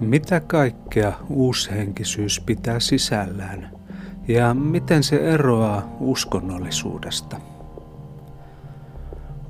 Mitä 0.00 0.40
kaikkea 0.40 1.12
uushenkisyys 1.28 2.40
pitää 2.40 2.80
sisällään 2.80 3.70
ja 4.28 4.54
miten 4.54 5.02
se 5.02 5.16
eroaa 5.16 5.96
uskonnollisuudesta? 6.00 7.36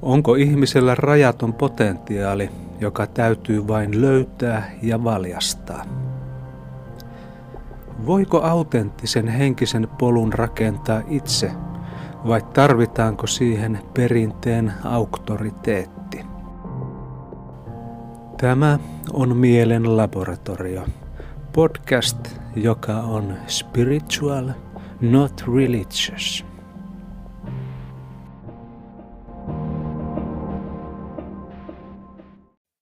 Onko 0.03 0.35
ihmisellä 0.35 0.95
rajaton 0.95 1.53
potentiaali, 1.53 2.51
joka 2.81 3.07
täytyy 3.07 3.69
vain 3.69 4.01
löytää 4.01 4.71
ja 4.83 5.05
valjastaa? 5.05 5.85
Voiko 8.07 8.43
autenttisen 8.43 9.29
henkisen 9.29 9.89
polun 9.99 10.33
rakentaa 10.33 11.03
itse 11.09 11.53
vai 12.27 12.43
tarvitaanko 12.43 13.27
siihen 13.27 13.79
perinteen 13.95 14.73
auktoriteetti? 14.85 15.94
Tämä 18.41 18.79
on 19.13 19.37
Mielen 19.37 19.97
laboratorio, 19.97 20.87
podcast, 21.53 22.17
joka 22.57 22.93
on 22.93 23.37
spiritual, 23.47 24.49
not 25.01 25.45
religious. 25.57 26.45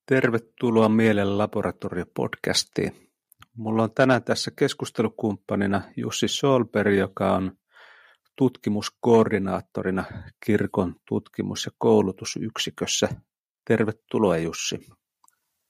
Tervetuloa 0.06 0.88
Mielen 0.88 1.38
laboratorio 1.38 2.04
podcastiin. 2.14 3.10
Mulla 3.56 3.82
on 3.82 3.94
tänään 3.94 4.24
tässä 4.24 4.50
keskustelukumppanina 4.56 5.82
Jussi 5.96 6.28
Solberg, 6.28 6.94
joka 6.96 7.36
on 7.36 7.52
tutkimuskoordinaattorina 8.36 10.04
kirkon 10.46 10.94
tutkimus- 11.08 11.66
ja 11.66 11.72
koulutusyksikössä. 11.78 13.08
Tervetuloa 13.64 14.36
Jussi. 14.36 15.01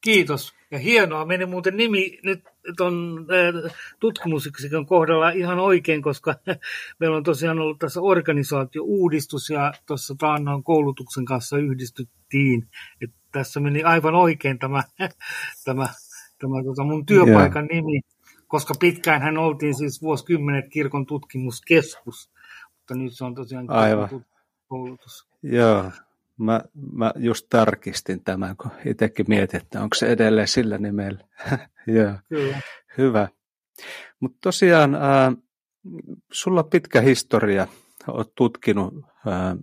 Kiitos. 0.02 0.52
Ja 0.70 0.78
hienoa, 0.78 1.24
meni 1.24 1.46
muuten 1.46 1.76
nimi 1.76 2.18
nyt 2.24 2.44
tuon 2.76 3.26
tutkimusyksikön 4.00 4.86
kohdalla 4.86 5.30
ihan 5.30 5.58
oikein, 5.58 6.02
koska 6.02 6.34
meillä 7.00 7.16
on 7.16 7.22
tosiaan 7.22 7.58
ollut 7.58 7.78
tässä 7.78 8.00
organisaatio-uudistus 8.00 9.50
ja 9.50 9.72
tuossa 9.86 10.14
taannoin 10.18 10.64
koulutuksen 10.64 11.24
kanssa 11.24 11.58
yhdistyttiin. 11.58 12.68
Että 13.00 13.16
tässä 13.32 13.60
meni 13.60 13.82
aivan 13.82 14.14
oikein 14.14 14.58
tämä, 14.58 14.82
tämä, 15.64 15.88
tämä 16.38 16.64
tota 16.64 16.84
mun 16.84 17.06
työpaikan 17.06 17.68
yeah. 17.70 17.82
nimi, 17.82 18.00
koska 18.46 18.74
pitkään 18.80 19.22
hän 19.22 19.38
oltiin 19.38 19.74
siis 19.74 20.02
vuosikymmenet 20.02 20.68
kirkon 20.68 21.06
tutkimuskeskus, 21.06 22.30
mutta 22.74 22.94
nyt 22.94 23.12
se 23.12 23.24
on 23.24 23.34
tosiaan 23.34 23.70
aivan. 23.70 24.24
koulutus. 24.68 25.28
Joo, 25.42 25.90
Mä, 26.42 26.62
mä 26.92 27.12
just 27.16 27.46
tarkistin 27.50 28.24
tämän, 28.24 28.56
kun 28.56 28.70
itsekin 28.86 29.26
mietin, 29.28 29.60
että 29.60 29.82
onko 29.82 29.94
se 29.94 30.06
edelleen 30.06 30.48
sillä 30.48 30.78
nimellä. 30.78 31.24
Joo, 31.86 32.12
Kyllä. 32.28 32.60
hyvä. 32.98 33.28
Mutta 34.20 34.38
tosiaan 34.40 34.94
äh, 34.94 35.02
sulla 36.32 36.60
on 36.60 36.70
pitkä 36.70 37.00
historia, 37.00 37.66
olet 38.06 38.32
tutkinut 38.34 38.94
äh, 39.26 39.56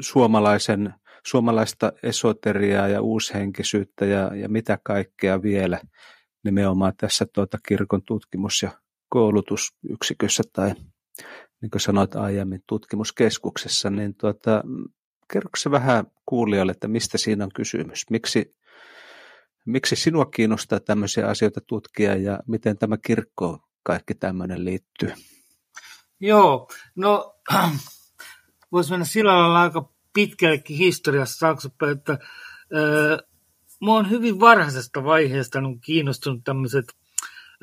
suomalaisen, 0.00 0.94
suomalaista 1.26 1.92
esoteriaa 2.02 2.88
ja 2.88 3.00
uushenkisyyttä 3.00 4.04
ja, 4.04 4.36
ja 4.36 4.48
mitä 4.48 4.78
kaikkea 4.82 5.42
vielä 5.42 5.80
nimenomaan 6.44 6.92
tässä 6.96 7.26
tuota 7.34 7.58
kirkon 7.68 8.02
tutkimus- 8.02 8.62
ja 8.62 8.70
koulutusyksikössä 9.08 10.42
tai 10.52 10.74
niin 11.62 11.70
kuin 11.70 11.80
sanoit 11.80 12.16
aiemmin 12.16 12.62
tutkimuskeskuksessa, 12.66 13.90
niin 13.90 14.14
tuota, 14.14 14.62
kerroksä 15.32 15.70
vähän 15.70 16.04
kuulijoille, 16.26 16.72
että 16.72 16.88
mistä 16.88 17.18
siinä 17.18 17.44
on 17.44 17.50
kysymys? 17.54 18.10
Miksi, 18.10 18.56
miksi 19.64 19.96
sinua 19.96 20.24
kiinnostaa 20.26 20.80
tämmöisiä 20.80 21.28
asioita 21.28 21.60
tutkia 21.60 22.16
ja 22.16 22.40
miten 22.48 22.78
tämä 22.78 22.96
kirkko 23.06 23.68
kaikki 23.82 24.14
tämmöinen 24.14 24.64
liittyy? 24.64 25.12
Joo, 26.20 26.68
no 26.96 27.34
voisi 28.72 28.90
mennä 28.90 29.04
sillä 29.04 29.38
lailla 29.38 29.62
aika 29.62 29.92
pitkällekin 30.12 30.76
historiassa 30.76 31.46
taaksepäin, 31.46 31.98
että 31.98 32.18
mä 33.84 33.92
oon 33.92 34.10
hyvin 34.10 34.40
varhaisesta 34.40 35.04
vaiheesta 35.04 35.60
niin 35.60 35.80
kiinnostunut 35.80 36.44
tämmöiset 36.44 36.84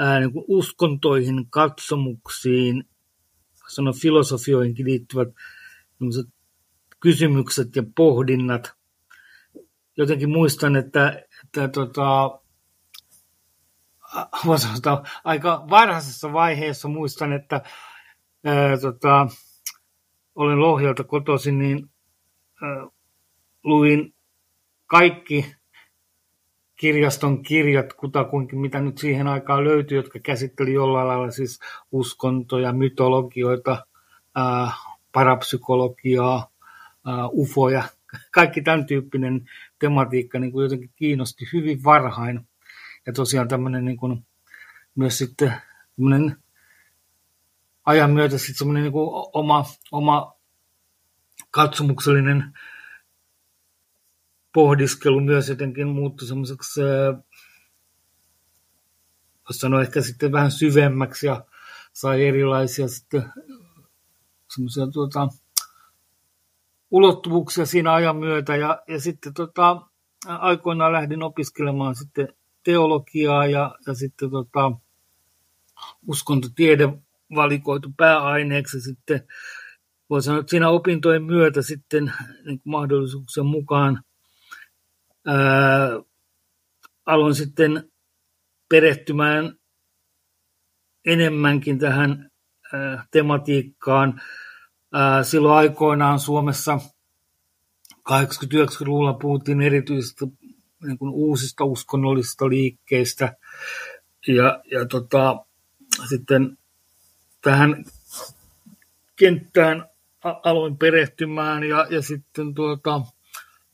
äh, 0.02 0.20
niin 0.20 0.32
uskontoihin, 0.48 1.50
katsomuksiin, 1.50 2.84
sanon 3.68 3.96
filosofioihinkin 3.96 4.86
liittyvät 4.86 5.28
kysymykset 7.00 7.76
ja 7.76 7.84
pohdinnat. 7.96 8.74
Jotenkin 9.98 10.30
muistan, 10.30 10.76
että, 10.76 11.24
että 11.44 11.68
tota, 11.68 12.40
sanoa, 14.58 15.04
aika 15.24 15.66
varhaisessa 15.70 16.34
vaiheessa 16.34 16.88
muistan, 16.88 17.34
että 17.34 17.62
ää, 18.46 18.78
tota, 18.78 19.28
olen 20.36 20.60
Lohjalta 20.60 21.04
kotoisin, 21.04 21.60
niin 21.60 21.90
ää, 22.62 22.88
luin 23.64 24.14
kaikki 24.86 25.56
kirjaston 26.76 27.44
kirjat, 27.44 27.94
kutakuinkin 27.94 28.60
mitä 28.60 28.82
nyt 28.82 28.98
siihen 28.98 29.28
aikaan 29.28 29.64
löytyi, 29.64 29.98
jotka 29.98 30.20
käsitteli 30.20 30.74
jollain 30.74 31.08
lailla 31.08 31.32
siis 31.32 31.60
uskontoja, 31.92 32.74
mytologioita, 32.74 33.86
ää, 34.36 34.72
parapsykologiaa, 35.12 36.49
uh, 37.10 37.40
ufoja, 37.40 37.84
kaikki 38.36 38.62
tämän 38.62 38.86
tyyppinen 38.86 39.50
tematiikka 39.80 40.40
niin 40.40 40.52
kuin 40.52 40.64
jotenkin 40.64 40.92
kiinnosti 40.96 41.46
hyvin 41.54 41.84
varhain. 41.84 42.48
Ja 43.06 43.14
tosiaan 43.14 43.48
tämmöinen 43.48 43.86
niin 43.86 43.98
kuin, 43.98 44.26
myös 44.96 45.18
sitten 45.18 45.54
tämmöinen 45.96 46.38
ajan 47.86 48.12
myötä 48.12 48.38
sitten 48.38 48.56
semmoinen 48.56 48.84
niin 48.84 48.92
kuin 48.92 49.10
oma, 49.34 49.66
oma 49.92 50.34
katsomuksellinen 51.52 52.54
pohdiskelu 54.54 55.20
myös 55.20 55.50
jotenkin 55.50 55.88
muuttui 55.88 56.28
semmoiseksi, 56.28 56.82
voisi 59.44 59.60
sanoa 59.60 59.82
ehkä 59.82 60.02
sitten 60.02 60.32
vähän 60.32 60.52
syvemmäksi 60.52 61.28
ja 61.28 61.46
sai 61.94 62.28
erilaisia 62.28 62.88
sitten 62.88 63.24
semmoisia 64.56 64.88
tuota, 64.88 65.28
ulottuvuuksia 66.92 67.66
siinä 67.66 67.94
ajan 67.94 68.16
myötä. 68.16 68.56
Ja, 68.56 68.82
ja 68.88 69.00
sitten 69.00 69.34
tota, 69.34 69.82
aikoinaan 70.28 70.94
lähdin 70.94 71.24
opiskelemaan 71.24 71.96
sitten 71.96 72.28
teologiaa 72.64 73.46
ja, 73.46 73.76
ja 73.88 73.94
sitten 73.94 74.30
tota, 74.32 74.72
uskontotiede 76.08 76.90
valikoitu 77.36 77.90
pääaineeksi 77.98 78.82
sitten 78.82 79.28
voi 80.10 80.24
sanoa, 80.24 80.40
että 80.40 80.50
siinä 80.50 80.70
opintojen 80.70 81.24
myötä 81.24 81.62
sitten 81.62 82.14
niin 82.46 82.62
mahdollisuuksien 82.64 83.46
mukaan 83.46 84.04
ää, 85.26 85.90
aloin 87.06 87.36
sitten 87.36 87.92
perehtymään 88.70 89.54
enemmänkin 91.06 91.80
tähän 91.80 92.32
ää, 92.74 93.06
tematiikkaan 93.12 94.22
silloin 95.24 95.58
aikoinaan 95.58 96.20
Suomessa 96.20 96.80
80-90-luvulla 98.10 99.14
puhuttiin 99.14 99.62
erityisesti 99.62 100.26
niin 100.84 100.98
kuin 100.98 101.14
uusista 101.14 101.64
uskonnollisista 101.64 102.50
liikkeistä. 102.50 103.36
Ja, 104.28 104.62
ja 104.72 104.86
tota, 104.86 105.46
sitten 106.10 106.58
tähän 107.42 107.86
kenttään 109.16 109.86
aloin 110.24 110.78
perehtymään 110.78 111.64
ja, 111.64 111.88
ja 111.90 112.02
sitten 112.02 112.54
tuota, 112.54 113.02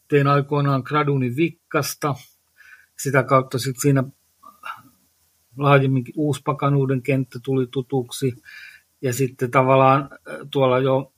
tein 0.07 0.27
aikoinaan 0.27 0.83
graduni 0.85 1.35
Vikkasta. 1.35 2.15
Sitä 2.99 3.23
kautta 3.23 3.59
sitten 3.59 3.81
siinä 3.81 4.03
laajemminkin 5.57 6.13
uuspakanuuden 6.17 7.01
kenttä 7.01 7.39
tuli 7.43 7.67
tutuksi. 7.67 8.35
Ja 9.01 9.13
sitten 9.13 9.51
tavallaan 9.51 10.09
tuolla 10.51 10.79
jo, 10.79 11.13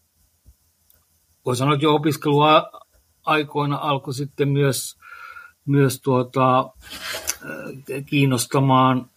voi 1.48 1.56
sanoa, 1.56 1.74
että 1.74 1.86
jo 1.86 1.96
opiskelua 1.96 2.72
aikoina 3.26 3.76
alkoi 3.76 4.14
sitten 4.14 4.50
myös, 4.50 4.98
myös 5.66 6.02
tuota, 6.02 6.60
äh, 6.60 8.06
kiinnostamaan 8.06 9.10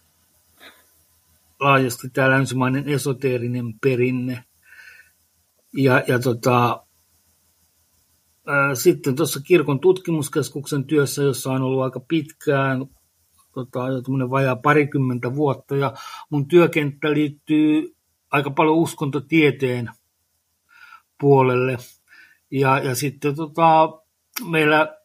laajasti 1.59 2.09
tämä 2.09 2.29
länsimainen 2.29 2.89
esoteerinen 2.89 3.79
perinne. 3.81 4.43
Ja, 5.73 6.03
ja 6.07 6.19
tota, 6.19 6.83
ää, 8.47 8.69
äh, 8.69 8.71
sitten 8.73 9.15
tuossa 9.15 9.41
kirkon 9.41 9.79
tutkimuskeskuksen 9.79 10.83
työssä, 10.83 11.23
jossa 11.23 11.51
on 11.51 11.61
ollut 11.61 11.83
aika 11.83 11.99
pitkään, 11.99 12.85
tota, 13.53 13.79
jo 14.19 14.29
vajaa 14.29 14.55
parikymmentä 14.55 15.35
vuotta, 15.35 15.75
ja 15.75 15.93
mun 16.29 16.47
työkenttä 16.47 17.11
liittyy 17.11 17.95
aika 18.31 18.51
paljon 18.51 18.75
uskontotieteen 18.75 19.89
puolelle. 21.19 21.77
Ja, 22.51 22.79
ja 22.79 22.95
sitten 22.95 23.35
tota, 23.35 23.89
meillä 24.49 24.97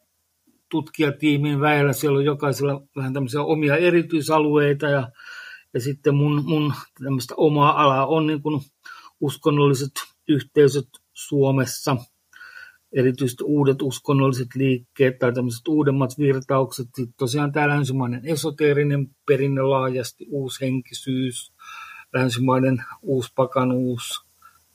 tutkijatiimin 0.69 1.59
väellä. 1.59 1.93
Siellä 1.93 2.17
on 2.17 2.25
jokaisella 2.25 2.81
vähän 2.95 3.13
tämmöisiä 3.13 3.41
omia 3.41 3.77
erityisalueita 3.77 4.85
ja, 4.85 5.11
ja 5.73 5.81
sitten 5.81 6.15
mun, 6.15 6.43
mun 6.45 6.73
tämmöistä 7.03 7.33
omaa 7.37 7.83
alaa 7.83 8.05
on 8.05 8.27
niin 8.27 8.41
kuin 8.41 8.61
uskonnolliset 9.19 9.91
yhteisöt 10.27 10.87
Suomessa, 11.13 11.97
erityisesti 12.91 13.43
uudet 13.43 13.81
uskonnolliset 13.81 14.47
liikkeet 14.55 15.19
tai 15.19 15.33
tämmöiset 15.33 15.67
uudemmat 15.67 16.17
virtaukset. 16.17 16.87
Sitten 16.95 17.15
tosiaan 17.17 17.51
tämä 17.51 17.67
länsimainen 17.67 18.21
esoteerinen 18.25 19.09
perinne 19.27 19.61
laajasti, 19.61 20.25
uushenkisyys, 20.29 21.53
länsimainen 22.13 22.83
uuspakanuus, 23.01 24.25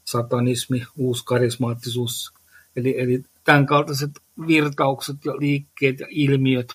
satanismi, 0.04 0.82
uuskarismaattisuus, 0.96 2.32
eli, 2.76 3.00
eli 3.00 3.22
tämän 3.44 3.66
kaltaiset 3.66 4.10
virtaukset 4.46 5.16
ja 5.24 5.32
liikkeet 5.36 6.00
ja 6.00 6.06
ilmiöt, 6.10 6.72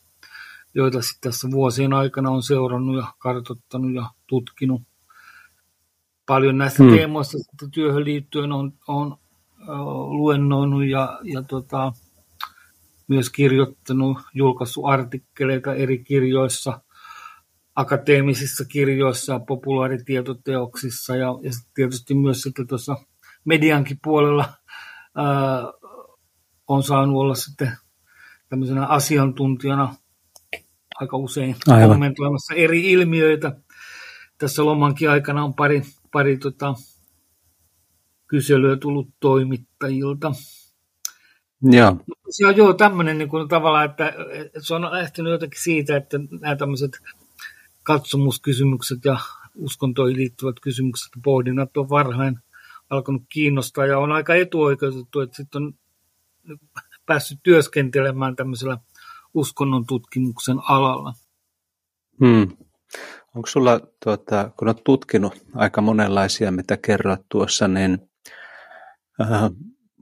joita 0.73 1.01
sitten 1.01 1.31
tässä 1.31 1.51
vuosien 1.51 1.93
aikana 1.93 2.29
on 2.29 2.43
seurannut 2.43 2.97
ja 2.97 3.13
kartoittanut 3.17 3.93
ja 3.93 4.09
tutkinut. 4.27 4.81
Paljon 6.25 6.57
näistä 6.57 6.83
hmm. 6.83 6.95
teemoista 6.95 7.37
sitten 7.37 7.71
työhön 7.71 8.05
liittyen 8.05 8.51
on, 8.51 8.73
on 8.87 9.17
luennoinut 10.09 10.85
ja, 10.85 11.19
ja 11.23 11.41
tota, 11.41 11.93
myös 13.07 13.29
kirjoittanut, 13.29 14.17
julkaissut 14.33 14.85
artikkeleita 14.87 15.73
eri 15.73 16.03
kirjoissa, 16.03 16.81
akateemisissa 17.75 18.65
kirjoissa 18.65 19.33
ja 19.33 19.39
populaaritietoteoksissa 19.39 21.15
ja, 21.15 21.27
ja 21.41 21.51
tietysti 21.73 22.13
myös 22.13 22.41
sitten 22.41 22.67
tuossa 22.67 22.97
mediankin 23.45 23.99
puolella 24.03 24.53
ää, 25.15 25.73
on 26.67 26.83
saanut 26.83 27.15
olla 27.15 27.35
sitten 27.35 27.71
tämmöisenä 28.49 28.85
asiantuntijana 28.85 29.95
aika 30.95 31.17
usein 31.17 31.55
Aivan. 31.67 31.89
kommentoimassa 31.89 32.53
eri 32.53 32.91
ilmiöitä. 32.91 33.55
Tässä 34.37 34.65
lomankin 34.65 35.09
aikana 35.09 35.43
on 35.43 35.53
pari, 35.53 35.81
pari 36.11 36.37
tota, 36.37 36.73
kyselyä 38.27 38.75
tullut 38.75 39.07
toimittajilta. 39.19 40.31
Joo. 41.61 41.97
Se 42.29 42.47
on 42.47 42.57
joo 42.57 42.73
tämmöinen 42.73 43.17
niin 43.17 43.29
kuin, 43.29 43.47
tavallaan, 43.47 43.85
että 43.85 44.13
se 44.59 44.73
on 44.73 44.81
lähtenyt 44.81 45.31
jotenkin 45.31 45.63
siitä, 45.63 45.97
että 45.97 46.19
nämä 46.41 46.55
tämmöiset 46.55 46.91
katsomuskysymykset 47.83 49.05
ja 49.05 49.19
uskontoihin 49.55 50.17
liittyvät 50.17 50.59
kysymykset 50.61 51.09
ja 51.15 51.21
pohdinnat 51.23 51.77
on 51.77 51.89
varhain 51.89 52.39
alkanut 52.89 53.23
kiinnostaa 53.29 53.85
ja 53.85 53.99
on 53.99 54.11
aika 54.11 54.35
etuoikeutettu, 54.35 55.19
että 55.19 55.35
sitten 55.35 55.63
on 55.63 55.73
päässyt 57.05 57.39
työskentelemään 57.43 58.35
tämmöisellä 58.35 58.77
uskonnon 59.33 59.85
tutkimuksen 59.85 60.57
alalla. 60.69 61.13
Hmm. 62.19 62.57
Onko 63.35 63.47
sulla, 63.47 63.79
tuota, 64.03 64.51
kun 64.57 64.67
olet 64.67 64.83
tutkinut 64.83 65.33
aika 65.55 65.81
monenlaisia, 65.81 66.51
mitä 66.51 66.77
kerroit 66.77 67.21
tuossa, 67.29 67.67
niin 67.67 68.09
äh, 69.21 69.43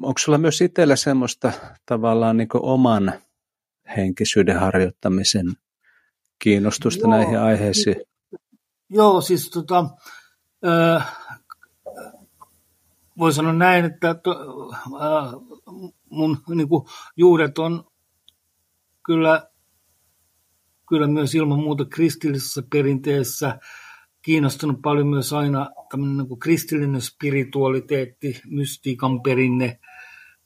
onko 0.02 0.18
sulla 0.18 0.38
myös 0.38 0.62
itsellä 0.62 0.96
semmoista 0.96 1.52
tavallaan 1.86 2.38
niin 2.38 2.48
oman 2.54 3.14
henkisyyden 3.98 4.60
harjoittamisen 4.60 5.46
kiinnostusta 6.40 7.08
joo, 7.08 7.12
näihin 7.12 7.40
aiheisiin? 7.40 7.96
Joo, 8.90 9.22
siis 9.22 9.50
tota, 9.50 9.90
äh, 10.68 11.16
voi 13.18 13.34
sanoa 13.34 13.54
näin, 13.54 13.86
että 13.86 14.14
to, 14.14 14.32
äh, 14.96 15.34
mun 16.16 16.38
niin 16.56 16.70
kuin, 16.70 16.86
juuret 17.18 17.58
on 17.58 17.84
kyllä, 19.06 19.50
kyllä 20.90 21.08
myös 21.08 21.36
ilman 21.36 21.60
muuta 21.60 21.86
kristillisessä 21.86 22.64
perinteessä 22.72 23.60
kiinnostunut 24.26 24.82
paljon 24.82 25.08
myös 25.08 25.34
aina 25.34 25.70
tämmöinen 25.92 26.18
niin 26.18 26.28
kuin 26.28 26.40
kristillinen 26.40 27.02
spiritualiteetti, 27.02 28.42
mystiikan 28.46 29.22
perinne. 29.22 29.80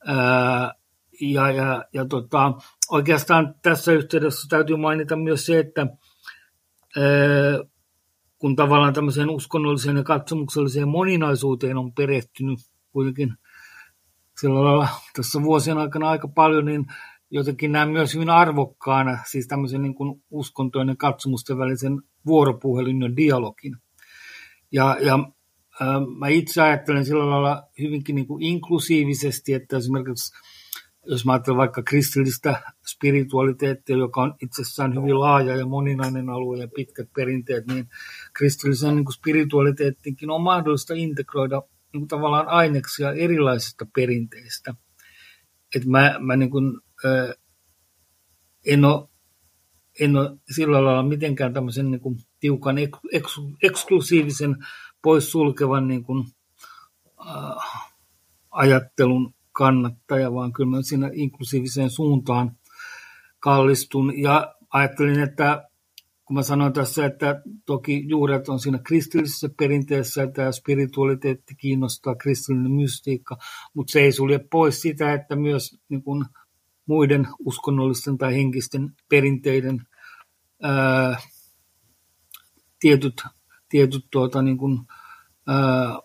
Ää, 0.05 0.73
ja 1.21 1.51
ja, 1.51 1.85
ja 1.93 2.05
tota, 2.05 2.53
oikeastaan 2.89 3.55
tässä 3.61 3.91
yhteydessä 3.91 4.47
täytyy 4.49 4.75
mainita 4.75 5.15
myös 5.15 5.45
se, 5.45 5.59
että 5.59 5.81
ää, 5.81 7.05
kun 8.37 8.55
tavallaan 8.55 8.93
tämmöiseen 8.93 9.29
uskonnolliseen 9.29 9.97
ja 9.97 10.03
katsomukselliseen 10.03 10.87
moninaisuuteen 10.87 11.77
on 11.77 11.93
perehtynyt 11.93 12.59
kuitenkin 12.91 13.33
sillä 14.41 14.63
lailla 14.63 14.87
tässä 15.15 15.41
vuosien 15.41 15.77
aikana 15.77 16.09
aika 16.09 16.27
paljon, 16.27 16.65
niin 16.65 16.85
jotenkin 17.31 17.71
näen 17.71 17.89
myös 17.89 18.13
hyvin 18.13 18.29
arvokkaana 18.29 19.17
siis 19.31 19.47
tämmöisen 19.47 19.81
niin 19.81 19.95
kuin 19.95 20.23
uskontojen 20.29 20.87
ja 20.87 20.95
katsomusten 20.95 21.57
välisen 21.57 22.01
vuoropuhelin 22.25 23.01
ja 23.01 23.15
dialogin. 23.15 23.75
Ja, 24.71 24.97
ja 25.01 25.13
äh, 25.81 25.87
mä 26.19 26.27
itse 26.27 26.61
ajattelen 26.61 27.05
sillä 27.05 27.29
lailla 27.29 27.63
hyvinkin 27.79 28.15
niin 28.15 28.27
kuin 28.27 28.43
inklusiivisesti, 28.43 29.53
että 29.53 29.77
esimerkiksi 29.77 30.33
jos 31.05 31.25
mä 31.25 31.31
ajattelen 31.31 31.57
vaikka 31.57 31.83
kristillistä 31.83 32.61
spiritualiteettia, 32.87 33.97
joka 33.97 34.21
on 34.21 34.35
itsessään 34.41 34.95
hyvin 34.95 35.19
laaja 35.19 35.55
ja 35.55 35.65
moninainen 35.65 36.29
alue 36.29 36.57
ja 36.57 36.67
pitkät 36.75 37.07
perinteet, 37.15 37.67
niin 37.67 37.87
kristillisen 38.33 38.95
niin 38.95 39.13
spiritualiteettinkin 39.13 40.29
on 40.29 40.41
mahdollista 40.41 40.93
integroida 40.93 41.61
niin 41.93 42.07
tavallaan 42.07 42.47
aineksia 42.47 43.11
erilaisista 43.11 43.85
perinteistä. 43.95 44.73
Et 45.75 45.85
mä, 45.85 46.15
mä 46.19 46.35
niin 46.35 46.49
kuin, 46.51 46.81
äh, 47.05 47.35
en, 48.65 48.85
ole, 48.85 49.09
en 49.99 50.17
ole 50.17 50.37
sillä 50.51 50.85
lailla 50.85 51.03
mitenkään 51.03 51.53
tämmöisen 51.53 51.91
niin 51.91 52.01
kuin 52.01 52.19
tiukan 52.39 52.77
ek, 52.77 52.91
eks, 53.11 53.41
eksklusiivisen 53.63 54.55
poissulkevan 55.01 55.87
niin 55.87 56.03
kuin, 56.03 56.25
äh, 57.27 57.89
ajattelun 58.51 59.33
kannattaja, 59.51 60.33
vaan 60.33 60.53
kyllä 60.53 60.69
mä 60.69 60.81
siinä 60.81 61.09
inklusiiviseen 61.13 61.89
suuntaan 61.89 62.57
kallistun. 63.39 64.21
Ja 64.21 64.55
ajattelin, 64.69 65.19
että 65.19 65.68
kun 66.29 66.35
mä 66.35 66.43
sanoin 66.43 66.73
tässä, 66.73 67.05
että 67.05 67.41
toki 67.65 68.03
juuret 68.07 68.49
on 68.49 68.59
siinä 68.59 68.79
kristillisessä 68.83 69.49
perinteessä, 69.57 70.23
että 70.23 70.51
spiritualiteetti 70.51 71.55
kiinnostaa, 71.55 72.15
kristillinen 72.15 72.71
mystiikka, 72.71 73.37
mutta 73.73 73.91
se 73.91 73.99
ei 73.99 74.11
sulje 74.11 74.39
pois 74.51 74.81
sitä, 74.81 75.13
että 75.13 75.35
myös 75.35 75.79
niin 75.89 76.03
kuin 76.03 76.25
muiden 76.85 77.27
uskonnollisten 77.45 78.17
tai 78.17 78.35
henkisten 78.35 78.89
perinteiden 79.09 79.81
ää, 80.63 81.17
tietyt, 82.79 83.23
tietyt 83.69 84.05
tuota, 84.11 84.41
niin 84.41 84.57
kuin, 84.57 84.79
ää, 85.47 85.99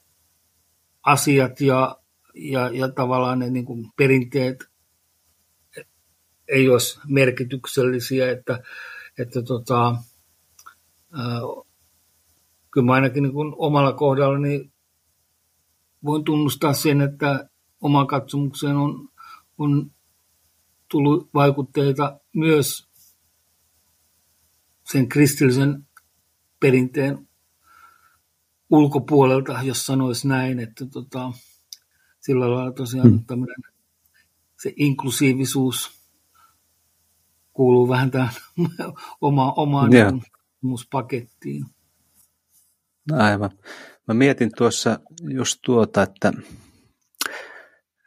asiat 1.02 1.61
ja, 1.61 1.97
ja, 2.35 2.69
ja 2.69 2.88
tavallaan 2.88 3.38
ne 3.38 3.50
niin 3.50 3.64
kuin 3.64 3.90
perinteet 3.97 4.64
ei 6.49 6.69
olisi 6.69 7.00
merkityksellisiä, 7.09 8.31
että, 8.31 8.62
että 9.19 9.43
tota, 9.43 9.97
kyllä 12.71 12.87
mä 12.87 12.92
ainakin 12.92 13.23
niin 13.23 13.33
kuin 13.33 13.54
omalla 13.56 13.92
kohdalla 13.92 14.38
niin 14.38 14.73
voin 16.04 16.25
tunnustaa 16.25 16.73
sen, 16.73 17.00
että 17.00 17.49
oma 17.80 18.06
katsomukseen 18.06 18.76
on, 18.76 19.09
on 19.59 19.90
tullut 20.90 21.35
vaikutteita 21.35 22.21
myös 22.35 22.88
sen 24.85 25.09
kristillisen 25.09 25.87
perinteen 26.61 27.28
ulkopuolelta, 28.71 29.62
jos 29.62 29.87
sanoisi 29.87 30.28
näin, 30.28 30.61
että 30.61 30.87
tota, 30.87 31.33
sillä 32.21 32.50
lailla 32.50 32.73
tosiaan 32.73 33.09
hmm. 33.09 33.25
tämmöinen, 33.25 33.56
se 34.62 34.73
inklusiivisuus 34.76 35.90
kuuluu 37.52 37.88
vähän 37.88 38.11
tähän 38.11 38.35
oma, 39.21 39.52
omaan 39.62 39.92
yeah 39.92 40.12
tutkimuspakettiin. 40.64 41.64
Aivan. 43.12 43.50
Mä 44.09 44.14
mietin 44.14 44.50
tuossa 44.56 44.99
just 45.28 45.59
tuota, 45.64 46.02
että 46.02 46.33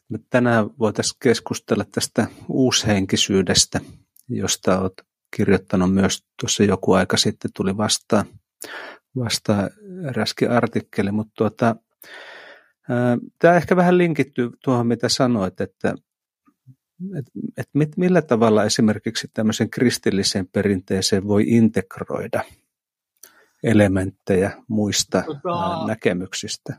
me 0.10 0.20
tänään 0.30 0.70
voitaisiin 0.80 1.18
keskustella 1.24 1.86
tästä 1.92 2.28
uushenkisyydestä, 2.50 3.82
josta 4.30 4.80
olet 4.80 4.94
kirjoittanut 5.36 5.94
myös 5.94 6.24
tuossa 6.40 6.64
joku 6.64 6.94
aika 6.94 7.18
sitten 7.18 7.52
tuli 7.56 7.78
vastaan, 7.78 8.26
vastaan 9.16 9.70
eräskin 10.10 10.52
artikkeli, 10.52 11.12
mutta 11.12 11.34
tuota, 11.38 11.76
Tämä 13.40 13.56
ehkä 13.56 13.76
vähän 13.76 13.98
linkittyy 13.98 14.50
tuohon, 14.64 14.88
mitä 14.88 15.10
sanoit, 15.10 15.62
että 15.62 15.96
et, 17.20 17.26
et 17.58 17.70
mit, 17.74 17.98
millä 17.98 18.22
tavalla 18.22 18.64
esimerkiksi 18.64 19.28
tämmöisen 19.34 19.70
kristilliseen 19.70 20.48
perinteeseen 20.48 21.28
voi 21.28 21.44
integroida 21.48 22.44
elementtejä 23.64 24.64
muista 24.68 25.24
tota, 25.26 25.88
näkemyksistä? 25.88 26.78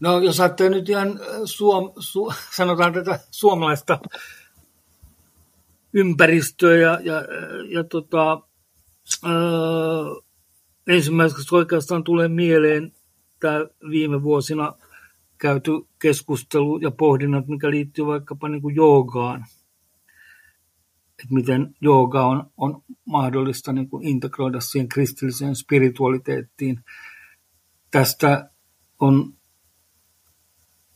No 0.00 0.18
jos 0.18 0.40
ajattelee 0.40 0.70
nyt 0.70 0.88
ihan 0.88 1.20
suom, 1.44 1.92
su, 1.98 2.32
sanotaan 2.56 2.92
tätä 2.92 3.20
suomalaista 3.30 3.98
ympäristöä 5.92 6.76
ja, 6.76 7.00
ja, 7.02 7.22
ja 7.68 7.84
tota, 7.84 8.40
ää, 9.24 9.32
ensimmäiseksi 10.86 11.54
oikeastaan 11.54 12.04
tulee 12.04 12.28
mieleen 12.28 12.92
tämä 13.40 13.66
viime 13.90 14.22
vuosina 14.22 14.72
käyty 15.40 15.70
keskustelu 15.98 16.78
ja 16.78 16.90
pohdinnat, 16.90 17.46
mikä 17.46 17.70
liittyy 17.70 18.06
vaikkapa 18.06 18.48
niin 18.48 18.62
kuin 18.62 18.76
joogaan. 18.76 19.44
Että 21.10 21.34
miten 21.34 21.74
jooga 21.80 22.26
on, 22.26 22.50
on 22.56 22.82
mahdollista 23.04 23.72
niin 23.72 23.88
kuin 23.88 24.06
integroida 24.06 24.60
siihen 24.60 24.88
kristilliseen 24.88 25.56
spiritualiteettiin. 25.56 26.84
Tästä 27.90 28.50
on, 29.00 29.34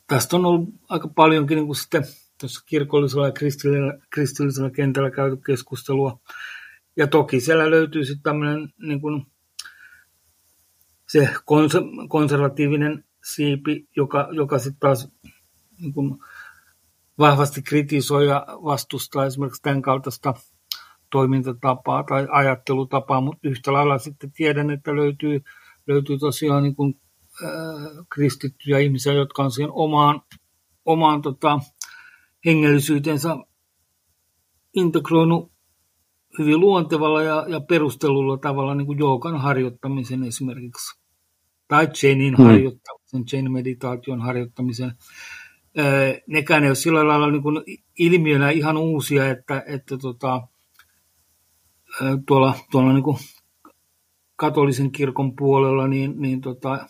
tästä 0.07 0.37
on 0.37 0.47
ollut 0.47 0.69
aika 0.89 1.09
paljonkin 1.09 1.57
niin 1.57 1.67
kuin 1.67 1.77
sitten 1.77 2.05
tuossa 2.41 2.65
kirkollisella 2.67 3.27
ja 3.27 3.33
kristillisellä, 3.33 3.99
kristillisellä 4.11 4.71
kentällä 4.71 5.11
käyty 5.11 5.37
keskustelua. 5.37 6.21
Ja 6.97 7.07
toki 7.07 7.41
siellä 7.41 7.71
löytyy 7.71 8.05
sitten 8.05 8.23
tämmöinen 8.23 8.69
niin 8.79 9.01
kuin 9.01 9.27
se 11.09 11.35
konservatiivinen 12.09 13.05
siipi, 13.25 13.89
joka, 13.97 14.29
joka 14.33 14.59
sitten 14.59 14.81
taas 14.81 15.09
niin 15.81 15.95
kuin 15.95 16.19
vahvasti 17.19 17.63
kritisoi 17.63 18.27
ja 18.27 18.47
vastustaa 18.49 19.27
esimerkiksi 19.27 19.63
tämän 19.63 19.83
kaltaista 19.83 20.35
toimintatapaa 21.11 22.05
tai 22.05 22.27
ajattelutapaa, 22.31 23.21
mutta 23.21 23.49
yhtä 23.49 23.73
lailla 23.73 23.99
sitten 23.99 24.33
tiedän, 24.33 24.71
että 24.71 24.97
löytyy, 24.97 25.43
löytyy 25.87 26.19
tosiaan 26.19 26.63
niin 26.63 26.77
kuin, 26.77 27.01
äh, 27.45 28.07
kristittyjä 28.15 28.79
ihmisiä, 28.79 29.13
jotka 29.13 29.43
on 29.43 29.51
siihen 29.51 29.73
omaan, 29.73 30.21
omaan 30.85 31.23
tota, 31.23 31.59
hengellisyytensä 32.45 33.37
integroinut 34.75 35.53
hyvin 36.39 36.61
luontevalla 36.61 37.23
ja, 37.23 37.47
ja 37.49 37.61
perustellulla 37.61 38.37
tavalla 38.39 38.75
niin 38.75 38.87
kuin 38.87 38.99
joogan 38.99 39.41
harjoittamisen 39.41 40.25
esimerkiksi 40.25 41.04
tai 41.69 41.87
Chenin 41.87 42.37
hmm. 42.37 42.45
harjoittamisen, 42.45 43.25
Chen 43.25 43.53
meditaation 43.53 44.21
harjoittamisen. 44.21 44.93
Nekään 46.27 46.65
ei 46.65 46.71
ole 46.71 46.75
sillä 46.75 47.09
lailla 47.09 47.31
niin 47.31 47.43
kuin 47.43 47.63
ilmiönä 47.99 48.51
ihan 48.51 48.77
uusia, 48.77 49.31
että, 49.31 49.63
että 49.67 49.99
tota, 49.99 50.49
tuolla, 52.27 52.55
tuolla 52.71 52.93
niin 52.93 53.05
kuin 53.05 53.17
katolisen 54.37 54.93
kirkon 54.93 55.37
puolella, 55.37 55.89
niin, 55.89 56.15
niin 56.17 56.41
tota, 56.41 56.87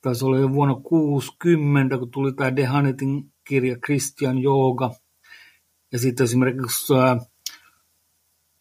taisi 0.00 0.24
olla 0.24 0.38
jo 0.38 0.52
vuonna 0.52 0.74
60, 0.74 1.98
kun 1.98 2.10
tuli 2.10 2.32
tämä 2.32 2.56
Dehanetin 2.56 3.32
kirja 3.44 3.76
Christian 3.84 4.42
Yoga. 4.42 4.90
Ja 5.92 5.98
sitten 5.98 6.24
esimerkiksi 6.24 6.94
ää, 6.94 7.16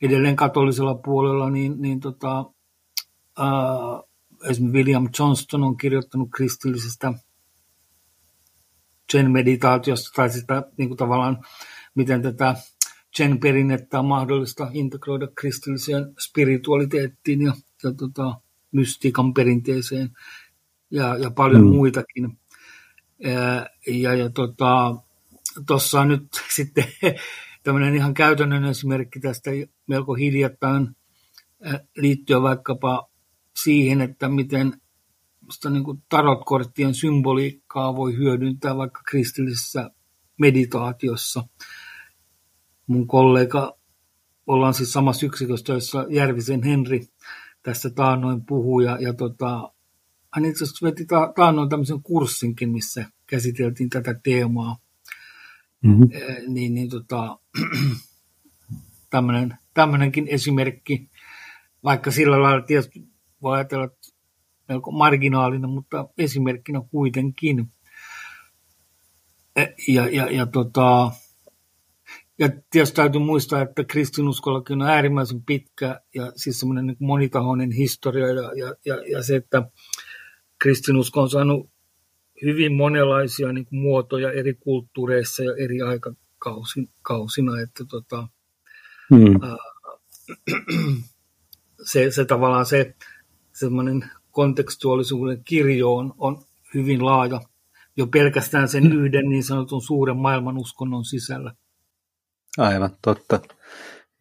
edelleen 0.02 0.36
katolisella 0.36 0.96
puolella, 0.96 1.50
niin, 1.50 1.82
niin 1.82 2.00
tota, 2.00 2.46
ää, 3.38 4.04
esimerkiksi 4.50 4.78
William 4.78 5.10
Johnston 5.20 5.64
on 5.64 5.78
kirjoittanut 5.78 6.30
kristillisestä 6.36 7.14
Zen-meditaatiosta 9.12 10.10
tai 10.16 10.30
sitä 10.30 10.64
niin 10.78 10.90
kuin 10.90 10.98
tavallaan, 10.98 11.46
miten 11.96 12.22
tätä 12.22 12.56
Zen-perinnettä 13.18 14.00
on 14.00 14.06
mahdollista 14.06 14.70
integroida 14.74 15.28
kristilliseen 15.36 16.14
spiritualiteettiin 16.20 17.42
ja, 17.42 17.54
ja 17.84 17.94
tota, 17.94 18.40
mystiikan 18.72 19.34
perinteeseen 19.34 20.10
ja, 20.92 21.18
ja 21.18 21.32
paljon 21.32 21.62
mm. 21.62 21.68
muitakin. 21.68 22.40
Ja, 23.20 23.70
ja, 23.88 24.14
ja 24.14 24.30
tota, 24.30 24.96
tuossa 25.68 26.02
on 26.02 26.08
nyt 26.08 26.28
sitten 26.56 26.86
tämmöinen 27.64 27.96
ihan 27.96 28.14
käytännön 28.14 28.66
esimerkki 28.66 29.20
tästä 29.20 29.52
melko 29.88 30.14
hiljattain 30.14 30.96
liittyen 31.98 32.42
vaikkapa 32.42 33.10
siihen, 33.56 34.02
että 34.02 34.30
miten 34.30 34.82
niin 35.70 35.84
kuin 35.84 36.04
tarotkorttien 36.10 36.94
symboliikkaa 36.94 37.96
voi 37.96 38.18
hyödyntää 38.18 38.78
vaikka 38.78 39.02
kristillisessä 39.10 39.92
meditaatiossa. 40.40 41.44
Mun 42.88 43.08
kollega, 43.08 43.78
ollaan 44.48 44.74
siis 44.74 44.94
samassa 44.94 45.26
yksikössä, 45.26 45.74
jossa 45.74 46.06
Järvisen 46.10 46.64
Henri 46.64 47.08
tästä 47.64 47.90
taannoin 47.90 48.46
puhuu, 48.46 48.80
ja, 48.80 48.98
ja 49.02 49.14
tota, 49.14 49.74
hän 50.34 50.46
itse 50.46 50.64
asiassa 50.64 50.86
veti 50.86 51.06
ta- 51.06 51.34
taannoin 51.36 51.70
tämmöisen 51.70 52.04
kurssinkin, 52.04 52.70
missä 52.70 53.06
käsiteltiin 53.28 53.90
tätä 53.90 54.20
teemaa. 54.24 54.78
Mm-hmm. 55.84 56.08
E, 56.12 56.42
niin, 56.48 56.74
niin 56.74 56.90
tota, 56.90 57.40
tämmönen, 59.10 59.58
tämmöinenkin 59.74 60.28
esimerkki, 60.28 61.10
vaikka 61.84 62.12
sillä 62.12 62.42
lailla 62.42 62.66
tietysti 62.66 63.13
voi 63.44 63.56
ajatella 63.56 63.90
melko 64.70 64.92
marginaalinen, 64.92 65.70
mutta 65.70 66.08
esimerkkinä 66.18 66.82
kuitenkin. 66.92 67.72
E, 69.56 69.66
ja, 69.88 70.10
ja, 70.10 70.32
ja, 70.32 70.46
tota, 70.46 71.12
ja 72.40 72.50
tietysti 72.70 72.96
täytyy 72.96 73.22
muistaa, 73.22 73.62
että 73.62 73.84
kristinuskollakin 73.84 74.82
on 74.82 74.88
äärimmäisen 74.88 75.44
pitkä 75.44 76.02
ja 76.16 76.32
siis 76.36 76.60
semmoinen 76.60 76.88
niin 76.88 76.98
monitahoinen 77.00 77.72
historia 77.72 78.28
ja, 78.28 78.52
ja, 78.56 78.76
ja, 78.86 78.96
ja 79.12 79.24
se, 79.24 79.36
että 79.36 79.64
kristinusko 80.60 81.22
on 81.22 81.30
saanut 81.30 81.70
hyvin 82.46 82.74
monenlaisia 82.74 83.54
niin 83.54 83.66
kuin 83.66 83.80
muotoja 83.80 84.32
eri 84.32 84.54
kulttuureissa 84.54 85.44
ja 85.44 85.56
eri 85.56 85.82
aikakausina, 85.82 87.62
että 87.62 87.84
tota, 87.90 88.28
hmm. 89.16 89.44
ää, 89.44 89.58
se, 91.92 92.12
se 92.12 92.26
tavallaan 92.26 92.66
se 92.66 92.96
semmoinen 93.54 94.06
kontekstuaalisuuden 94.32 95.44
kirjo 95.44 95.96
on, 95.96 96.14
on 96.18 96.38
hyvin 96.74 97.06
laaja 97.06 97.42
jo 97.98 98.08
pelkästään 98.08 98.68
sen 98.68 98.94
yhden 98.94 99.30
niin 99.30 99.44
sanotun 99.44 99.82
suuren 99.82 100.18
maailman 100.18 100.58
uskonnon 100.58 101.06
sisällä. 101.06 101.56
Aivan, 102.58 102.90
totta. 103.02 103.40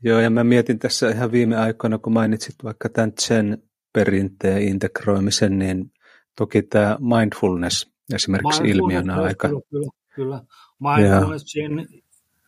Joo, 0.02 0.20
ja 0.20 0.30
mä 0.30 0.44
mietin 0.44 0.78
tässä 0.78 1.10
ihan 1.10 1.32
viime 1.32 1.56
aikoina, 1.56 1.98
kun 1.98 2.12
mainitsit 2.12 2.54
vaikka 2.64 2.88
tämän 2.88 3.12
Zen 3.20 3.62
perinteen 3.92 4.62
integroimisen, 4.62 5.58
niin 5.58 5.92
toki 6.36 6.62
tämä 6.62 6.96
mindfulness 7.00 7.92
esimerkiksi 8.14 8.62
mindfulness, 8.62 8.82
ilmiönä 8.82 9.14
kyllä, 9.14 9.26
aika... 9.26 9.48
Kyllä, 9.48 9.62
kyllä. 9.70 9.90
kyllä. 10.14 10.42
Mindfulness, 10.80 11.44
Zen, 11.44 11.88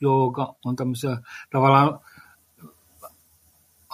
jooga 0.00 0.54
on 0.64 0.76
tämmöisiä 0.76 1.18
tavallaan 1.50 2.00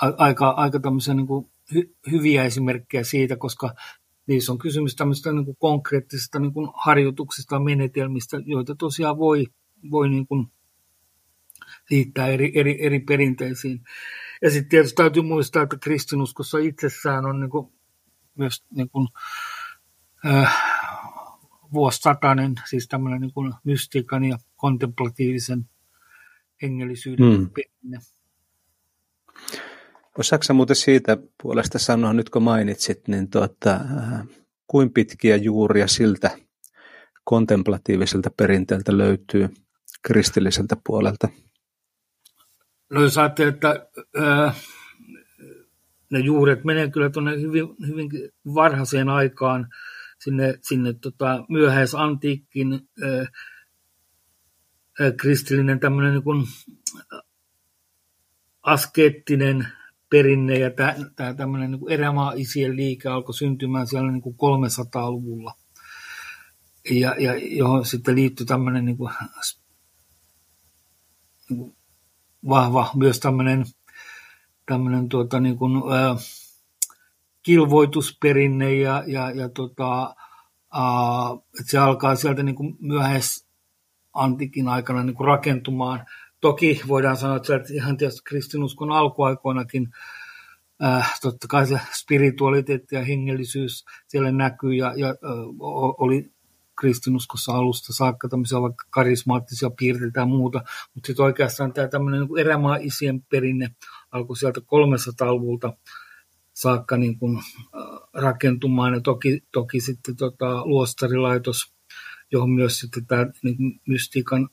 aika, 0.01 0.51
aika 0.51 0.81
tämmöisiä 0.81 1.15
niin 1.15 1.27
kuin 1.27 1.50
hy, 1.75 1.95
hyviä 2.11 2.45
esimerkkejä 2.45 3.05
siitä, 3.05 3.37
koska 3.37 3.75
niissä 4.27 4.53
on 4.53 4.59
kysymys 4.59 4.97
tämmöistä 4.97 5.33
niin 5.33 5.45
kuin 5.45 5.57
konkreettisista 5.57 6.39
niin 6.39 6.53
kuin 6.53 6.69
harjoituksista 6.75 7.55
ja 7.55 7.61
menetelmistä, 7.61 8.37
joita 8.45 8.75
tosiaan 8.75 9.19
voi, 9.19 9.47
voi 9.91 10.09
niin 10.09 10.27
kuin 10.27 10.47
liittää 11.91 12.27
eri, 12.27 12.53
eri, 12.55 12.87
eri 12.87 13.01
perinteisiin. 13.01 13.81
Ja 14.43 14.51
sitten 14.51 14.69
tietysti 14.69 14.97
täytyy 14.97 15.23
muistaa, 15.23 15.63
että 15.63 15.77
kristinuskossa 15.81 16.59
itsessään 16.59 17.27
on 17.27 17.41
niin 17.41 17.51
kuin 17.51 17.73
myös 18.35 18.65
niin 18.77 18.91
kuin, 18.91 19.09
äh, 20.27 20.81
vuosisatainen, 21.73 22.55
siis 22.71 22.89
tämmöinen 22.89 23.21
niin 23.21 23.33
kuin 23.33 23.55
mystiikan 23.65 24.25
ja 24.25 24.39
kontemplatiivisen 24.57 25.69
hengellisyyden 26.63 27.37
hmm. 27.37 27.51
perinne. 27.51 27.99
Osaatko 30.21 30.55
muuten 30.55 30.77
siitä 30.77 31.17
puolesta 31.43 31.79
sanoa, 31.79 32.13
nyt 32.13 32.31
kun 32.31 32.43
mainitsit, 32.43 33.09
niin 33.09 33.31
tuota, 33.31 33.71
äh, 33.73 34.27
kuin 34.67 34.93
pitkiä 34.93 35.37
juuria 35.37 35.89
siltä 35.89 36.39
kontemplatiiviselta 37.25 38.31
perinteeltä 38.37 38.99
löytyy 38.99 39.49
kristilliseltä 40.03 40.77
puolelta? 40.87 41.29
No 42.91 43.03
jos 43.03 43.19
ajattelee, 43.19 43.49
että 43.49 43.87
äh, 44.19 44.57
ne 46.11 46.19
juuret 46.19 46.65
menee 46.65 46.91
kyllä 46.91 47.11
tuonne 47.11 47.41
hyvin, 47.41 47.69
hyvin 47.87 48.11
varhaiseen 48.55 49.09
aikaan, 49.09 49.69
sinne, 50.19 50.59
sinne 50.63 50.93
tota, 50.93 51.45
myöhäisantiikkin 51.49 52.73
äh, 53.03 53.21
äh, 55.01 55.13
kristillinen 55.17 55.81
tämmöinen 55.81 56.13
niin 56.13 56.25
kuin, 56.25 56.47
askeettinen 58.63 59.80
perinne 60.11 60.59
ja 60.59 60.71
tämä 61.17 61.35
tämmöinen 61.35 61.71
niin 61.71 61.91
erämaa-isien 61.91 62.77
liike 62.77 63.09
alkoi 63.09 63.35
syntymään 63.35 63.87
siellä 63.87 64.13
niin 64.13 64.23
kuin 64.23 64.37
300-luvulla. 64.37 65.55
Ja, 66.91 67.15
ja 67.19 67.35
johon 67.57 67.87
sitten 67.87 68.15
liittyi 68.15 68.47
tämmöinen 68.47 68.85
niin 68.85 68.97
kuin, 68.97 69.13
niin 71.51 71.59
kuin 71.59 71.77
vahva 72.49 72.91
myös 72.95 73.21
tämmöinen, 73.21 73.65
tämmöinen 74.67 75.09
tuota, 75.09 75.41
niin 75.41 75.57
kuin, 75.57 75.93
ää, 75.93 76.17
kilvoitusperinne 77.43 78.75
ja, 78.75 79.05
ja, 79.07 79.31
ja 79.31 79.49
tota, 79.49 80.15
ää, 80.73 81.31
että 81.61 81.71
se 81.71 81.79
alkaa 81.79 82.17
sieltä 82.17 82.43
niin 82.43 82.57
kuin 82.57 82.77
myöhäis 82.81 83.51
antikin 84.13 84.69
aikana 84.69 85.03
niin 85.03 85.17
kuin 85.17 85.27
rakentumaan 85.27 86.07
toki 86.41 86.81
voidaan 86.89 87.17
sanoa, 87.17 87.37
että 87.37 87.75
ihan 87.75 87.97
tietysti 87.97 88.21
kristinuskon 88.25 88.91
alkuaikoinakin 88.91 89.89
äh, 90.85 91.21
totta 91.23 91.47
kai 91.49 91.67
se 91.67 91.81
spiritualiteetti 91.93 92.95
ja 92.95 93.05
hengellisyys 93.05 93.85
siellä 94.09 94.33
näkyy 94.33 94.75
ja, 94.75 94.95
ja 94.97 95.09
äh, 95.09 95.15
oli 95.99 96.33
kristinuskossa 96.81 97.53
alusta 97.53 97.93
saakka 97.93 98.29
tämmöisiä 98.29 98.61
vaikka 98.61 98.85
karismaattisia 98.91 99.71
piirteitä 99.71 100.21
ja 100.21 100.27
muuta, 100.27 100.63
mutta 100.95 101.07
sitten 101.07 101.25
oikeastaan 101.25 101.73
tämä 101.73 101.89
tämmöinen 101.89 102.21
niin 102.21 102.39
erämaa-isien 102.39 103.23
perinne 103.23 103.71
alkoi 104.13 104.37
sieltä 104.37 104.61
300-luvulta 104.61 105.73
saakka 106.55 106.97
niin 106.97 107.19
kuin, 107.19 107.37
äh, 107.37 107.43
rakentumaan. 108.15 108.95
Ja 108.95 109.01
toki, 109.01 109.45
toki 109.53 109.81
sitten 109.81 110.17
tota, 110.17 110.67
luostarilaitos, 110.67 111.75
johon 112.33 112.51
myös 112.51 112.79
sitten 112.81 113.07
tämä 113.07 113.27
niin 113.43 113.81
mystiikan 113.89 114.49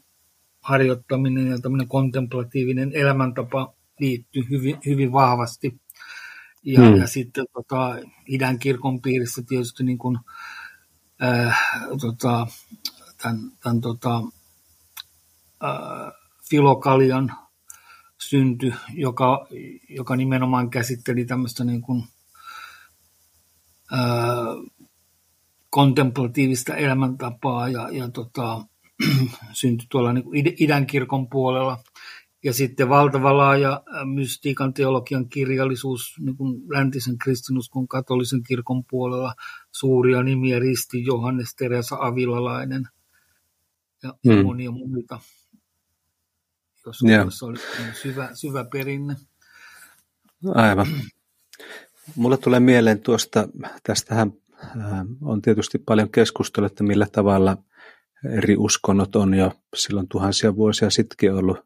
harjoittaminen 0.67 1.47
ja 1.47 1.59
tämmöinen 1.59 1.87
kontemplatiivinen 1.87 2.91
elämäntapa 2.93 3.73
liittyy 3.99 4.43
hyvin, 4.49 4.77
hyvin 4.85 5.11
vahvasti. 5.11 5.81
Ja, 6.63 6.81
hmm. 6.81 6.95
ja 6.95 7.07
sitten 7.07 7.45
tota, 7.53 7.95
idän 8.25 8.59
kirkon 8.59 9.01
piirissä 9.01 9.41
tietysti 9.47 9.83
niin 9.83 9.97
kuin, 9.97 10.19
äh, 11.23 11.59
tota, 12.01 12.47
tämän, 13.21 13.39
tämän 13.63 13.81
tota, 13.81 14.23
äh, 15.63 16.13
Filokalian 16.49 17.33
synty, 18.17 18.73
joka, 18.93 19.47
joka 19.89 20.15
nimenomaan 20.15 20.69
käsitteli 20.69 21.25
tämmöistä 21.25 21.63
niin 21.63 21.81
kuin, 21.81 22.03
äh, 23.93 24.79
kontemplatiivista 25.69 26.75
elämäntapaa 26.75 27.69
ja, 27.69 27.89
ja 27.91 28.09
tota, 28.09 28.65
syntyi 29.53 29.87
tuolla 29.91 30.13
niin 30.13 30.23
kuin 30.23 30.55
idän 30.59 30.87
kirkon 30.87 31.29
puolella. 31.29 31.77
Ja 32.43 32.53
sitten 32.53 32.89
valtava 32.89 33.37
laaja 33.37 33.83
mystiikan 34.13 34.73
teologian 34.73 35.29
kirjallisuus 35.29 36.15
niin 36.19 36.37
kuin 36.37 36.61
läntisen 36.69 37.17
kristinuskon 37.17 37.87
katolisen 37.87 38.43
kirkon 38.43 38.83
puolella. 38.85 39.33
Suuria 39.71 40.23
nimiä 40.23 40.59
Risti, 40.59 41.05
Johannes, 41.05 41.55
Teresa 41.55 41.97
Avilalainen 41.99 42.87
ja 44.03 44.13
hmm. 44.27 44.45
monia 44.45 44.71
muita, 44.71 45.19
jos 46.85 47.03
yeah. 47.03 47.27
oli 47.41 47.57
syvä, 48.01 48.29
syvä 48.33 48.65
perinne. 48.71 49.15
Aivan. 50.55 50.87
Mulle 52.15 52.37
tulee 52.37 52.59
mieleen 52.59 52.99
tuosta, 52.99 53.47
tästähän 53.83 54.33
on 55.21 55.41
tietysti 55.41 55.77
paljon 55.77 56.09
keskustelua, 56.09 56.67
että 56.67 56.83
millä 56.83 57.07
tavalla 57.11 57.57
eri 58.29 58.57
uskonnot 58.57 59.15
on 59.15 59.33
jo 59.33 59.51
silloin 59.75 60.07
tuhansia 60.07 60.55
vuosia 60.55 60.89
sittenkin 60.89 61.33
ollut 61.33 61.57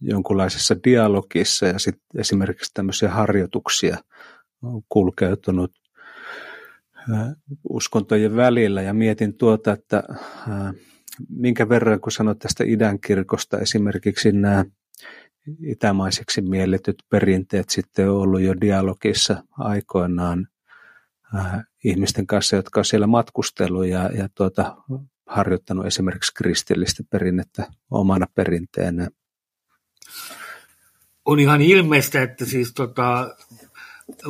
jonkunlaisessa 0.00 0.76
dialogissa 0.84 1.66
ja 1.66 1.78
sitten 1.78 2.20
esimerkiksi 2.20 2.70
tämmöisiä 2.74 3.10
harjoituksia 3.10 3.98
on 4.62 4.82
kulkeutunut 4.88 5.72
uskontojen 7.68 8.36
välillä. 8.36 8.82
Ja 8.82 8.94
mietin 8.94 9.34
tuota, 9.34 9.72
että 9.72 10.02
minkä 11.28 11.68
verran 11.68 12.00
kun 12.00 12.12
sanoit 12.12 12.38
tästä 12.38 12.64
idän 12.66 13.00
kirkosta 13.00 13.58
esimerkiksi 13.58 14.32
nämä 14.32 14.64
itämaiseksi 15.62 16.40
mielletyt 16.40 16.96
perinteet 17.10 17.70
sitten 17.70 18.10
on 18.10 18.16
ollut 18.16 18.40
jo 18.40 18.54
dialogissa 18.60 19.44
aikoinaan 19.58 20.48
ihmisten 21.84 22.26
kanssa, 22.26 22.56
jotka 22.56 22.80
on 22.80 22.84
siellä 22.84 23.06
matkustellut 23.06 23.86
ja, 23.86 24.10
ja 24.12 24.28
tuota, 24.34 24.76
harjoittanut 25.26 25.86
esimerkiksi 25.86 26.34
kristillistä 26.34 27.02
perinnettä 27.10 27.66
omana 27.90 28.26
perinteenä. 28.34 29.08
On 31.24 31.40
ihan 31.40 31.60
ilmeistä, 31.60 32.22
että 32.22 32.44
siis 32.44 32.72
tota, 32.74 33.36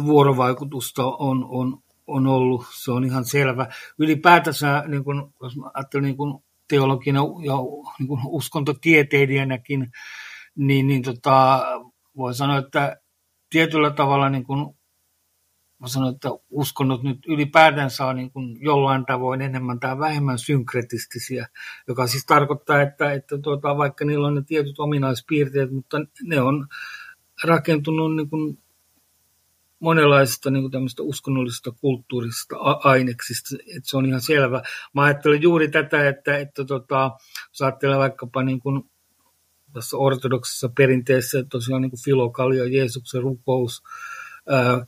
vuorovaikutusta 0.05 1.07
on, 1.07 1.47
on, 1.49 1.83
on 2.07 2.27
ollut, 2.27 2.67
se 2.75 2.93
on 2.93 3.05
ihan 3.05 3.25
selvä. 3.25 3.67
Ylipäätänsä, 3.99 4.85
niin 4.87 5.05
kun, 5.05 5.35
jos 5.43 5.55
ajattelen 5.75 6.05
niin 6.05 6.17
kun 6.17 6.43
teologina 6.69 7.21
ja 7.21 7.55
niin 7.99 8.09
kun 8.09 8.21
uskontotieteilijänäkin, 8.27 9.93
niin, 10.57 10.87
niin 10.87 11.03
tota, 11.03 11.67
voi 12.17 12.35
sanoa, 12.35 12.59
että 12.59 12.97
tietyllä 13.51 13.91
tavalla 13.91 14.29
niin 14.29 14.45
kun 14.45 14.75
mä 15.81 15.89
sanon, 15.89 16.15
että 16.15 16.29
uskonnot 16.51 17.03
nyt 17.03 17.19
ylipäätänsä 17.27 18.07
on 18.07 18.17
niin 18.17 18.31
kuin 18.31 18.57
jollain 18.61 19.07
tavoin 19.07 19.41
enemmän 19.43 19.81
tai 19.81 19.99
vähemmän 19.99 20.39
synkretistisiä, 20.39 21.49
joka 21.89 22.07
siis 22.07 22.27
tarkoittaa, 22.27 22.83
että, 22.83 23.13
että 23.13 23.39
tuota, 23.39 23.77
vaikka 23.77 24.05
niillä 24.05 24.27
on 24.27 24.35
ne 24.35 24.43
tietyt 24.43 24.79
ominaispiirteet, 24.79 25.73
mutta 25.73 25.97
ne 26.23 26.41
on 26.41 26.67
rakentunut 27.45 28.17
niin 28.17 28.31
kuin 28.31 28.59
monenlaisista 29.81 30.51
niin 30.51 30.71
kuin 30.71 30.89
uskonnollisista 31.01 31.73
kulttuurisista 31.73 32.57
aineksista, 32.85 33.57
että 33.77 33.91
se 33.91 33.97
on 33.97 34.07
ihan 34.07 34.21
selvä. 34.21 34.63
Mä 34.95 35.03
ajattelen 35.03 35.43
juuri 35.43 35.69
tätä, 35.69 36.09
että, 36.09 36.39
että 36.39 36.65
tota, 36.65 37.11
jos 37.49 37.63
ajattelee 37.63 37.99
vaikkapa 37.99 38.43
niin 38.43 38.61
kuin 38.61 38.91
tässä 39.73 39.97
ortodoksissa 39.97 40.69
perinteessä 40.77 41.45
tosiaan 41.51 41.83
niin 41.83 41.91
kuin 41.91 42.73
Jeesuksen 42.73 43.23
rukous, 43.23 43.83
ää, 44.49 44.87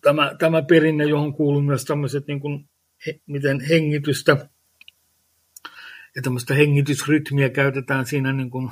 tämä, 0.00 0.34
tämä 0.38 0.62
perinne, 0.62 1.04
johon 1.04 1.34
kuuluu 1.34 1.62
myös 1.62 1.84
tämmöiset, 1.84 2.26
niin 2.26 2.40
kuin, 2.40 2.68
he, 3.06 3.20
miten 3.26 3.60
hengitystä 3.60 4.48
ja 6.16 6.22
tämmöistä 6.22 6.54
hengitysrytmiä 6.54 7.50
käytetään 7.50 8.06
siinä 8.06 8.32
niin 8.32 8.50
kuin 8.50 8.70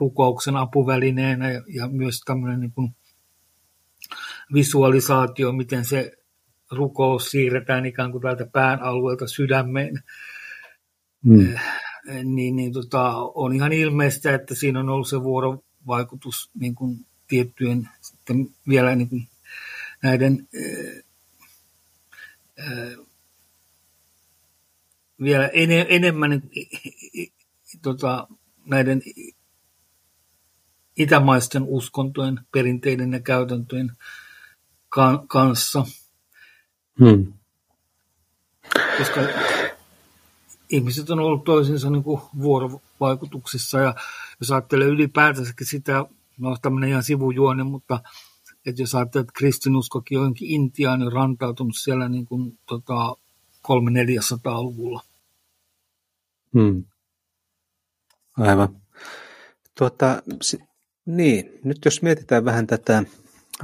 rukouksen 0.00 0.56
apuvälineenä 0.56 1.50
ja, 1.50 1.62
ja 1.74 1.88
myös 1.88 2.20
tämmöinen 2.20 2.60
niin 2.60 2.72
kuin 2.72 2.96
visualisaatio, 4.54 5.52
miten 5.52 5.84
se 5.84 6.12
rukous 6.70 7.30
siirretään 7.30 7.86
ikään 7.86 8.12
kuin 8.12 8.22
täältä 8.22 8.46
pään 8.52 8.82
alueelta 8.82 9.26
sydämeen. 9.26 10.02
Mm. 11.24 11.54
Niin, 12.24 12.56
niin 12.56 12.72
tota, 12.72 13.14
on 13.16 13.54
ihan 13.54 13.72
ilmeistä, 13.72 14.34
että 14.34 14.54
siinä 14.54 14.80
on 14.80 14.88
ollut 14.88 15.08
se 15.08 15.22
vuorovaikutus 15.22 16.50
niin 16.54 16.74
kuin 16.74 17.06
tiettyjen 17.28 17.88
sitten 18.00 18.46
vielä 18.68 18.96
niin 18.96 19.08
kuin 19.08 19.28
näiden 20.02 20.48
vielä 25.22 25.46
ene, 25.46 25.86
enemmän 25.88 26.42
tota, 27.82 28.28
näiden 28.66 29.02
itämaisten 30.96 31.62
uskontojen, 31.62 32.40
perinteiden 32.52 33.12
ja 33.12 33.20
käytäntöjen 33.20 33.92
kanssa. 35.28 35.86
Hmm. 36.98 37.32
Koska 38.98 39.20
ihmiset 40.68 41.10
on 41.10 41.20
ollut 41.20 41.44
toisinsa 41.44 41.90
niin 41.90 42.02
kuin 42.02 42.20
vuorovaikutuksissa 42.38 43.78
ja 43.80 43.94
jos 44.40 44.50
ajattelee 44.50 44.86
ylipäätänsäkin 44.86 45.66
sitä, 45.66 46.04
no 46.38 46.56
tämmöinen 46.62 46.90
ihan 46.90 47.02
sivujuone, 47.02 47.64
mutta 47.64 48.00
että 48.66 48.82
jos 48.82 48.94
ajattelee, 48.94 49.22
että 49.22 49.32
kristinuskokin 49.36 50.18
on 50.18 50.24
jonkin 50.24 50.50
Intiaan 50.50 51.00
jo 51.00 51.10
rantautunut 51.10 51.76
siellä 51.76 52.08
niin 52.08 52.26
kuin, 52.26 52.58
tota, 52.66 53.16
300-400-luvulla. 53.68 55.02
Hmm. 56.52 56.84
Aivan. 58.36 58.82
Tuota, 59.78 60.22
niin, 61.06 61.50
nyt 61.64 61.78
jos 61.84 62.02
mietitään 62.02 62.44
vähän 62.44 62.66
tätä 62.66 63.04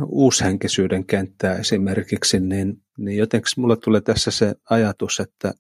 uushenkisyyden 0.07 1.05
kenttää 1.05 1.55
esimerkiksi, 1.55 2.41
niin, 2.41 2.83
niin 2.99 3.19
jotenkin 3.19 3.53
mulle 3.57 3.77
tulee 3.77 4.01
tässä 4.01 4.31
se 4.31 4.55
ajatus, 4.71 5.21
että 5.21 5.55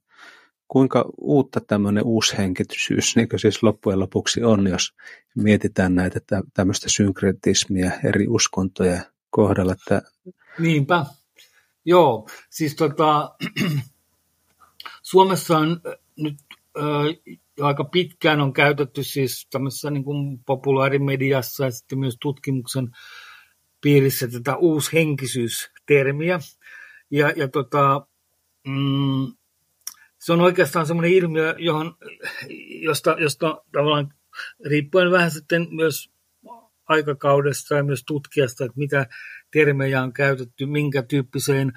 kuinka 0.68 1.04
uutta 1.20 1.60
tämmöinen 1.60 2.04
uushenkisyys 2.04 3.16
niin 3.16 3.28
siis 3.36 3.62
loppujen 3.62 4.00
lopuksi 4.00 4.44
on, 4.44 4.66
jos 4.66 4.94
mietitään 5.36 5.94
näitä 5.94 6.20
tämmöistä 6.54 6.88
synkretismia 6.88 7.90
eri 8.04 8.26
uskontoja 8.28 9.00
kohdalla. 9.30 9.72
Että... 9.72 10.02
Niinpä. 10.58 11.06
Joo, 11.84 12.28
siis 12.50 12.76
tota, 12.76 13.34
Suomessa 15.02 15.58
on 15.58 15.80
nyt 16.16 16.36
ö, 16.76 16.80
aika 17.60 17.84
pitkään 17.84 18.40
on 18.40 18.52
käytetty 18.52 19.04
siis 19.04 19.46
tämmöisessä 19.50 19.90
niin 19.90 20.04
kuin 20.04 20.38
populaarimediassa 20.38 21.64
ja 21.64 21.70
sitten 21.70 21.98
myös 21.98 22.16
tutkimuksen 22.20 22.90
piirissä 23.80 24.28
tätä 24.28 24.56
uushenkisyys-termiä. 24.56 26.40
Ja, 27.10 27.32
ja 27.36 27.48
tota, 27.48 28.06
mm, 28.66 29.32
se 30.18 30.32
on 30.32 30.40
oikeastaan 30.40 30.86
semmoinen 30.86 31.12
ilmiö, 31.12 31.54
johon, 31.58 31.96
josta, 32.80 33.16
josta 33.18 33.62
tavallaan 33.72 34.14
riippuen 34.66 35.10
vähän 35.10 35.30
sitten 35.30 35.66
myös 35.70 36.10
aikakaudesta 36.88 37.74
ja 37.74 37.84
myös 37.84 38.04
tutkijasta, 38.06 38.64
että 38.64 38.78
mitä 38.78 39.06
termejä 39.52 40.02
on 40.02 40.12
käytetty, 40.12 40.66
minkä 40.66 41.02
tyyppiseen, 41.02 41.72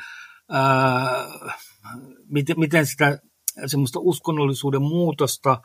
ää, 0.50 1.26
miten, 2.30 2.60
miten 2.60 2.86
sitä 2.86 3.20
semmoista 3.66 4.00
uskonnollisuuden 4.00 4.82
muutosta 4.82 5.62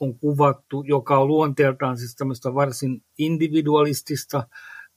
on 0.00 0.18
kuvattu, 0.18 0.82
joka 0.82 1.18
on 1.18 1.28
luonteeltaan 1.28 1.98
siis 1.98 2.16
tämmöistä 2.16 2.54
varsin 2.54 3.04
individualistista, 3.18 4.48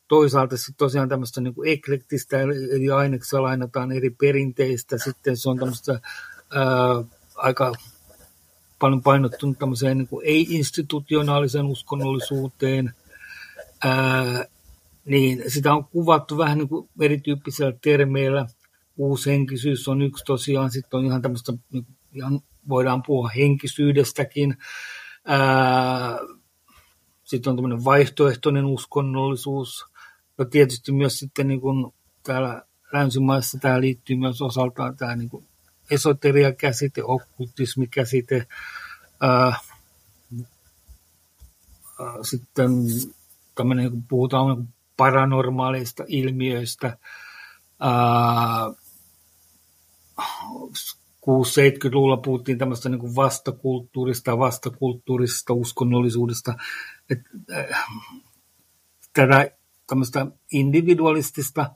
toisaalta 0.07 0.57
sitten 0.57 0.75
tosiaan 0.77 1.09
tämmöistä 1.09 1.41
niin 1.41 1.53
eklektistä, 1.65 2.41
eli 2.41 2.91
aineksella 2.91 3.43
lainataan 3.43 3.91
eri 3.91 4.09
perinteistä, 4.09 4.97
sitten 4.97 5.37
se 5.37 5.49
on 5.49 5.57
tämmöistä 5.57 5.91
ää, 5.91 7.03
aika 7.35 7.73
paljon 8.79 9.03
painottunut 9.03 9.59
tämmöiseen 9.59 9.97
niin 9.97 10.07
ei-institutionaaliseen 10.23 11.65
uskonnollisuuteen, 11.65 12.93
ää, 13.83 14.45
niin 15.05 15.43
sitä 15.47 15.73
on 15.73 15.85
kuvattu 15.85 16.37
vähän 16.37 16.57
niin 16.57 16.69
kuin 16.69 16.89
erityyppisillä 17.01 17.73
termeillä. 17.81 18.45
Uushenkisyys 18.97 19.87
on 19.87 20.01
yksi 20.01 20.23
tosiaan, 20.25 20.71
sitten 20.71 20.97
on 20.97 21.05
ihan 21.05 21.21
tämmöistä, 21.21 21.53
niin 21.71 21.87
ihan 22.13 22.41
voidaan 22.69 23.03
puhua 23.03 23.29
henkisyydestäkin. 23.29 24.57
sitten 27.23 27.51
on 27.51 27.57
tämmöinen 27.57 27.85
vaihtoehtoinen 27.85 28.65
uskonnollisuus. 28.65 29.85
Ja 30.37 30.45
tietysti 30.45 30.91
myös 30.91 31.19
sitten 31.19 31.47
niin 31.47 31.61
kuin 31.61 31.93
täällä 32.23 32.63
länsimaissa 32.93 33.57
tämä 33.61 33.81
liittyy 33.81 34.15
myös 34.15 34.41
osaltaan 34.41 34.97
tämä 34.97 35.15
niin 35.15 35.29
kuin 35.29 35.45
esoteria-käsite, 35.91 37.03
okkultismi-käsite, 37.03 38.47
ää, 39.21 39.55
sitten 42.21 42.71
tämmöinen, 43.59 43.91
kun 43.91 44.03
puhutaan 44.09 44.67
paranormaaleista 44.97 46.03
ilmiöistä, 46.07 46.97
ää, 47.79 48.71
60-70-luvulla 51.21 52.17
puhuttiin 52.17 52.57
tämmöistä 52.57 52.89
niin 52.89 52.99
kuin 52.99 53.15
vastakulttuurista 53.15 54.31
ja 54.31 54.37
vastakulttuurisesta 54.37 55.53
uskonnollisuudesta. 55.53 56.55
että 57.09 57.29
äh, 57.51 57.85
tätä 59.13 59.51
tämmöistä 59.87 60.27
individualistista, 60.51 61.75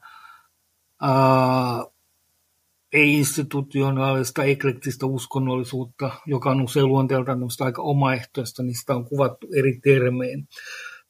ei-institutionaalista, 2.93 4.43
eklektistä 4.43 5.06
uskonnollisuutta, 5.06 6.12
joka 6.26 6.52
on 6.52 6.62
usein 6.62 6.88
luonteeltaan 6.88 7.39
aika 7.60 7.82
omaehtoista, 7.82 8.63
niin 8.63 8.80
sitä 8.80 8.96
on 8.96 9.06
kuvattu 9.06 9.48
eri 9.56 9.80
termein. 9.84 10.48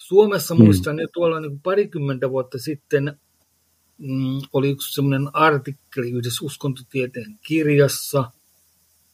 Suomessa 0.04 0.56
hmm. 0.56 0.64
muistan 0.64 1.00
että 1.00 1.12
tuolla 1.14 1.40
niin 1.40 1.60
parikymmentä 1.60 2.30
vuotta 2.30 2.60
sitten 2.60 3.20
mm, 3.98 4.42
oli 4.54 4.70
yksi 4.70 4.94
semmoinen 4.94 5.30
artikkeli 5.34 6.12
yhdessä 6.12 6.46
uskontotieteen 6.46 7.40
kirjassa, 7.48 8.32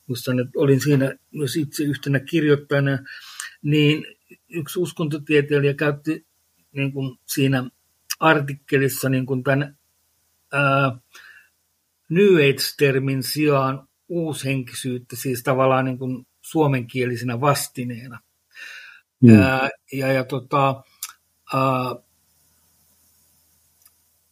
muistan, 0.08 0.40
että 0.40 0.52
olin 0.56 0.82
siinä 0.82 1.16
myös 1.32 1.56
itse 1.56 1.84
yhtenä 1.84 2.20
kirjoittajana, 2.20 3.00
niin 3.62 4.06
yksi 4.50 4.80
uskontotieteilijä 4.80 5.74
käytti 5.74 6.26
niin 6.72 6.92
kuin 6.92 7.20
siinä 7.26 7.70
artikkelissa 8.20 9.10
niin 9.10 9.26
kuin 9.26 9.44
tämän 9.44 9.78
ää, 10.52 10.98
New 12.10 12.36
Age-termin 12.36 13.24
sijaan 13.24 13.88
uushenkisyyttä, 14.08 15.16
siis 15.16 15.44
tavallaan 15.44 15.86
niin 15.86 15.98
kuin 15.98 16.28
suomenkielisenä 16.42 17.42
vastineena. 17.42 18.20
Mm. 19.24 19.42
Ää, 19.42 19.70
ja, 19.94 20.12
ja 20.12 20.24
tota, 20.24 20.84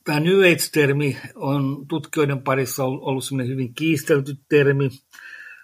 tämä 0.03 0.19
New 0.19 0.39
Age-termi 0.39 1.17
on 1.35 1.87
tutkijoiden 1.87 2.41
parissa 2.41 2.83
ollut 2.83 3.23
sellainen 3.23 3.51
hyvin 3.51 3.73
kiistelty 3.73 4.37
termi 4.49 4.89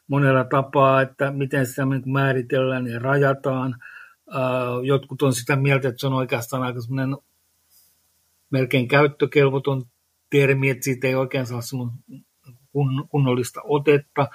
monella 0.08 0.44
tapaa, 0.44 1.02
että 1.02 1.32
miten 1.32 1.66
sitä 1.66 1.86
niin 1.86 2.12
määritellään 2.12 2.88
ja 2.88 3.00
rajataan. 3.00 3.76
Jotkut 4.84 5.22
on 5.22 5.34
sitä 5.34 5.56
mieltä, 5.56 5.88
että 5.88 6.00
se 6.00 6.08
on 6.08 6.14
oikeastaan 6.14 6.64
aika 6.64 6.82
semmoinen 6.82 7.18
melkein 8.50 8.88
käyttökelvoton 8.88 9.84
termi, 10.30 10.70
että 10.70 10.84
siitä 10.84 11.08
ei 11.08 11.16
oikein 11.16 11.46
saa 11.46 11.62
kunnollista 13.10 13.62
otetta. 13.64 14.28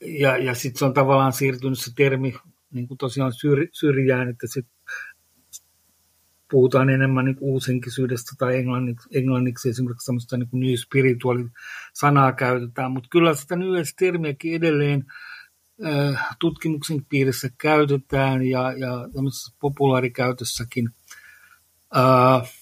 Ja, 0.00 0.36
ja 0.36 0.54
sitten 0.54 0.78
se 0.78 0.84
on 0.84 0.94
tavallaan 0.94 1.32
siirtynyt 1.32 1.78
se 1.78 1.94
termi 1.94 2.34
niin 2.72 2.88
kuin 2.88 2.98
tosiaan 2.98 3.32
syrjään, 3.72 4.28
että 4.28 4.46
se 4.46 4.62
puhutaan 6.52 6.90
enemmän 6.90 7.24
niin 7.24 7.36
uusenkisyydestä 7.40 8.32
tai 8.38 8.56
englanniksi, 8.56 9.08
englanniksi 9.14 9.68
esimerkiksi 9.68 10.04
semmoista 10.04 10.36
niin 10.36 10.48
new 10.52 10.74
spiritual 10.74 11.38
sanaa 11.94 12.32
käytetään, 12.32 12.92
mutta 12.92 13.08
kyllä 13.12 13.34
sitä 13.34 13.56
termiäkin 13.98 14.54
edelleen 14.54 15.04
äh, 15.86 16.36
tutkimuksen 16.38 17.04
piirissä 17.08 17.48
käytetään 17.58 18.42
ja, 18.42 18.72
ja 18.72 19.08
tämmöisessä 19.14 19.56
populaarikäytössäkin. 19.60 20.90
Äh, 21.96 22.52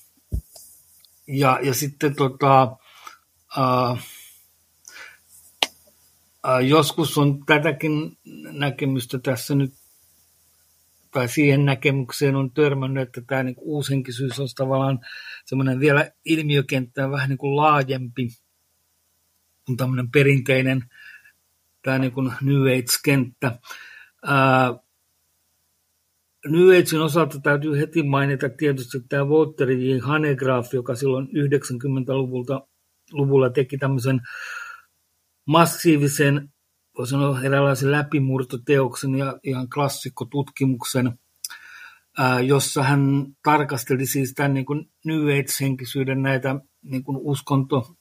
ja, 1.26 1.58
ja 1.62 1.74
sitten 1.74 2.16
tota, 2.16 2.62
äh, 3.58 4.08
äh, 6.48 6.66
joskus 6.66 7.18
on 7.18 7.44
tätäkin 7.46 8.18
näkemystä 8.52 9.18
tässä 9.18 9.54
nyt 9.54 9.79
tai 11.10 11.28
siihen 11.28 11.64
näkemykseen 11.64 12.36
on 12.36 12.50
törmännyt, 12.50 13.02
että 13.02 13.20
tämä 13.26 13.42
niin 13.42 13.56
uusenkisyys 13.58 14.40
on 14.40 14.48
tavallaan 14.56 14.98
semmoinen 15.44 15.80
vielä 15.80 16.10
ilmiökenttä 16.24 17.10
vähän 17.10 17.28
niin 17.28 17.38
kuin 17.38 17.56
laajempi 17.56 18.28
kuin 19.66 19.76
tämmöinen 19.76 20.10
perinteinen 20.10 20.84
tämä 21.82 21.98
niin 21.98 22.12
kuin 22.12 22.32
New 22.42 22.62
Age-kenttä. 22.62 23.58
Ää, 24.24 24.74
New 26.46 26.68
Agein 26.68 27.02
osalta 27.02 27.40
täytyy 27.40 27.80
heti 27.80 28.02
mainita 28.02 28.48
tietysti 28.48 28.98
tämä 29.08 29.24
Walter 29.24 29.70
J. 29.70 29.98
Hanegraaff, 29.98 30.74
joka 30.74 30.94
silloin 30.94 31.26
90-luvulta 31.26 32.66
luvulla 33.12 33.50
teki 33.50 33.78
tämmöisen 33.78 34.20
massiivisen 35.46 36.52
voi 37.00 37.06
sanoa 37.06 37.42
eräänlaisen 37.42 37.92
läpimurtoteoksen 37.92 39.14
ja 39.14 39.38
ihan 39.42 39.68
klassikkotutkimuksen, 39.68 41.18
jossa 42.46 42.82
hän 42.82 43.26
tarkasteli 43.42 44.06
siis 44.06 44.34
tämän 44.34 44.54
niin 44.54 44.66
kuin 44.66 44.90
New 45.04 45.22
Age-henkisyyden 45.22 46.22
näitä 46.22 46.60
niin 46.82 47.04
kuin 47.04 47.16
uskonto- 47.20 47.94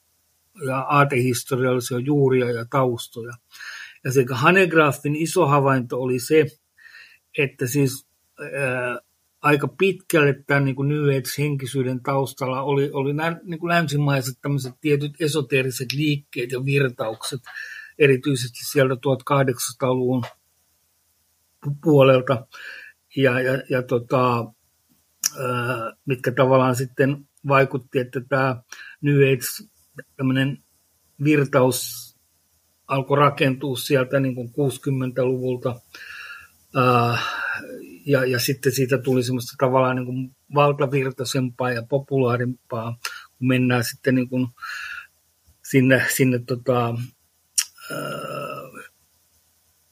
ja 0.66 0.78
aatehistoriallisia 0.78 1.98
juuria 1.98 2.50
ja 2.50 2.64
taustoja. 2.70 3.32
Ja 4.04 4.12
se 4.12 4.24
Hanegraaffin 4.30 5.16
iso 5.16 5.46
havainto 5.46 6.02
oli 6.02 6.18
se, 6.18 6.46
että 7.38 7.66
siis 7.66 8.06
ää, 8.40 8.98
aika 9.42 9.68
pitkälle 9.68 10.42
tämän 10.46 10.64
niin 10.64 10.76
kuin 10.76 10.88
New 10.88 11.04
Age-henkisyyden 11.04 12.02
taustalla 12.02 12.62
oli, 12.62 12.90
oli 12.92 13.12
nämä 13.12 13.36
niin 13.42 13.60
kuin 13.60 13.68
länsimaiset 13.68 14.38
tämmöiset 14.42 14.74
tietyt 14.80 15.12
esoteeriset 15.20 15.92
liikkeet 15.92 16.52
ja 16.52 16.64
virtaukset, 16.64 17.40
erityisesti 18.00 18.58
sieltä 18.72 18.94
1800-luvun 18.94 20.24
puolelta, 21.82 22.46
ja, 23.16 23.40
ja, 23.40 23.62
ja 23.70 23.82
tota, 23.82 24.44
mitkä 26.06 26.32
tavallaan 26.32 26.76
sitten 26.76 27.28
vaikutti, 27.48 27.98
että 27.98 28.20
tämä 28.28 28.62
New 29.00 29.16
Age 29.16 29.70
virtaus 31.24 32.10
alkoi 32.86 33.18
rakentua 33.18 33.76
sieltä 33.76 34.20
niin 34.20 34.34
kuin 34.34 34.48
60-luvulta, 34.48 35.80
ja, 38.06 38.24
ja 38.24 38.40
sitten 38.40 38.72
siitä 38.72 38.98
tuli 38.98 39.22
semmoista 39.22 39.54
tavallaan 39.58 39.96
niin 39.96 40.06
kuin 40.06 40.36
valtavirtaisempaa 40.54 41.72
ja 41.72 41.82
populaarimpaa, 41.82 42.98
kun 43.38 43.48
mennään 43.48 43.84
sitten 43.84 44.14
niin 44.14 44.28
kuin 44.28 44.46
sinne, 45.70 46.06
sinne 46.16 46.38
tota, 46.38 46.94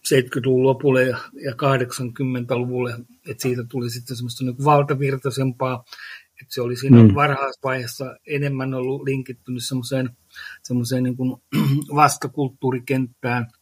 70-luvun 0.09 0.63
lopulle 0.63 1.03
ja, 1.03 1.19
80-luvulle, 1.53 2.99
että 3.29 3.43
siitä 3.43 3.65
tuli 3.69 3.91
sitten 3.91 4.17
semmoista 4.17 4.45
niin 4.45 4.65
valtavirtaisempaa, 4.65 5.85
että 6.41 6.55
se 6.55 6.63
oli 6.63 6.77
siinä 6.77 7.03
mm. 7.03 7.15
varhaisvaiheessa 7.15 8.17
enemmän 8.27 8.75
ollut 8.75 9.03
linkittynyt 9.03 9.65
semmoiseen, 9.65 10.17
semmoiseen 10.63 11.03
niin 11.03 11.17
kuin 11.17 11.43
vastakulttuurikenttään. 11.95 13.53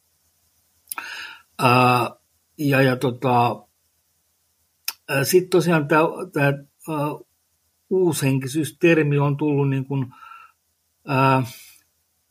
Ää, 1.59 2.11
ja, 2.59 2.83
ja 2.83 2.97
tota, 2.97 3.67
sitten 5.23 5.51
tosiaan 5.51 5.89
tämä, 5.89 6.03
tämä 6.33 6.53
uushenkisyys-termi 7.91 9.19
on 9.19 9.37
tullut 9.37 9.71
niin 9.71 9.85
kuin, 9.85 10.07
ää, 11.07 11.43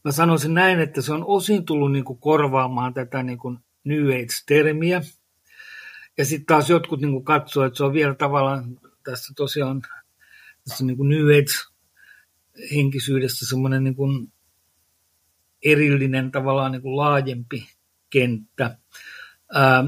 mä 0.06 0.12
sanoisin 0.12 0.54
näin, 0.54 0.80
että 0.80 1.02
se 1.02 1.14
on 1.14 1.26
osin 1.26 1.66
tullut 1.66 1.92
niin 1.92 2.06
kuin 2.06 2.20
korvaamaan 2.20 2.94
tätä 2.94 3.24
niin 3.24 3.38
kuin 3.38 3.60
New 3.84 4.08
Age-termiä. 4.08 5.02
Ja 6.18 6.26
sitten 6.26 6.46
taas 6.46 6.70
jotkut 6.70 7.02
niin 7.02 7.12
kuin 7.12 7.26
katsoo, 7.26 7.66
että 7.66 7.78
se 7.78 7.84
on 7.84 7.94
vielä 7.94 8.16
tavallaan 8.16 8.80
tässä 9.04 9.34
tosiaan 9.36 9.82
tässä 10.70 10.86
niin 10.86 10.98
kuin 10.98 11.10
New 11.10 11.28
Age-henkisyydestä 11.28 13.46
semmoinen 13.46 13.84
niin 13.84 13.96
kuin 13.96 14.32
erillinen 15.66 16.32
tavallaan 16.32 16.72
niin 16.72 16.82
kuin 16.82 16.98
laajempi 16.98 17.70
kenttä. 18.10 18.78
Ää, 19.54 19.86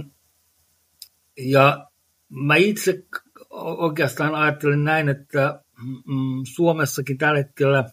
Ja 1.38 1.90
mä 2.30 2.56
itse 2.56 3.04
oikeastaan 3.50 4.36
ajattelen 4.36 4.84
näin, 4.84 5.10
että 5.10 5.64
mm, 6.06 6.42
Suomessakin 6.44 7.18
tällä 7.18 7.38
hetkellä 7.38 7.90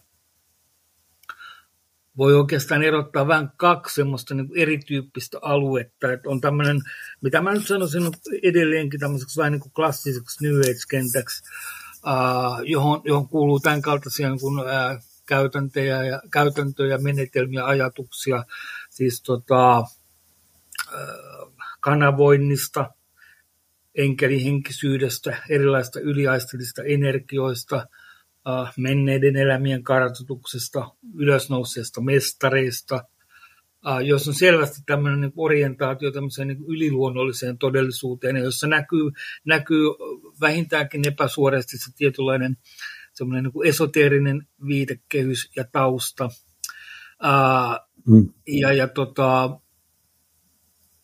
voi 2.17 2.35
oikeastaan 2.35 2.83
erottaa 2.83 3.27
vähän 3.27 3.51
kaksi 3.57 3.95
semmoista 3.95 4.35
niin 4.35 4.49
erityyppistä 4.55 5.37
aluetta. 5.41 6.11
Että 6.11 6.29
on 6.29 6.41
tämmöinen, 6.41 6.81
mitä 7.21 7.41
mä 7.41 7.53
nyt 7.53 7.67
sanoisin 7.67 8.03
edelleenkin 8.43 8.99
tämmöiseksi 8.99 9.37
vähän 9.37 9.51
niin 9.51 9.59
kuin 9.59 9.73
klassiseksi 9.73 10.47
New 10.47 10.59
Age-kentäksi, 10.59 11.43
uh, 12.05 12.61
johon, 12.63 13.01
johon 13.05 13.27
kuuluu 13.27 13.59
tämän 13.59 13.81
kaltaisia 13.81 14.29
niin 14.29 14.39
kuin, 14.39 14.59
uh, 14.59 15.03
käytäntöjä, 15.25 16.03
ja, 16.03 16.21
käytäntöjä, 16.31 16.97
menetelmiä, 16.97 17.65
ajatuksia, 17.65 18.43
siis 18.89 19.21
tota, 19.21 19.79
uh, 19.79 21.53
kanavoinnista, 21.79 22.91
enkelihenkisyydestä, 23.95 25.37
erilaista 25.49 25.99
yliaistelista 25.99 26.83
energioista, 26.83 27.87
menneiden 28.77 29.35
elämien 29.35 29.83
kartoituksesta, 29.83 30.89
ylösnouseista 31.15 32.01
mestareista, 32.01 33.03
jos 34.03 34.27
on 34.27 34.33
selvästi 34.33 34.81
tämmöinen 34.85 35.21
niin 35.21 35.33
orientaatio 35.35 36.11
tämmöiseen 36.11 36.47
niin 36.47 36.63
yliluonnolliseen 36.67 37.57
todellisuuteen, 37.57 38.35
jossa 38.35 38.67
näkyy, 38.67 39.11
näkyy 39.45 39.85
vähintäänkin 40.41 41.07
epäsuorasti 41.07 41.77
se 41.77 41.91
tietynlainen 41.97 42.57
semmoinen 43.13 43.43
niin 43.43 43.67
esoteerinen 43.67 44.47
viitekehys 44.67 45.51
ja 45.55 45.65
tausta. 45.71 46.29
mm. 48.07 48.29
Ja, 48.47 48.73
ja 48.73 48.87
tota, 48.87 49.59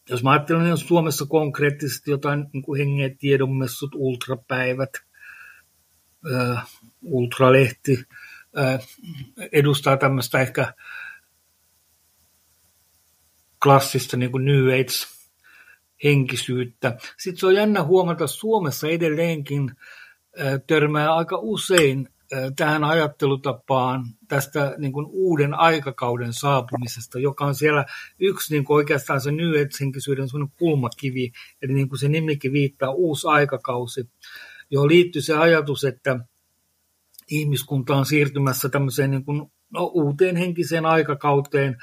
jos 0.09 0.23
mä 0.23 0.31
ajattelen 0.31 0.69
jos 0.69 0.87
Suomessa 0.87 1.25
konkreettisesti 1.25 2.11
jotain 2.11 2.45
niin 2.53 2.63
kuin 2.63 2.79
hengen 2.79 3.17
tiedonmessut, 3.17 3.91
ultrapäivät, 3.95 4.89
äh, 6.33 6.67
ultralehti, 7.01 8.05
äh, 8.57 8.87
edustaa 9.51 9.97
tämmöistä 9.97 10.39
ehkä 10.39 10.73
klassista 13.63 14.17
niin 14.17 14.31
kuin 14.31 14.45
New 14.45 14.67
Age 14.67 15.07
henkisyyttä. 16.03 16.97
Sitten 17.17 17.39
se 17.39 17.45
on 17.45 17.55
jännä 17.55 17.83
huomata, 17.83 18.27
Suomessa 18.27 18.87
edelleenkin 18.87 19.71
äh, 20.39 20.61
törmää 20.67 21.15
aika 21.15 21.37
usein 21.41 22.09
tähän 22.55 22.83
ajattelutapaan 22.83 24.05
tästä 24.27 24.75
niin 24.77 24.93
kuin 24.93 25.05
uuden 25.09 25.53
aikakauden 25.53 26.33
saapumisesta, 26.33 27.19
joka 27.19 27.45
on 27.45 27.55
siellä 27.55 27.85
yksi 28.19 28.53
niin 28.53 28.63
kuin 28.65 28.75
oikeastaan 28.75 29.21
se 29.21 29.31
New 29.31 29.49
Age-henkisyyden 29.49 30.27
kulmakivi, 30.59 31.31
eli 31.61 31.73
niin 31.73 31.89
kuin 31.89 31.99
se 31.99 32.07
nimikin 32.07 32.53
viittaa 32.53 32.91
uusi 32.91 33.27
aikakausi, 33.27 34.09
johon 34.71 34.89
liittyy 34.89 35.21
se 35.21 35.37
ajatus, 35.37 35.83
että 35.83 36.19
ihmiskunta 37.27 37.95
on 37.95 38.05
siirtymässä 38.05 38.69
tämmöiseen 38.69 39.11
niin 39.11 39.25
kuin, 39.25 39.51
no, 39.69 39.85
uuteen 39.85 40.35
henkiseen 40.35 40.85
aikakauteen, 40.85 41.77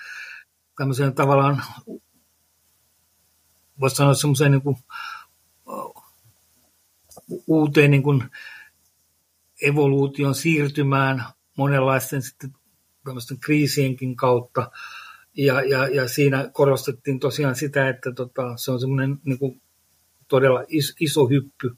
tämmöiseen 0.77 1.14
tavallaan, 1.14 1.62
voisi 3.81 3.96
sanoa 3.96 4.14
semmoiseen 4.14 4.51
niin 4.51 4.62
kuin, 4.62 4.77
uuteen 7.46 7.90
niin 7.90 8.03
kuin, 8.03 8.24
evoluution 9.62 10.35
siirtymään 10.35 11.24
monenlaisten 11.57 12.22
sitten 12.22 12.51
kriisienkin 13.40 14.16
kautta. 14.16 14.70
Ja, 15.37 15.62
ja, 15.62 15.88
ja 15.88 16.09
siinä 16.09 16.51
korostettiin 16.53 17.20
tosiaan 17.20 17.55
sitä, 17.55 17.88
että 17.88 18.12
tota, 18.12 18.57
se 18.57 18.72
on 18.72 18.81
semmoinen 18.81 19.18
niin 19.24 19.62
todella 20.29 20.64
is, 20.68 20.96
iso 21.01 21.27
hyppy 21.27 21.77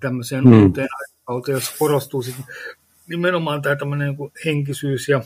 tämmöiseen 0.00 0.44
hmm. 0.44 0.62
uuteen 0.62 0.88
aikakauteen, 1.00 1.54
jossa 1.54 1.74
korostuu 1.78 2.22
sitten 2.22 2.44
nimenomaan 3.08 3.62
tämä 3.62 3.76
tämmöinen 3.76 4.08
niin 4.08 4.32
henkisyys 4.44 5.08
ja, 5.08 5.22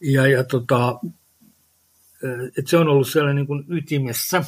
ja, 0.00 0.26
ja 0.26 0.44
tota, 0.44 1.00
että 2.58 2.70
se 2.70 2.76
on 2.76 2.88
ollut 2.88 3.08
siellä 3.08 3.34
niin 3.34 3.46
kuin 3.46 3.64
ytimessä. 3.68 4.44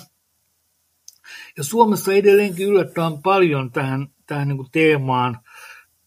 Ja 1.56 1.64
Suomessa 1.64 2.12
edelleenkin 2.12 2.66
yllättävän 2.66 3.22
paljon 3.22 3.72
tähän, 3.72 4.06
tähän 4.26 4.48
niin 4.48 4.56
kuin 4.56 4.70
teemaan 4.72 5.38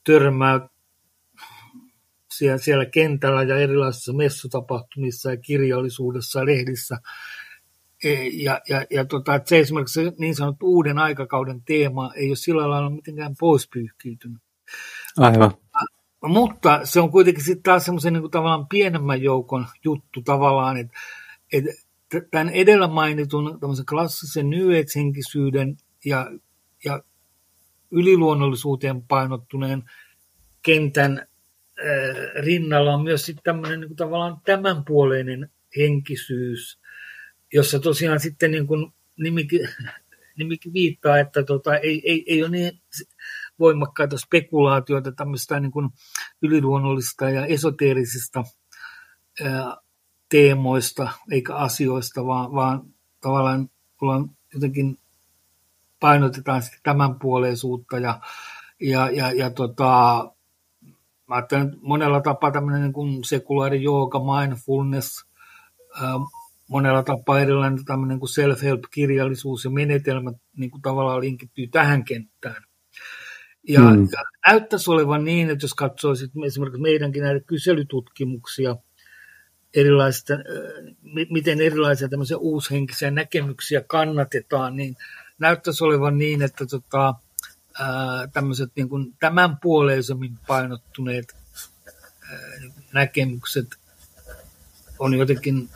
törmää 0.04 0.70
siellä, 2.32 2.58
siellä 2.58 2.86
kentällä 2.86 3.44
ja 3.44 3.58
erilaisissa 3.58 4.14
messutapahtumissa 4.14 5.32
ja 5.32 5.38
kirjallisuudessa 5.38 6.40
ja 6.40 6.46
lehdissä. 6.46 6.98
Ja, 8.34 8.62
ja, 8.70 8.86
ja 8.90 9.06
tota, 9.06 9.36
että 9.36 9.50
se 9.50 9.60
esimerkiksi 9.60 10.04
se 10.04 10.14
niin 10.18 10.36
sanottu 10.36 10.66
uuden 10.66 10.98
aikakauden 10.98 11.62
teema 11.62 12.14
ei 12.14 12.28
ole 12.28 12.36
sillä 12.36 12.70
lailla 12.70 12.90
mitenkään 12.90 13.36
poispyyhkiytynyt. 13.40 14.42
Aivan. 15.18 15.52
Mutta 16.28 16.80
se 16.84 17.00
on 17.00 17.12
kuitenkin 17.12 17.44
sitten 17.44 17.64
taas 17.64 17.86
semmoisen 17.86 18.14
niin 18.14 18.32
tavallaan 18.32 18.68
pienemmän 18.68 19.22
joukon 19.22 19.68
juttu 19.84 20.22
tavallaan, 20.22 20.78
että, 20.78 20.94
että 21.54 21.72
tämän 22.32 22.50
edellä 22.50 22.88
mainitun 22.88 23.60
klassisen 23.90 24.50
New 24.50 24.72
ja, 26.06 26.32
ja 26.86 27.04
yliluonnollisuuteen 27.92 29.02
painottuneen 29.02 29.84
kentän 30.62 31.18
äh, 31.20 32.44
rinnalla 32.44 32.94
on 32.94 33.04
myös 33.04 33.26
sitten 33.26 33.44
tämmöinen 33.44 33.80
niin 33.80 33.96
tavallaan 33.96 34.38
tämänpuoleinen 34.46 35.50
henkisyys, 35.78 36.79
jossa 37.54 37.80
tosiaan 37.80 38.20
sitten 38.20 38.52
niin 38.52 38.68
kuin 38.68 38.94
nimikin, 39.18 39.70
nimikin 40.38 40.74
viittaa, 40.74 41.20
että 41.20 41.44
tota, 41.44 41.78
ei, 41.78 42.02
ei, 42.06 42.24
ei 42.28 42.44
ole 42.44 42.52
niin 42.52 42.82
voimakkaita 43.60 44.18
spekulaatioita 44.18 45.12
tämmöistä 45.12 45.60
niin 45.60 45.72
kuin 45.72 45.90
yliluonnollista 46.42 47.30
ja 47.30 47.46
esoteerisista 47.46 48.44
ää, 49.44 49.78
teemoista 50.30 51.10
eikä 51.32 51.56
asioista, 51.56 52.26
vaan, 52.26 52.52
vaan 52.52 52.82
tavallaan 53.22 53.70
ollaan 54.02 54.30
jotenkin 54.54 55.00
painotetaan 56.00 56.62
sitten 56.62 56.80
tämänpuoleisuutta 56.84 58.00
ja, 58.00 58.20
ja, 58.82 59.10
ja, 59.10 59.32
ja 59.32 59.50
tota, 59.50 59.84
mä 61.28 61.36
ajattelen, 61.36 61.78
monella 61.82 62.22
tapaa 62.22 62.52
tämmöinen 62.52 62.82
niin 62.82 63.24
sekulaari 63.24 63.84
jooga, 63.84 64.20
mindfulness, 64.20 65.26
ää, 66.02 66.14
monella 66.70 67.04
tapaa 67.04 67.40
erilainen 67.40 67.86
tämmöinen 67.86 68.10
niin 68.10 68.20
kuin 68.20 68.30
self-help-kirjallisuus 68.30 69.66
ja 69.66 69.70
menetelmät 69.70 70.36
niin 70.58 70.72
kuin 70.72 70.82
tavallaan 70.82 71.22
linkittyy 71.22 71.68
tähän 71.68 72.06
kenttään. 72.06 72.64
Ja, 73.68 73.82
mm. 73.82 74.08
ja 74.12 74.24
näyttäisi 74.48 74.92
olevan 74.92 75.26
niin, 75.26 75.50
että 75.50 75.64
jos 75.64 75.74
katsoisit 75.74 76.32
esimerkiksi 76.46 76.82
meidänkin 76.82 77.24
näitä 77.24 77.46
kyselytutkimuksia, 77.46 78.76
erilaista, 79.74 80.34
miten 81.30 81.62
erilaisia 81.62 82.10
tämmöisiä 82.10 82.38
uushenkisiä 82.38 83.12
näkemyksiä 83.12 83.82
kannatetaan, 83.88 84.76
niin 84.76 84.96
näyttäisi 85.40 85.84
olevan 85.84 86.18
niin, 86.18 86.42
että 86.42 86.66
tota, 86.66 87.14
ää, 87.80 88.28
tämmöiset 88.34 88.72
niin 88.76 88.90
kuin 88.90 89.16
tämänpuoleisemmin 89.20 90.38
painottuneet 90.48 91.36
ää, 92.32 92.40
näkemykset 92.94 93.68
on 95.00 95.14
jotenkin 95.14 95.70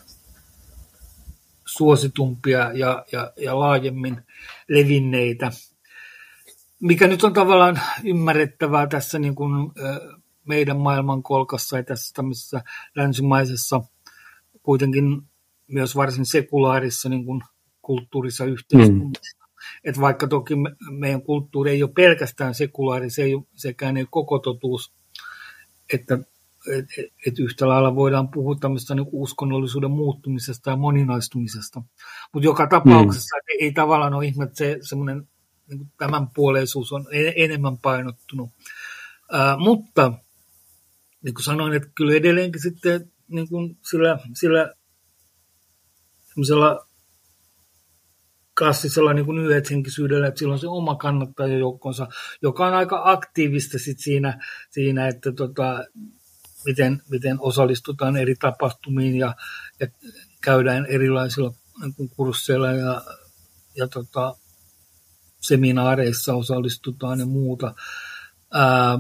suositumpia 1.78 2.72
ja, 2.74 3.06
ja, 3.12 3.34
ja 3.38 3.60
laajemmin 3.60 4.22
levinneitä, 4.70 5.52
mikä 6.80 7.08
nyt 7.08 7.24
on 7.24 7.34
tavallaan 7.34 7.80
ymmärrettävää 8.04 8.88
tässä 8.88 9.20
niin 9.20 9.36
kuin, 9.36 9.72
meidän 10.48 10.78
maailmankolkassa 10.78 11.78
ja 11.78 11.84
tässä 11.84 12.14
tämmöisessä 12.14 12.62
länsimaisessa 12.96 13.82
kuitenkin 14.64 15.22
myös 15.68 15.96
varsin 15.96 16.26
sekulaarissa 16.26 17.10
niin 17.10 17.26
kuin 17.26 17.42
kulttuurissa 17.82 18.46
yhteiskunnassa. 18.46 19.38
Mm. 19.38 19.44
Että 19.84 20.02
vaikka 20.02 20.28
toki 20.28 20.56
me, 20.56 20.76
meidän 20.92 21.22
kulttuuri 21.22 21.72
ei 21.72 21.84
ole 21.84 21.92
pelkästään 21.96 22.56
sekulaari, 22.56 23.10
se 23.10 23.24
ei 23.24 23.34
sekään 23.56 23.98
ei 23.98 24.04
ole 24.04 24.08
koko 24.12 24.40
totuus, 24.40 24.94
että 25.94 26.20
et, 26.68 26.86
et 27.28 27.40
yhtä 27.40 27.68
lailla 27.68 27.96
voidaan 27.96 28.30
puhua 28.30 28.56
tämmöistä 28.56 28.96
niin 28.96 29.08
uskonnollisuuden 29.12 29.92
muuttumisesta 29.92 30.70
ja 30.70 30.76
moninaistumisesta. 30.76 31.82
Mutta 32.34 32.46
joka 32.46 32.68
tapauksessa 32.68 33.36
mm. 33.36 33.42
ei, 33.50 33.66
ei 33.66 33.74
tavallaan 33.74 34.14
ole 34.14 34.26
ihme, 34.26 34.44
että 34.44 34.58
se 34.58 34.78
semmoinen 34.82 35.28
niin 35.68 35.92
tämän 35.98 36.28
puoleisuus 36.36 36.92
on 36.92 37.06
enemmän 37.36 37.78
painottunut. 37.78 38.50
Ää, 39.32 39.58
mutta 39.58 40.14
niin 41.22 41.34
kuin 41.34 41.44
sanoin, 41.44 41.74
että 41.74 41.90
kyllä 41.96 42.14
edelleenkin 42.14 42.62
sitten 42.62 43.12
niin 43.28 43.50
kuin 43.50 43.78
sillä, 43.90 44.20
sillä 44.34 44.74
klassisella 48.58 49.14
niin 49.14 49.26
kuin 49.26 49.38
yhdethenkisyydellä, 49.38 50.28
että 50.28 50.40
sillä 50.40 50.54
on 50.54 50.60
se 50.60 50.68
oma 50.68 50.96
kannattajajoukkonsa, 50.96 52.08
joka 52.42 52.68
on 52.68 52.74
aika 52.74 53.02
aktiivista 53.06 53.80
sit 53.80 54.00
siinä, 54.00 54.46
siinä, 54.70 55.08
että 55.08 55.32
tota, 55.32 55.86
miten, 56.66 57.02
miten 57.10 57.38
osallistutaan 57.40 58.18
eri 58.18 58.36
tapahtumiin 58.36 59.16
ja, 59.16 59.36
ja 59.80 59.88
käydään 60.42 60.86
erilaisilla 60.86 61.54
niin 61.98 62.10
kursseilla 62.10 62.72
ja, 62.72 63.02
ja 63.76 63.88
tota, 63.88 64.36
seminaareissa 65.42 66.34
osallistutaan 66.34 67.20
ja 67.20 67.26
muuta. 67.26 67.76
Ää, 68.54 69.00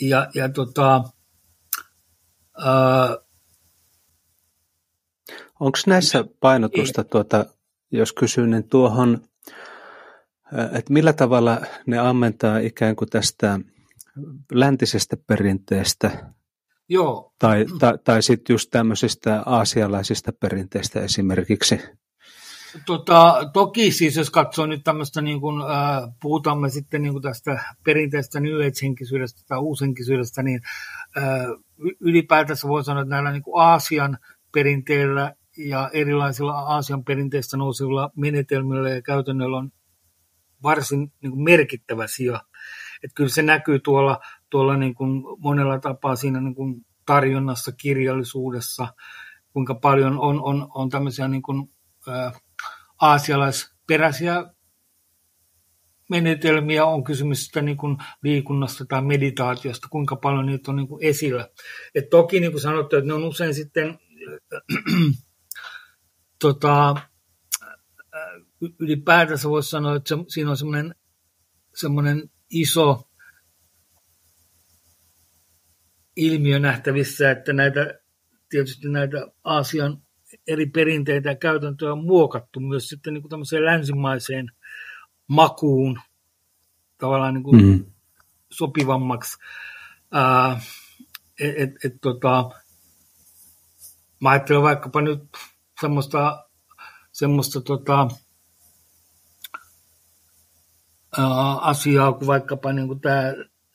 ja, 0.00 0.30
ja 0.34 0.48
tota, 0.48 1.04
ää, 2.64 3.16
Onko 5.62 5.78
näissä 5.86 6.24
painotusta, 6.40 7.04
tuota, 7.04 7.46
jos 7.90 8.12
kysyn, 8.12 8.50
niin 8.50 8.68
tuohon, 8.68 9.28
että 10.72 10.92
millä 10.92 11.12
tavalla 11.12 11.60
ne 11.86 11.98
ammentaa 11.98 12.58
ikään 12.58 12.96
kuin 12.96 13.10
tästä 13.10 13.60
läntisestä 14.52 15.16
perinteestä 15.26 16.32
Joo. 16.88 17.32
tai, 17.38 17.66
tai, 17.78 17.98
tai 18.04 18.22
sitten 18.22 18.54
just 18.54 18.70
tämmöisistä 18.70 19.42
aasialaisista 19.46 20.32
perinteistä 20.40 21.00
esimerkiksi? 21.00 21.80
Tota, 22.86 23.50
toki 23.52 23.90
siis 23.90 24.16
jos 24.16 24.30
katsoo 24.30 24.66
nyt 24.66 24.84
tämmöistä, 24.84 25.22
niin 25.22 25.40
kun, 25.40 25.60
äh, 25.70 26.02
puhutaan 26.22 26.60
me 26.60 26.70
sitten 26.70 27.02
niin 27.02 27.22
tästä 27.22 27.64
perinteistä 27.84 28.40
New 28.40 28.54
Age-henkisyydestä 28.54 29.42
tai 29.48 29.58
uushenkisyydestä, 29.58 30.42
niin 30.42 30.60
äh, 31.16 31.46
ylipäätänsä 32.00 32.68
voi 32.68 32.84
sanoa, 32.84 33.02
että 33.02 33.14
näillä 33.14 33.32
niin 33.32 33.42
Aasian 33.54 34.18
perinteillä 34.52 35.34
ja 35.58 35.90
erilaisilla 35.92 36.52
Aasian 36.52 37.04
perinteistä 37.04 37.56
nousevilla 37.56 38.10
menetelmillä 38.16 38.90
ja 38.90 39.02
käytännöillä 39.02 39.56
on 39.56 39.72
varsin 40.62 41.12
niin 41.22 41.42
merkittävä 41.42 42.06
sija. 42.06 42.40
Että 43.04 43.14
kyllä 43.14 43.30
se 43.30 43.42
näkyy 43.42 43.78
tuolla, 43.78 44.20
tuolla 44.52 44.76
niin 44.76 44.94
kuin 44.94 45.22
monella 45.38 45.78
tapaa 45.78 46.16
siinä 46.16 46.40
niin 46.40 46.54
kuin 46.54 46.86
tarjonnassa, 47.06 47.72
kirjallisuudessa, 47.72 48.94
kuinka 49.52 49.74
paljon 49.74 50.18
on, 50.18 50.42
on, 50.42 50.68
on 50.74 50.88
tämmöisiä 50.88 51.28
niin 51.28 51.42
kuin, 51.42 51.72
ää, 52.08 52.32
aasialaisperäisiä 53.00 54.44
menetelmiä, 56.10 56.84
on 56.84 57.04
kysymys 57.04 57.46
sitä 57.46 57.62
niin 57.62 57.76
kuin 57.76 57.96
liikunnasta 58.22 58.84
tai 58.84 59.02
meditaatiosta, 59.02 59.88
kuinka 59.90 60.16
paljon 60.16 60.46
niitä 60.46 60.70
on 60.70 60.76
niin 60.76 60.88
kuin 60.88 61.04
esillä. 61.04 61.48
Et 61.94 62.10
toki 62.10 62.40
niin 62.40 62.52
kuin 62.52 62.62
sanottu, 62.62 62.96
että 62.96 63.08
ne 63.08 63.14
on 63.14 63.24
usein 63.24 63.54
sitten 63.54 63.98
tota, 66.42 66.96
ylipäätänsä 68.78 69.48
voisi 69.48 69.70
sanoa, 69.70 69.96
että 69.96 70.08
se, 70.08 70.16
siinä 70.28 70.50
on 70.50 70.56
semmoinen, 70.56 70.94
semmoinen 71.74 72.30
iso 72.50 73.08
ilmiö 76.16 76.58
nähtävissä, 76.58 77.30
että 77.30 77.52
näitä, 77.52 78.00
tietysti 78.48 78.88
näitä 78.88 79.26
Aasian 79.44 80.02
eri 80.46 80.66
perinteitä 80.66 81.28
ja 81.28 81.36
käytäntöjä 81.36 81.92
on 81.92 82.04
muokattu 82.04 82.60
myös 82.60 82.88
sitten 82.88 83.14
niin 83.14 83.22
kuin 83.22 83.30
tämmöiseen 83.30 83.64
länsimaiseen 83.64 84.52
makuun 85.26 86.00
tavallaan 86.98 87.34
niin 87.34 87.44
kuin 87.44 87.64
mm. 87.64 87.84
sopivammaksi. 88.50 89.38
Ää, 90.12 90.60
et, 91.40 91.54
et, 91.56 91.70
et, 91.84 91.92
tota, 92.00 92.50
mä 94.20 94.30
ajattelen 94.30 94.62
vaikkapa 94.62 95.00
nyt 95.00 95.22
semmoista, 95.80 96.48
semmoista 97.12 97.60
tota, 97.60 98.08
ää, 101.18 101.56
asiaa 101.56 102.12
kuin 102.12 102.26
vaikkapa 102.26 102.72
niin 102.72 102.86
kuin 102.86 103.00
tämä 103.00 103.22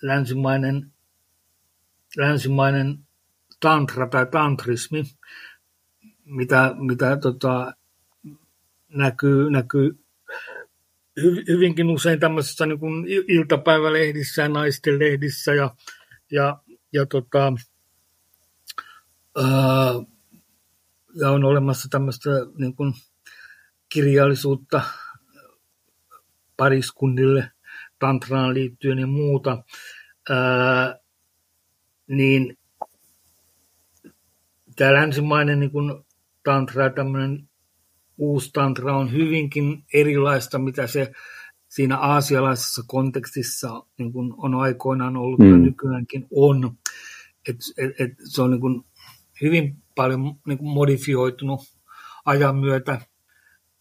länsimainen, 0.02 0.93
länsimainen 2.17 2.99
tantra 3.60 4.08
tai 4.08 4.25
tantrismi, 4.25 5.03
mitä, 6.25 6.75
mitä 6.77 7.17
tota, 7.17 7.73
näkyy, 8.89 9.49
näkyy 9.49 9.99
hyvinkin 11.47 11.89
usein 11.89 12.19
tämmöisissä 12.19 12.65
niin 12.65 12.80
kuin 12.80 13.06
iltapäivälehdissä 13.08 14.41
ja 14.41 14.49
naisten 14.49 14.99
lehdissä 14.99 15.53
ja, 15.53 15.75
ja, 16.32 16.60
ja, 16.93 17.06
tota, 17.06 17.53
ää, 19.38 19.93
ja 21.19 21.32
on 21.32 21.43
olemassa 21.43 21.88
tämmöistä 21.91 22.30
niin 22.58 22.75
kuin 22.75 22.93
kirjallisuutta 23.89 24.82
pariskunnille 26.58 27.51
tantraan 27.99 28.53
liittyen 28.53 28.99
ja 28.99 29.08
muuta, 29.08 29.63
ää, 30.30 30.99
niin 32.07 32.57
tämä 34.75 34.93
länsimainen 34.93 35.59
niin 35.59 35.71
kuin 35.71 36.03
tantra, 36.43 36.89
tämmöinen 36.89 37.49
uusi 38.17 38.49
tantra 38.53 38.97
on 38.97 39.11
hyvinkin 39.11 39.83
erilaista, 39.93 40.59
mitä 40.59 40.87
se 40.87 41.11
siinä 41.67 41.97
aasialaisessa 41.97 42.83
kontekstissa 42.87 43.83
niin 43.97 44.11
kuin 44.11 44.33
on 44.37 44.55
aikoinaan 44.55 45.17
ollut 45.17 45.39
mm. 45.39 45.51
ja 45.51 45.57
nykyäänkin 45.57 46.27
on. 46.35 46.77
Et, 47.49 47.55
et, 47.77 48.01
et 48.01 48.11
se 48.23 48.41
on 48.41 48.51
niin 48.51 48.61
kuin 48.61 48.83
hyvin 49.41 49.77
paljon 49.95 50.35
niin 50.47 50.57
kuin 50.57 50.69
modifioitunut 50.73 51.61
ajan 52.25 52.55
myötä 52.55 53.01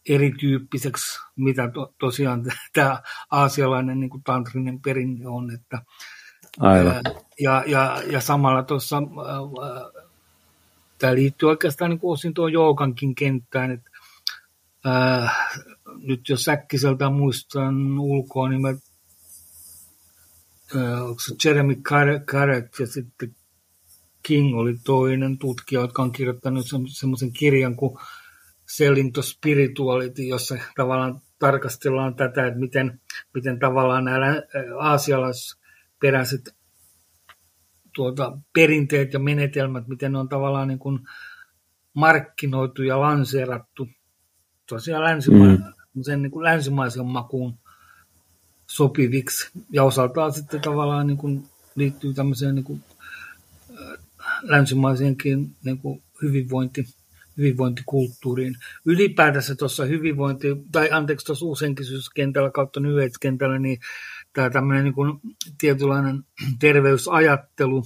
erityyppiseksi, 0.09 1.19
mitä 1.35 1.67
to, 1.67 1.93
tosiaan 1.99 2.45
tämä 2.73 3.01
aasialainen 3.31 3.99
niin 3.99 4.23
tantrinen 4.23 4.81
perinne 4.81 5.27
on. 5.27 5.51
Että, 5.51 5.81
Aivan. 6.59 7.01
Ja, 7.39 7.63
ja, 7.67 8.03
ja 8.11 8.21
samalla 8.21 8.63
tuossa 8.63 9.03
tämä 10.97 11.15
liittyy 11.15 11.49
oikeastaan 11.49 11.91
niin 11.91 11.99
osin 12.03 12.33
tuon 12.33 12.53
joogankin 12.53 13.15
kenttään, 13.15 13.71
että 13.71 13.91
ää, 14.85 15.29
nyt 15.95 16.29
jos 16.29 16.43
säkkiseltä 16.43 17.09
muistan 17.09 17.99
ulkoa, 17.99 18.49
niin 18.49 18.61
mä, 18.61 18.73
ää, 20.75 21.03
onko 21.03 21.19
se 21.19 21.35
Jeremy 21.45 21.75
Carrett 22.25 22.79
ja 22.79 22.87
sitten 22.87 23.35
King 24.23 24.57
oli 24.57 24.75
toinen 24.83 25.37
tutkija, 25.37 25.81
jotka 25.81 26.01
on 26.01 26.11
kirjoittanut 26.11 26.65
semmoisen 26.87 27.33
kirjan 27.33 27.75
kuin 27.75 27.97
Selling 28.65 29.13
to 29.13 29.21
Spirituality, 29.21 30.23
jossa 30.23 30.57
tavallaan 30.75 31.21
tarkastellaan 31.39 32.15
tätä, 32.15 32.47
että 32.47 32.59
miten, 32.59 33.01
miten 33.33 33.59
tavallaan 33.59 34.05
nämä 34.05 34.41
aasialaisperäiset 35.97 36.55
tuota, 37.95 38.37
perinteet 38.53 39.13
ja 39.13 39.19
menetelmät, 39.19 39.87
miten 39.87 40.11
ne 40.11 40.17
on 40.17 40.29
tavallaan 40.29 40.67
niin 40.67 40.79
kuin 40.79 40.99
markkinoitu 41.93 42.83
ja 42.83 42.99
lanseerattu 42.99 43.87
tosiaan 44.69 45.03
länsimaisen, 45.03 45.73
mm. 45.93 46.03
sen 46.03 46.21
niin 46.21 46.31
kuin 46.31 46.43
länsimaisen 46.43 47.05
makuun 47.05 47.57
sopiviksi. 48.67 49.49
Ja 49.71 49.83
osaltaan 49.83 50.33
sitten 50.33 50.61
tavallaan 50.61 51.07
niin 51.07 51.17
kuin 51.17 51.43
liittyy 51.75 52.13
tämmöiseen 52.13 52.55
niin 52.55 52.65
kuin, 52.65 52.83
länsimaiseenkin 54.41 55.55
niin 55.63 55.77
kuin 55.77 56.03
hyvinvointi, 56.21 56.85
hyvinvointikulttuuriin. 57.37 58.55
Ylipäätänsä 58.85 59.55
tuossa 59.55 59.85
hyvinvointi, 59.85 60.47
tai 60.71 60.91
anteeksi 60.91 61.25
tuossa 61.25 61.45
uusenkisyskentällä 61.45 62.51
kautta 62.51 62.79
New 62.79 62.93
kentällä 63.19 63.59
niin 63.59 63.79
tämä 64.37 64.49
tämmöinen 64.49 64.83
niin 64.83 64.93
kuin 64.93 65.19
tietynlainen 65.57 66.23
terveysajattelu 66.59 67.83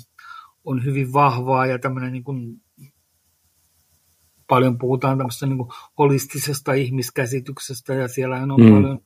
on 0.64 0.86
hyvin 0.86 1.14
vahvaa 1.14 1.66
ja 1.66 1.80
tämmöinen 1.80 2.12
niin 2.12 2.24
kuin 2.24 2.62
paljon 4.48 4.78
puhutaan 4.78 5.18
tämmöistä 5.18 5.46
niin 5.46 5.58
kuin 5.58 5.70
holistisesta 5.98 6.74
ihmiskäsityksestä 6.74 7.94
ja 7.94 8.08
siellä 8.08 8.36
on 8.36 8.62
mm. 8.62 8.74
paljon 8.74 9.00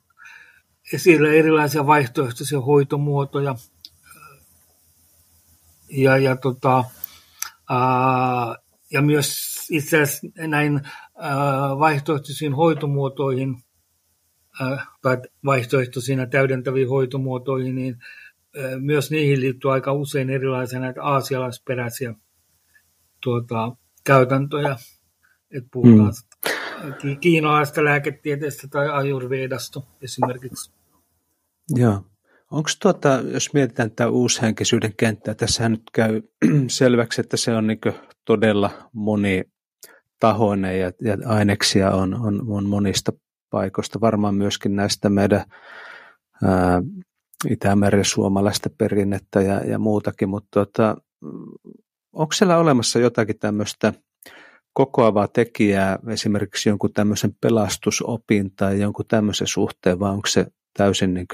esillä 0.93 1.33
erilaisia 1.33 1.85
vaihtoehtoisia 1.85 2.61
hoitomuotoja 2.61 3.55
ja, 5.89 6.17
ja, 6.17 6.35
tota, 6.35 6.83
ää, 7.69 8.55
ja 8.91 9.01
myös 9.01 9.45
itse 9.71 10.01
asiassa 10.01 10.27
näin 10.47 10.81
ää, 11.17 11.79
vaihtoehtoisiin 11.79 12.53
hoitomuotoihin 12.53 13.64
ja 16.17 16.27
täydentäviin 16.27 16.89
hoitomuotoihin, 16.89 17.75
niin 17.75 17.97
myös 18.79 19.11
niihin 19.11 19.41
liittyy 19.41 19.73
aika 19.73 19.93
usein 19.93 20.29
erilaisia 20.29 20.79
näitä 20.79 21.03
aasialaisperäisiä 21.03 22.13
tuota, 23.23 23.75
käytäntöjä. 24.03 24.75
Että 25.51 25.69
puhutaan 25.73 26.13
mm. 27.03 27.19
kiinalaista 27.19 27.83
lääketieteestä 27.83 28.67
tai 28.67 28.89
ajurvedasta 28.89 29.81
esimerkiksi. 30.01 30.71
Joo. 31.69 32.01
Onko 32.51 32.69
tuota, 32.81 33.19
jos 33.33 33.53
mietitään 33.53 33.89
tätä 33.89 34.09
uushenkisyyden 34.09 34.93
kenttää, 34.97 35.33
tässä 35.33 35.69
nyt 35.69 35.83
käy 35.93 36.21
selväksi, 36.67 37.21
että 37.21 37.37
se 37.37 37.55
on 37.55 37.67
niin 37.67 37.79
todella 38.25 38.89
monitahoinen 38.93 40.79
ja, 40.79 40.91
ja 41.01 41.17
aineksia 41.25 41.91
on, 41.91 42.13
on, 42.13 42.41
on 42.47 42.69
monista 42.69 43.11
paikoista, 43.55 44.01
varmaan 44.01 44.35
myöskin 44.35 44.75
näistä 44.75 45.09
meidän 45.09 45.43
ää, 46.43 46.81
Itämeren 47.49 48.05
suomalaista 48.05 48.69
perinnettä 48.77 49.41
ja, 49.41 49.59
ja 49.59 49.79
muutakin, 49.79 50.29
mutta 50.29 50.47
tuota, 50.53 50.97
onko 52.13 52.33
siellä 52.33 52.57
olemassa 52.57 52.99
jotakin 52.99 53.39
tämmöistä 53.39 53.93
kokoavaa 54.73 55.27
tekijää 55.27 55.99
esimerkiksi 56.07 56.69
jonkun 56.69 56.93
tämmöisen 56.93 57.35
pelastusopin 57.41 58.55
tai 58.55 58.79
jonkun 58.79 59.05
tämmöisen 59.07 59.47
suhteen, 59.47 59.99
vai 59.99 60.11
onko 60.11 60.27
se 60.27 60.45
täysin 60.77 61.13
niin 61.13 61.27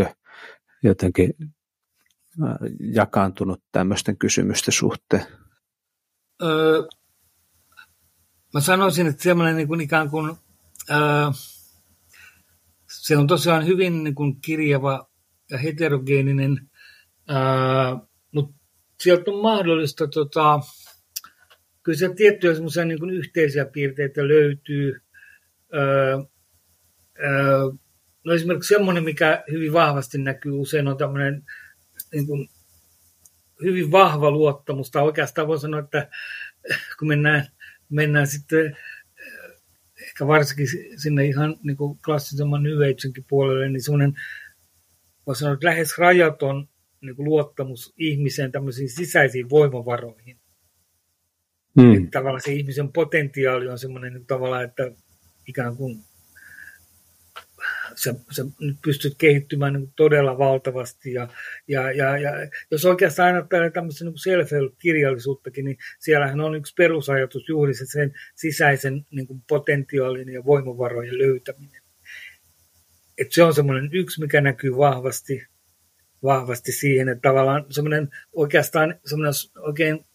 jotenkin 0.84 1.34
jakaantunut 2.80 3.64
tämmöisten 3.72 4.18
kysymysten 4.18 4.74
suhteen? 4.74 5.26
Öö, 6.44 6.84
mä 8.54 8.62
sanoisin, 8.62 9.08
että 9.08 9.24
semmoinen 9.24 9.56
niin 9.56 9.68
kuin 9.68 9.82
ikään 9.82 10.10
kuin, 10.10 10.38
öö, 10.92 10.98
se 13.02 13.18
on 13.18 13.28
tosiaan 13.28 13.66
hyvin 13.66 14.04
niin 14.04 14.16
kuin 14.16 14.42
kirjava 14.42 15.10
ja 15.52 15.58
heterogeeninen, 15.58 16.70
öö, 17.30 17.38
mutta 18.32 18.56
sieltä 19.00 19.32
on 19.32 19.42
mahdollista, 19.42 20.08
tota, 20.08 20.60
kyllä 21.84 21.98
siellä 21.98 22.16
tiettyjä 22.16 22.54
semmoisia 22.54 22.86
niin 22.86 23.00
kuin 23.00 23.10
yhteisiä 23.10 23.66
piirteitä 23.66 24.28
löytyy. 24.28 25.02
Öö, 25.74 26.18
öö, 27.24 27.72
no 28.24 28.34
esimerkiksi 28.34 28.74
semmoinen, 28.74 29.04
mikä 29.04 29.44
hyvin 29.52 29.74
vahvasti 29.74 30.18
näkyy 30.18 30.52
usein, 30.52 30.88
on 30.88 30.98
tämmöinen 30.98 31.44
niin 32.14 32.28
kuin, 32.28 32.50
hyvin 33.64 33.92
vahva 33.92 34.32
luottamus, 34.32 34.92
tai 34.92 35.04
oikeastaan 35.04 35.48
voi 35.48 35.60
sanoa, 35.60 35.80
että 35.80 36.10
kun 37.00 37.08
mennään, 37.08 37.48
mennään 37.90 38.28
sitten 38.28 38.78
ehkä 40.12 40.28
varsinkin 40.28 40.68
sinne 40.98 41.26
ihan 41.26 41.56
niin 41.64 41.78
kuin 41.78 42.00
klassisemman 42.06 42.64
New 42.64 42.78
puolelle, 43.30 43.70
niin 43.70 43.82
semmoinen, 43.82 44.14
voi 45.28 45.36
sanoa, 45.36 45.54
että 45.54 45.68
lähes 45.68 45.98
rajaton 45.98 46.68
niin 47.02 47.16
kuin 47.16 47.26
luottamus 47.26 47.94
ihmiseen 47.98 48.52
tämmöisiin 48.52 48.90
sisäisiin 48.90 49.50
voimavaroihin. 49.50 50.38
Hmm. 51.82 51.94
Että 51.94 52.10
tavallaan 52.12 52.42
se 52.42 52.54
ihmisen 52.54 52.94
potentiaali 52.94 53.68
on 53.68 53.80
semmoinen 53.80 54.14
niin 54.14 54.26
tavallaan, 54.26 54.64
että 54.64 54.92
ikään 55.48 55.76
kuin 55.76 56.04
sä, 57.96 58.14
sä 58.32 58.46
nyt 58.60 58.78
pystyt 58.84 59.14
kehittymään 59.18 59.74
niin 59.74 59.94
todella 59.96 60.38
valtavasti. 60.38 61.14
Ja, 61.14 61.28
ja, 61.68 61.92
ja, 61.92 62.18
ja 62.18 62.32
jos 62.72 62.86
oikeastaan 62.86 63.36
aina 63.36 63.72
tämmöistä 63.74 64.06
niin 64.06 64.18
self-help-kirjallisuuttakin, 64.18 65.66
niin 65.66 65.78
siellähän 66.00 66.42
on 66.42 66.56
yksi 66.56 66.74
perusajatus 66.78 67.50
juuri 67.50 67.74
se 67.74 67.86
sen 67.86 68.14
sisäisen 68.36 69.06
niin 69.12 69.28
kuin 69.28 69.44
potentiaalin 69.48 70.30
ja 70.30 70.46
voimavarojen 70.46 71.18
löytäminen. 71.18 71.82
Et 73.18 73.32
se 73.32 73.44
on 73.44 73.54
semmoinen 73.54 73.90
yksi, 73.94 74.22
mikä 74.22 74.42
näkyy 74.42 74.78
vahvasti, 74.78 75.48
vahvasti 76.24 76.72
siihen, 76.72 77.10
että 77.10 77.30
tavallaan 77.30 77.66
semmoinen 77.70 78.10
oikeastaan 78.34 79.00
semmoinen 79.06 79.34
oikein 79.58 80.06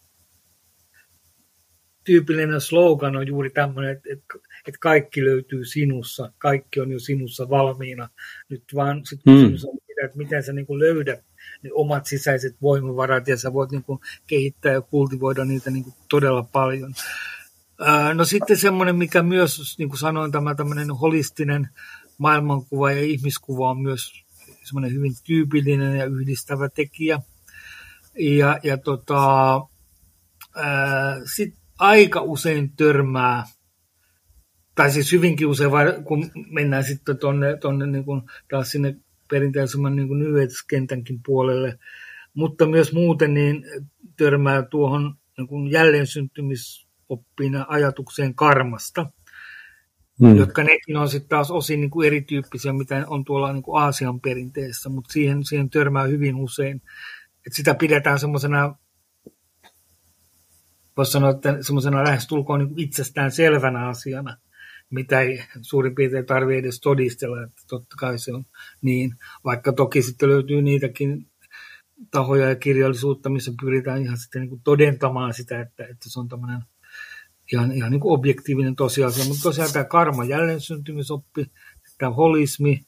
tyypillinen 2.07 2.61
slogan 2.61 3.15
on 3.15 3.27
juuri 3.27 3.49
tämmöinen, 3.49 3.91
että, 3.91 4.09
että, 4.11 4.49
että 4.67 4.79
kaikki 4.79 5.25
löytyy 5.25 5.65
sinussa, 5.65 6.31
kaikki 6.37 6.79
on 6.79 6.91
jo 6.91 6.99
sinussa 6.99 7.49
valmiina. 7.49 8.09
Nyt 8.49 8.63
vaan 8.75 9.05
sitten 9.05 9.33
mm. 9.33 9.39
kysymys 9.39 9.65
on 9.65 9.77
sitä, 9.87 10.05
että 10.05 10.17
miten 10.17 10.43
sä 10.43 10.53
niin 10.53 10.65
kuin 10.65 10.79
löydät 10.79 11.19
ne 11.63 11.69
omat 11.73 12.05
sisäiset 12.05 12.55
voimavarat 12.61 13.27
ja 13.27 13.37
sä 13.37 13.53
voit 13.53 13.71
niin 13.71 13.83
kuin 13.83 13.99
kehittää 14.27 14.73
ja 14.73 14.81
kultivoida 14.81 15.45
niitä 15.45 15.71
niin 15.71 15.83
kuin 15.83 15.95
todella 16.09 16.43
paljon. 16.43 16.93
No 18.13 18.25
sitten 18.25 18.57
semmoinen, 18.57 18.95
mikä 18.95 19.23
myös, 19.23 19.75
niin 19.77 19.89
kuin 19.89 19.99
sanoin, 19.99 20.31
tämä 20.31 20.55
tämmöinen 20.55 20.91
holistinen 20.91 21.69
maailmankuva 22.17 22.91
ja 22.91 23.01
ihmiskuva 23.01 23.69
on 23.69 23.81
myös 23.81 24.11
semmoinen 24.63 24.93
hyvin 24.93 25.13
tyypillinen 25.23 25.97
ja 25.97 26.05
yhdistävä 26.05 26.69
tekijä. 26.69 27.19
Ja, 28.19 28.59
ja 28.63 28.77
tota, 28.77 29.61
sitten 31.35 31.66
aika 31.79 32.21
usein 32.21 32.71
törmää, 32.75 33.43
tai 34.75 34.91
siis 34.91 35.11
hyvinkin 35.11 35.47
usein, 35.47 35.71
kun 36.03 36.31
mennään 36.49 36.83
sitten 36.83 37.17
tuonne, 37.17 37.57
tuonne 37.57 37.87
niin 37.87 38.05
kuin 38.05 38.21
taas 38.49 38.71
sinne 38.71 38.95
perinteisemmän 39.29 39.95
niin 39.95 40.07
kuin 40.07 40.23
kentänkin 40.69 41.19
puolelle, 41.25 41.79
mutta 42.33 42.65
myös 42.65 42.93
muuten 42.93 43.33
niin 43.33 43.65
törmää 44.17 44.61
tuohon 44.61 45.15
niin 45.37 45.47
kuin 45.47 45.71
jälleen 45.71 46.07
syntymisoppiin 46.07 47.65
ajatukseen 47.67 48.35
karmasta, 48.35 49.11
hmm. 50.19 50.35
jotka 50.35 50.63
nekin 50.63 50.97
on 50.97 51.09
sitten 51.09 51.29
taas 51.29 51.51
osin 51.51 51.81
niin 51.81 51.91
kuin 51.91 52.07
erityyppisiä, 52.07 52.73
mitä 52.73 53.03
on 53.07 53.25
tuolla 53.25 53.53
niin 53.53 53.63
kuin 53.63 53.83
Aasian 53.83 54.21
perinteessä, 54.21 54.89
mutta 54.89 55.13
siihen, 55.13 55.43
siihen 55.43 55.69
törmää 55.69 56.03
hyvin 56.03 56.35
usein. 56.35 56.81
Et 57.47 57.53
sitä 57.53 57.73
pidetään 57.73 58.19
semmoisena 58.19 58.75
voisi 60.97 61.11
sanoa, 61.11 61.29
että 61.29 61.57
semmoisena 61.61 62.03
lähestulkoon 62.03 62.59
niin 62.59 62.79
itsestään 62.79 63.31
selvänä 63.31 63.87
asiana, 63.87 64.37
mitä 64.89 65.21
ei 65.21 65.43
suurin 65.61 65.95
piirtein 65.95 66.25
tarvitse 66.25 66.59
edes 66.59 66.79
todistella, 66.79 67.43
että 67.43 67.61
totta 67.67 67.95
kai 67.99 68.19
se 68.19 68.33
on 68.33 68.45
niin, 68.81 69.15
vaikka 69.45 69.73
toki 69.73 70.01
sitten 70.01 70.29
löytyy 70.29 70.61
niitäkin 70.61 71.27
tahoja 72.11 72.49
ja 72.49 72.55
kirjallisuutta, 72.55 73.29
missä 73.29 73.51
pyritään 73.61 74.01
ihan 74.01 74.17
sitten 74.17 74.41
niin 74.41 74.49
kuin 74.49 74.61
todentamaan 74.63 75.33
sitä, 75.33 75.61
että, 75.61 75.83
että 75.83 76.09
se 76.09 76.19
on 76.19 76.27
tämmöinen 76.27 76.61
ihan, 77.53 77.71
ihan 77.71 77.91
niin 77.91 77.99
kuin 77.99 78.13
objektiivinen 78.13 78.75
tosiasia, 78.75 79.25
mutta 79.25 79.43
tosiaan 79.43 79.73
tämä 79.73 79.85
karma 79.85 80.23
jälleen 80.23 80.61
syntymisoppi, 80.61 81.51
tämä 81.97 82.11
holismi, 82.11 82.85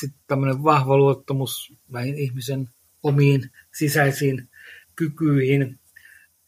sitten 0.00 0.20
tämmöinen 0.26 0.64
vahva 0.64 0.96
luottamus 0.96 1.74
ihmisen 2.16 2.68
omiin 3.02 3.50
sisäisiin 3.78 4.48
kykyihin, 4.96 5.78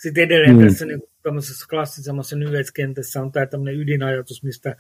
sitten 0.05 0.25
edelleen 0.25 0.57
mm. 0.57 0.67
tässä 0.67 0.87
niin 0.87 1.03
tämmöisessä 1.23 1.67
klassisemmassa 1.71 2.37
nyveiskentässä 2.37 3.23
on 3.23 3.33
tämä 3.33 3.47
tämmöinen 3.47 3.81
ydinajatus, 3.81 4.43
mistä 4.43 4.77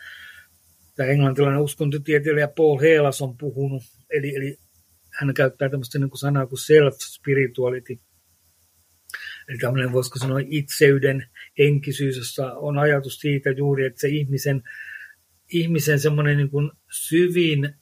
tämä 0.96 1.08
englantilainen 1.08 1.60
uskontotieteilijä 1.60 2.48
Paul 2.48 2.78
Heelas 2.80 3.22
on 3.22 3.36
puhunut, 3.36 3.82
eli, 4.10 4.36
eli 4.36 4.58
hän 5.12 5.34
käyttää 5.34 5.68
tämmöistä 5.68 5.98
niin 5.98 6.10
kuin 6.10 6.18
sanaa 6.18 6.46
kuin 6.46 6.58
self-spirituality, 6.58 8.00
eli 9.48 9.58
tämmöinen 9.58 9.92
voisiko 9.92 10.18
sanoa 10.18 10.38
itseyden 10.48 11.26
enkisyys, 11.58 12.16
jossa 12.16 12.52
on 12.52 12.78
ajatus 12.78 13.20
siitä 13.20 13.50
juuri, 13.50 13.86
että 13.86 14.00
se 14.00 14.08
ihmisen, 14.08 14.62
ihmisen 15.52 16.00
semmoinen 16.00 16.36
niin 16.36 16.50
kuin 16.50 16.70
syvin 16.90 17.74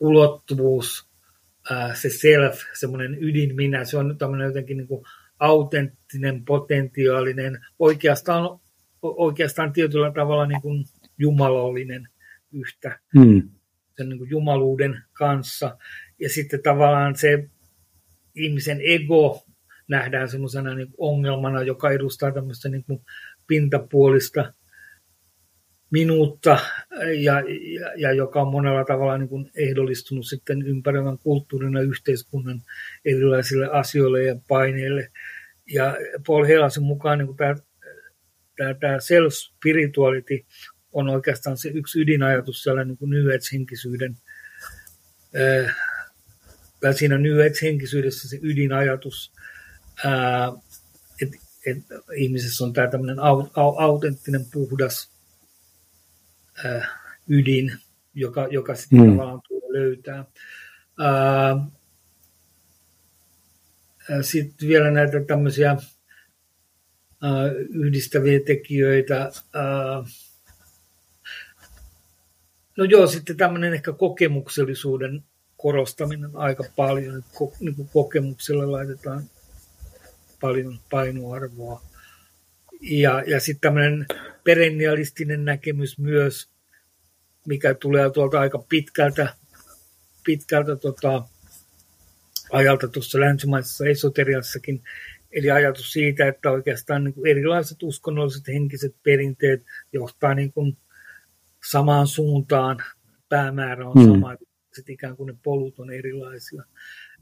ulottuvuus, 0.00 1.10
se 1.94 2.10
self, 2.10 2.60
semmoinen 2.80 3.24
ydin 3.24 3.56
minä, 3.56 3.84
se 3.84 3.96
on 3.96 4.18
tämmöinen 4.18 4.46
jotenkin 4.46 4.76
niin 4.76 4.88
kuin 4.88 5.04
autenttinen, 5.40 6.44
potentiaalinen, 6.44 7.58
oikeastaan, 7.78 8.60
oikeastaan 9.02 9.72
tietyllä 9.72 10.12
tavalla 10.12 10.46
niin 10.46 10.62
kuin 10.62 10.84
jumalollinen 11.18 12.08
yhtä 12.52 12.98
hmm. 13.18 13.50
sen 13.96 14.08
niin 14.08 14.18
kuin 14.18 14.30
jumaluuden 14.30 15.02
kanssa. 15.12 15.78
Ja 16.18 16.28
sitten 16.28 16.62
tavallaan 16.62 17.16
se 17.16 17.48
ihmisen 18.34 18.80
ego 18.84 19.44
nähdään 19.88 20.28
semmoisena 20.28 20.74
niin 20.74 20.94
ongelmana, 20.98 21.62
joka 21.62 21.90
edustaa 21.90 22.32
tämmöistä 22.32 22.68
niin 22.68 22.84
kuin 22.84 23.00
pintapuolista 23.46 24.52
minuutta 25.90 26.58
ja, 27.20 27.34
ja, 27.80 27.92
ja 27.96 28.12
joka 28.12 28.40
on 28.40 28.52
monella 28.52 28.84
tavalla 28.84 29.18
niin 29.18 29.28
kuin 29.28 29.50
ehdollistunut 29.54 30.26
sitten 30.26 30.62
ympäröivän 30.62 31.18
kulttuurin 31.18 31.74
ja 31.74 31.80
yhteiskunnan 31.80 32.62
erilaisille 33.04 33.68
asioille 33.72 34.24
ja 34.24 34.36
paineille. 34.48 35.10
Ja 35.72 35.96
Paul 36.26 36.44
Helasin 36.44 36.82
mukaan 36.82 37.18
niin 37.18 37.36
tämä, 37.36 37.54
tämä, 38.56 38.74
tämä 38.74 38.96
self-spirituality 38.96 40.46
on 40.92 41.08
oikeastaan 41.08 41.56
se 41.56 41.68
yksi 41.68 42.00
ydinajatus 42.00 42.62
siellä 42.62 42.84
niin 42.84 42.96
kuin 42.96 43.10
New 43.10 43.26
Age-henkisyyden, 43.26 44.16
tai 46.80 46.94
siinä 46.94 47.18
New 47.18 47.46
Age-henkisyydessä 47.46 48.28
se 48.28 48.38
ydinajatus, 48.42 49.32
että, 51.22 51.36
että 51.66 51.94
ihmisessä 52.16 52.64
on 52.64 52.72
tämä 52.72 52.88
tämmöinen 52.88 53.16
autenttinen, 53.76 54.46
puhdas 54.52 55.19
ydin, 57.28 57.72
joka, 58.14 58.48
joka 58.50 58.74
sitten 58.74 59.00
mm. 59.00 59.10
tavallaan 59.10 59.40
tulee 59.48 59.72
löytää. 59.72 60.24
Sitten 64.22 64.68
vielä 64.68 64.90
näitä 64.90 65.24
tämmöisiä 65.24 65.76
yhdistäviä 67.70 68.40
tekijöitä. 68.46 69.32
No 72.76 72.84
joo, 72.84 73.06
sitten 73.06 73.36
tämmöinen 73.36 73.74
ehkä 73.74 73.92
kokemuksellisuuden 73.92 75.22
korostaminen 75.56 76.30
aika 76.34 76.64
paljon. 76.76 77.18
Että 77.18 77.30
niin 77.60 77.88
kokemuksella 77.92 78.72
laitetaan 78.72 79.22
paljon 80.40 80.78
painoarvoa. 80.90 81.82
Ja, 82.80 83.22
ja 83.26 83.40
sitten 83.40 83.60
tämmöinen 83.60 84.06
perennialistinen 84.44 85.44
näkemys 85.44 85.98
myös, 85.98 86.48
mikä 87.46 87.74
tulee 87.74 88.10
tuolta 88.10 88.40
aika 88.40 88.64
pitkältä, 88.68 89.34
pitkältä 90.24 90.76
tota, 90.76 91.22
ajalta 92.52 92.88
tuossa 92.88 93.20
länsimaisessa 93.20 93.86
esoteriassakin, 93.86 94.82
eli 95.32 95.50
ajatus 95.50 95.92
siitä, 95.92 96.26
että 96.28 96.50
oikeastaan 96.50 97.04
niin 97.04 97.14
kuin 97.14 97.30
erilaiset 97.30 97.82
uskonnolliset 97.82 98.48
henkiset 98.48 98.94
perinteet 99.02 99.62
johtaa 99.92 100.34
niin 100.34 100.52
kuin 100.52 100.76
samaan 101.70 102.06
suuntaan, 102.06 102.78
päämäärä 103.28 103.88
on 103.88 103.98
mm. 103.98 104.04
sama, 104.04 104.32
että 104.32 104.92
ikään 104.92 105.16
kuin 105.16 105.26
ne 105.26 105.34
polut 105.42 105.78
on 105.78 105.92
erilaisia. 105.92 106.62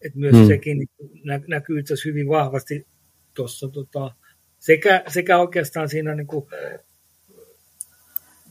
Et 0.00 0.14
myös 0.14 0.34
mm. 0.34 0.46
sekin 0.46 0.88
nä- 1.24 1.40
näkyy 1.48 1.78
itse 1.78 1.94
asiassa 1.94 2.08
hyvin 2.08 2.28
vahvasti 2.28 2.86
tuossa 3.34 3.68
tota, 3.68 4.14
sekä, 4.58 5.02
sekä 5.08 5.38
oikeastaan 5.38 5.88
siinä 5.88 6.14
niin 6.14 6.26
kuin, 6.26 6.46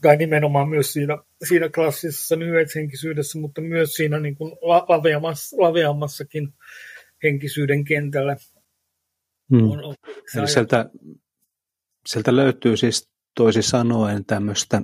tai 0.02 0.18
nimenomaan 0.18 0.70
myös 0.70 0.94
siinä, 0.94 1.18
siinä 1.48 1.70
klassisessa 1.70 2.36
nyhetsenkisyydessä, 2.36 3.40
mutta 3.40 3.62
myös 3.62 3.94
siinä 3.94 4.20
niin 4.20 4.36
kuin 4.36 4.52
laveammassa, 4.88 5.58
laveammassakin 5.60 6.54
henkisyyden 7.24 7.84
kentällä. 7.84 8.36
Hmm. 9.50 9.72
On, 9.72 9.84
on 9.84 9.96
Eli 10.38 10.48
sieltä, 10.48 10.90
sieltä 12.08 12.36
löytyy 12.36 12.78
siis 12.78 13.10
toisin 13.36 13.64
sanoen 13.64 14.26
tämmöistä 14.26 14.82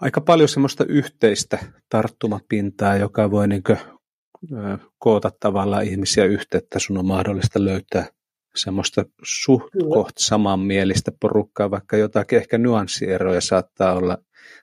aika 0.00 0.20
paljon 0.20 0.48
semmoista 0.48 0.84
yhteistä 0.84 1.58
tarttumapintaa, 1.88 2.96
joka 2.96 3.30
voi 3.30 3.48
niin 3.48 3.62
kuin, 3.62 3.78
koota 4.98 5.30
tavallaan 5.40 5.84
ihmisiä 5.84 6.24
yhteen, 6.24 6.62
että 6.62 6.78
sun 6.78 6.98
on 6.98 7.06
mahdollista 7.06 7.64
löytää 7.64 8.06
semmoista 8.58 9.04
suht 9.22 9.72
koht 9.94 10.18
samanmielistä 10.18 11.12
porukkaa, 11.20 11.70
vaikka 11.70 11.96
jotakin 11.96 12.38
ehkä 12.38 12.58
nyanssieroja 12.58 13.40
saattaa 13.40 13.94
olla, 13.94 14.18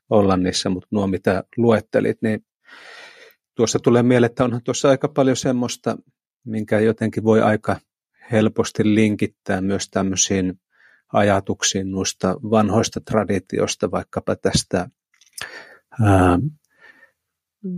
olla 0.10 0.38
niissä, 0.38 0.70
mutta 0.70 0.88
nuo 0.92 1.08
mitä 1.08 1.44
luettelit, 1.58 2.18
niin 2.22 2.46
tuossa 3.56 3.80
tulee 3.80 4.04
mieleen, 4.04 4.30
että 4.32 4.44
onhan 4.44 4.64
tuossa 4.64 4.90
aika 4.90 5.08
paljon 5.08 5.38
semmoista, 5.38 5.98
minkä 6.46 6.80
jotenkin 6.80 7.24
voi 7.24 7.42
aika 7.42 7.76
helposti 8.32 8.96
linkittää 8.96 9.62
myös 9.62 9.90
tämmöisiin 9.90 10.60
ajatuksiin 11.14 11.92
noista 11.92 12.36
vanhoista 12.50 13.02
traditioista, 13.02 13.92
vaikkapa 13.92 14.36
tästä 14.36 14.90
ää, 16.04 16.40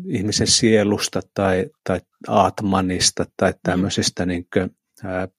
ihmisen 0.10 0.48
sielusta 0.48 1.22
tai, 1.34 1.70
tai 1.84 2.00
aatmanista 2.28 3.26
tai 3.38 3.52
mm. 3.52 3.60
tämmöisistä 3.64 4.26
mm. 4.26 4.30
niin 4.30 4.48
kuin, 4.54 4.78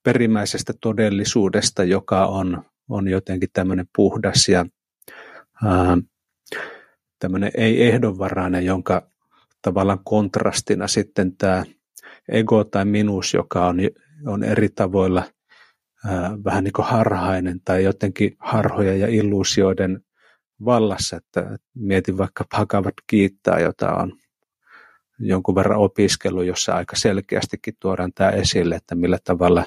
perimmäisestä 0.03 0.73
todellisuudesta, 0.81 1.85
joka 1.85 2.27
on, 2.27 2.65
on 2.89 3.09
jotenkin 3.09 3.49
tämmöinen 3.53 3.87
puhdas 3.97 4.49
ja 4.49 4.67
tämmöinen 7.19 7.51
ei-ehdonvarainen, 7.57 8.65
jonka 8.65 9.11
tavallaan 9.63 10.05
kontrastina 10.05 10.89
sitten 10.89 11.37
tämä 11.37 11.65
ego 12.29 12.65
tai 12.65 12.85
minus, 12.85 13.35
joka 13.35 13.67
on, 13.67 13.77
on 14.27 14.45
eri 14.45 14.69
tavoilla 14.69 15.25
vähän 16.45 16.65
niin 16.65 16.73
kuin 16.73 16.87
harhainen 16.87 17.61
tai 17.65 17.85
jotenkin 17.85 18.37
harhoja 18.39 18.97
ja 18.97 19.09
illuusioiden 19.09 20.01
vallassa, 20.65 21.17
että 21.17 21.59
mietin 21.75 22.19
vaikka 22.19 22.45
Bhagavad 22.45 22.93
Gita, 23.09 23.61
jota 23.61 23.95
on 23.95 24.13
jonkun 25.19 25.55
verran 25.55 25.79
opiskelu, 25.79 26.43
jossa 26.43 26.75
aika 26.75 26.97
selkeästikin 26.97 27.77
tuodaan 27.81 28.13
tämä 28.13 28.31
esille, 28.31 28.75
että 28.75 28.95
millä 28.95 29.19
tavalla 29.25 29.65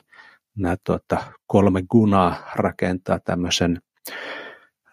nämä 0.55 0.75
tuota, 0.83 1.23
kolme 1.47 1.83
gunaa 1.91 2.51
rakentaa 2.55 3.19
tämmöisen 3.19 3.81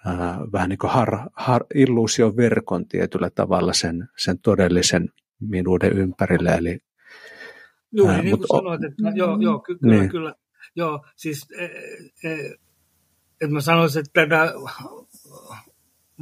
ää, 0.07 0.39
vähän 0.53 0.69
niin 0.69 0.79
kuin 0.79 0.91
har, 0.91 1.19
har, 1.33 1.65
illuusioverkon 1.75 2.89
tietyllä 2.89 3.31
tavalla 3.31 3.73
sen, 3.73 4.09
sen 4.17 4.39
todellisen 4.39 5.09
minuuden 5.41 5.93
ympärille. 5.93 6.51
Eli, 6.51 6.79
Joo, 7.93 8.09
ää, 8.09 8.23
niin 8.23 8.39
kuin 8.39 8.49
sanoit, 8.49 8.85
että 8.85 9.03
joo, 9.15 9.39
joo, 9.41 9.59
ky- 9.59 9.79
kyllä, 9.79 9.97
niin. 9.97 10.11
kyllä. 10.11 10.35
Joo, 10.77 11.05
siis 11.17 11.47
e, 11.59 11.65
e, 12.25 12.35
että 13.41 13.55
mä 13.55 13.61
sanoisin, 13.61 14.01
että 14.01 14.21
tätä 14.21 14.53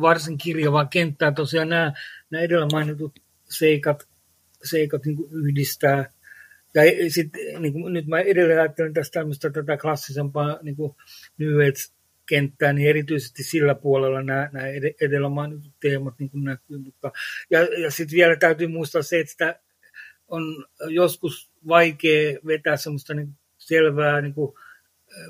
varsin 0.01 0.39
kirjavaa 0.39 0.84
kenttää 0.84 1.32
tosiaan 1.32 1.68
nämä, 1.68 1.93
nämä 2.30 2.43
edellä 2.43 2.66
mainitut 2.72 3.20
seikat 3.45 4.09
seikat 4.66 5.04
niin 5.04 5.16
kuin 5.16 5.32
yhdistää. 5.32 6.12
Ja 6.74 6.82
sit, 7.08 7.30
niin 7.58 7.72
kuin, 7.72 7.92
nyt 7.92 8.06
mä 8.06 8.20
edelleen 8.20 8.60
ajattelen 8.60 8.92
tästä 8.92 9.20
tämmöistä 9.20 9.50
tätä 9.50 9.76
klassisempaa 9.76 10.58
niin 10.62 10.76
kuin 10.76 10.96
New 11.38 11.48
kenttää, 12.26 12.72
niin 12.72 12.88
erityisesti 12.88 13.42
sillä 13.42 13.74
puolella 13.74 14.22
nämä, 14.22 14.48
nämä 14.52 14.66
edellä 15.00 15.28
mainitut 15.28 15.72
teemat 15.80 16.14
niin 16.18 16.30
kuin 16.30 16.44
näkyy. 16.44 16.78
Mutta, 16.78 17.12
ja 17.50 17.62
ja 17.62 17.90
sitten 17.90 18.16
vielä 18.16 18.36
täytyy 18.36 18.66
muistaa 18.66 19.02
se, 19.02 19.20
että 19.20 19.30
sitä 19.30 19.60
on 20.28 20.66
joskus 20.88 21.50
vaikea 21.68 22.38
vetää 22.46 22.76
semmoista 22.76 23.14
niin 23.14 23.28
selvää 23.58 24.20
niin 24.20 24.34
kuin 24.34 24.54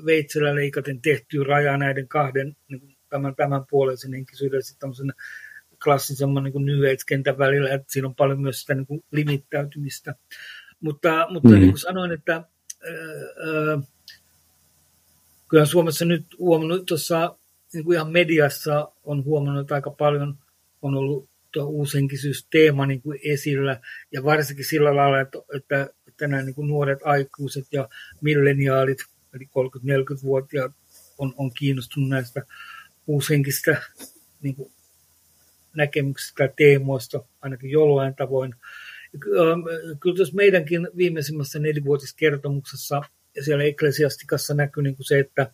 veitsellä 0.05 0.55
leikaten 0.55 1.01
tehtyä 1.01 1.43
rajaa 1.47 1.77
näiden 1.77 2.07
kahden 2.07 2.55
niin 2.67 2.79
kuin 2.79 2.97
tämän, 3.09 3.35
tämän 3.35 3.65
puoleisen 3.69 4.13
henkisyyden 4.13 4.63
sitten 4.63 4.89
tämmöisen 5.87 6.15
klassisemman 6.15 6.43
niin 6.43 6.65
New 6.65 6.93
Age-kentän 6.93 7.37
välillä, 7.37 7.69
että 7.69 7.91
siinä 7.91 8.07
on 8.07 8.15
paljon 8.15 8.41
myös 8.41 8.61
sitä 8.61 8.75
niin 8.75 8.87
kuin 8.87 9.03
limittäytymistä. 9.11 10.15
Mutta, 10.79 11.27
mutta 11.29 11.49
mm. 11.49 11.55
niin 11.55 11.71
kuin 11.71 11.79
sanoin, 11.79 12.11
että 12.11 12.33
ää, 12.33 13.81
kyllä 15.49 15.65
Suomessa 15.65 16.05
nyt 16.05 16.25
huomannut 16.39 16.85
tuossa 16.85 17.37
niin 17.73 17.85
kuin 17.85 17.95
ihan 17.95 18.11
mediassa 18.11 18.91
on 19.03 19.23
huomannut, 19.23 19.61
että 19.61 19.75
aika 19.75 19.91
paljon 19.91 20.37
on 20.81 20.95
ollut 20.95 21.29
tuo 21.51 21.63
uusenkisyys 21.63 22.47
teema 22.51 22.85
niin 22.85 23.01
kuin 23.01 23.19
esillä, 23.23 23.79
ja 24.11 24.23
varsinkin 24.23 24.65
sillä 24.65 24.95
lailla, 24.95 25.21
että, 25.21 25.37
että, 25.55 25.89
että 26.07 26.27
nämä 26.27 26.43
niin 26.43 26.55
kuin 26.55 26.67
nuoret 26.67 26.99
aikuiset 27.03 27.65
ja 27.71 27.89
milleniaalit, 28.21 28.99
eli 29.33 29.45
30-40-vuotiaat, 29.45 30.71
on, 31.17 31.33
on 31.37 31.51
kiinnostunut 31.53 32.09
näistä 32.09 32.41
uushenkistä 33.07 33.81
niin 34.41 34.55
kuin 34.55 34.71
näkemyksistä 35.77 36.49
teemoista 36.55 37.23
ainakin 37.41 37.69
jollain 37.69 38.15
tavoin. 38.15 38.55
Ähm, 39.15 39.61
kyllä 39.99 40.15
tuossa 40.15 40.35
meidänkin 40.35 40.87
viimeisimmässä 40.97 41.59
nelivuotiskertomuksessa 41.59 43.01
ja 43.35 43.43
siellä 43.43 43.63
Eklesiastikassa 43.63 44.53
näkyy 44.53 44.83
niin 44.83 44.95
kuin 44.95 45.05
se, 45.05 45.19
että, 45.19 45.51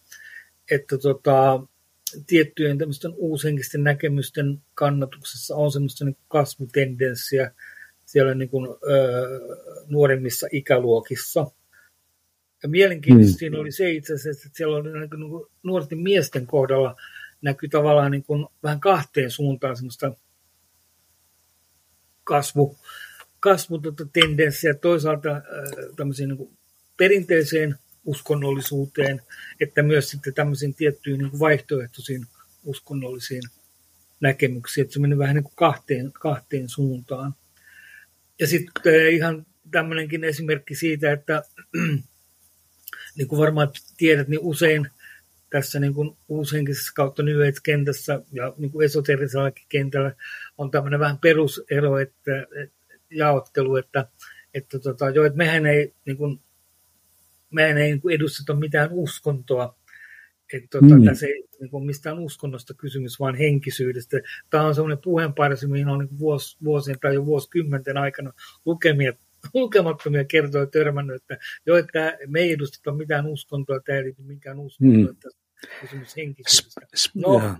että 0.71 0.97
tota, 0.97 1.59
tiettyjen 2.27 2.77
tämmöisten 2.77 3.13
uushenkisten 3.15 3.83
näkemysten 3.83 4.61
kannatuksessa 4.73 5.55
on 5.55 5.71
semmoista 5.71 6.05
niin 6.05 6.17
kasvutendenssiä 6.27 7.51
siellä 8.05 8.33
niin 8.33 8.49
kuin, 8.49 8.69
ö, 8.69 8.77
nuoremmissa 9.87 10.47
ikäluokissa. 10.51 11.51
Ja 12.63 12.69
mielenkiintoista 12.69 13.35
mm. 13.35 13.37
siinä 13.37 13.59
oli 13.59 13.71
se 13.71 13.91
itse 13.91 14.13
asiassa, 14.13 14.47
että 14.47 14.57
siellä 14.57 14.77
oli 14.77 14.99
niin 14.99 15.09
kuin 15.09 15.45
nuorten 15.63 15.99
miesten 15.99 16.47
kohdalla 16.47 16.95
näkyy 17.43 17.69
tavallaan 17.69 18.11
niin 18.11 18.23
kuin 18.23 18.47
vähän 18.63 18.79
kahteen 18.79 19.31
suuntaan 19.31 19.75
semmoista 19.75 20.11
kasvu, 22.23 22.77
kasvutendenssiä 23.39 24.73
toisaalta 24.73 25.31
äh, 25.31 25.41
tämmöiseen 25.95 26.29
niin 26.29 26.37
kuin 26.37 26.57
perinteiseen 26.97 27.75
uskonnollisuuteen, 28.05 29.21
että 29.59 29.83
myös 29.83 30.09
sitten 30.09 30.33
tämmöisiin 30.33 30.73
tiettyihin 30.73 31.19
niin 31.19 31.29
kuin 31.29 31.39
vaihtoehtoisiin 31.39 32.27
uskonnollisiin 32.63 33.43
näkemyksiin, 34.19 34.83
että 34.83 34.93
se 34.93 34.99
menee 34.99 35.17
vähän 35.17 35.35
niin 35.35 35.43
kuin 35.43 35.55
kahteen, 35.55 36.11
kahteen 36.11 36.69
suuntaan. 36.69 37.35
Ja 38.39 38.47
sitten 38.47 38.93
äh, 38.93 39.13
ihan 39.13 39.45
tämmöinenkin 39.71 40.23
esimerkki 40.23 40.75
siitä, 40.75 41.11
että 41.11 41.43
niin 43.17 43.27
kuin 43.27 43.39
varmaan 43.39 43.71
tiedät, 43.97 44.27
niin 44.27 44.41
usein– 44.41 44.89
tässä 45.53 45.79
niin 45.79 45.93
kuin 45.93 46.17
uushenkisessä 46.27 46.91
kautta 46.95 47.23
New 47.23 47.35
kentässä 47.63 48.21
ja 48.31 48.53
niin 48.57 48.71
kuin 48.71 48.85
esoterisellakin 48.85 49.65
kentällä 49.69 50.15
on 50.57 50.71
tämmöinen 50.71 50.99
vähän 50.99 51.17
perusero, 51.17 51.97
että, 51.97 52.31
jaottelu, 53.09 53.75
että, 53.75 54.07
että, 54.53 54.79
tota, 54.79 55.09
jo, 55.09 55.23
että 55.23 55.37
mehän 55.37 55.65
ei, 55.65 55.93
niin 56.05 56.17
kuin, 56.17 56.39
mehän 57.49 57.77
ei 57.77 57.89
niin 57.89 58.01
kuin 58.01 58.15
edusteta 58.15 58.55
mitään 58.55 58.89
uskontoa, 58.91 59.75
että 60.53 60.67
tota, 60.71 60.95
mm. 60.95 61.05
tässä 61.05 61.25
ei 61.25 61.43
niin 61.59 61.69
kuin 61.69 61.85
mistään 61.85 62.19
uskonnosta 62.19 62.73
kysymys, 62.73 63.19
vaan 63.19 63.35
henkisyydestä. 63.35 64.17
Tämä 64.49 64.67
on 64.67 64.75
semmoinen 64.75 65.03
puheenparsi, 65.03 65.67
mihin 65.67 65.87
on 65.87 65.99
niin 65.99 66.19
vuos, 66.19 66.57
vuosien 66.63 66.99
tai 66.99 67.15
jo 67.15 67.25
vuosikymmenten 67.25 67.97
aikana 67.97 68.31
lukemia, 68.65 69.13
lukemattomia 69.53 70.25
kertoja 70.25 70.65
törmännyt, 70.65 71.15
että 71.15 71.37
jo, 71.65 71.77
että 71.77 72.17
me 72.27 72.39
ei 72.39 72.51
edusteta 72.51 72.93
mitään 72.93 73.25
uskontoa, 73.25 73.79
tämä 73.79 73.97
ei 73.97 74.03
liity 74.03 74.21
mikään 74.21 74.59
uskontoa, 74.59 74.97
mm. 74.97 75.09
että. 75.11 75.42
No, 77.15 77.39
yeah. 77.39 77.55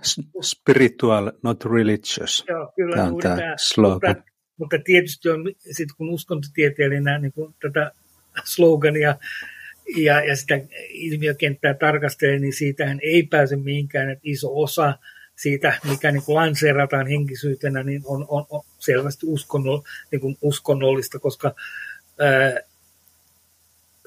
Spiritual, 0.42 1.32
not 1.42 1.64
religious. 1.64 2.44
Joo, 2.48 2.72
kyllä. 2.76 2.96
Tämä 2.96 3.08
on 3.08 3.18
tämä 3.22 3.54
slogan. 3.56 4.16
Mutta, 4.16 4.32
mutta 4.56 4.76
tietysti 4.84 5.28
on, 5.28 5.44
sit 5.70 5.88
kun 5.96 6.10
uskontotieteilijänä 6.10 7.18
niin 7.18 7.32
kun 7.32 7.54
tätä 7.62 7.92
slogania 8.44 9.16
ja, 9.96 10.24
ja 10.24 10.36
sitä 10.36 10.60
ilmiökenttää 10.88 11.74
tarkastelee, 11.74 12.38
niin 12.38 12.52
siitähän 12.52 12.98
ei 13.02 13.22
pääse 13.22 13.56
mihinkään, 13.56 14.10
että 14.10 14.22
iso 14.22 14.48
osa 14.62 14.98
siitä, 15.36 15.78
mikä 15.90 16.12
niin 16.12 16.22
lanseerataan 16.26 17.06
henkisyytenä, 17.06 17.82
niin 17.82 18.02
on, 18.04 18.26
on, 18.28 18.46
on 18.50 18.62
selvästi 18.78 19.26
uskonnoll, 19.26 19.80
niin 20.12 20.36
uskonnollista, 20.42 21.18
koska 21.18 21.54
ää, 22.18 22.60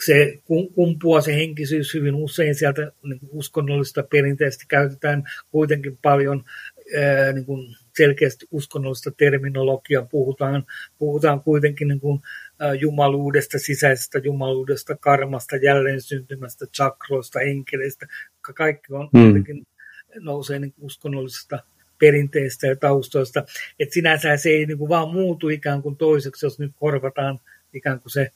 se 0.05 0.39
kumpuaa 0.75 1.21
se 1.21 1.35
henkisyys 1.35 1.93
hyvin 1.93 2.15
usein 2.15 2.55
sieltä 2.55 2.91
niin 3.03 3.19
kuin 3.19 3.29
uskonnollista 3.33 4.03
perinteistä 4.03 4.65
käytetään 4.67 5.23
kuitenkin 5.51 5.97
paljon 6.01 6.43
ää, 6.97 7.31
niin 7.33 7.45
kuin 7.45 7.75
selkeästi 7.97 8.45
uskonnollista 8.51 9.11
terminologiaa, 9.11 10.05
puhutaan, 10.05 10.65
puhutaan 10.97 11.41
kuitenkin 11.41 11.87
niin 11.87 11.99
kuin, 11.99 12.21
jumaluudesta, 12.79 13.59
sisäisestä 13.59 14.19
jumaluudesta, 14.19 14.95
karmasta, 14.95 15.55
jälleen 15.55 16.01
syntymästä, 16.01 16.65
chakroista, 16.65 17.41
enkeleistä. 17.41 18.07
Kaikki 18.41 18.93
on 18.93 19.09
hmm. 19.13 19.23
kuitenkin 19.23 19.67
nousee 20.19 20.59
niin 20.59 20.73
uskonnollisesta 20.79 21.59
perinteistä 21.99 22.67
ja 22.67 22.75
taustoista. 22.75 23.43
Että 23.79 23.93
sinänsä 23.93 24.37
se 24.37 24.49
ei 24.49 24.65
niin 24.65 24.77
kuin 24.77 24.89
vaan 24.89 25.13
muutu 25.13 25.49
ikään 25.49 25.81
kuin 25.81 25.97
toiseksi, 25.97 26.45
jos 26.45 26.59
nyt 26.59 26.71
korvataan 26.79 27.39
ikään 27.73 27.99
kuin 27.99 28.11
se 28.11 28.31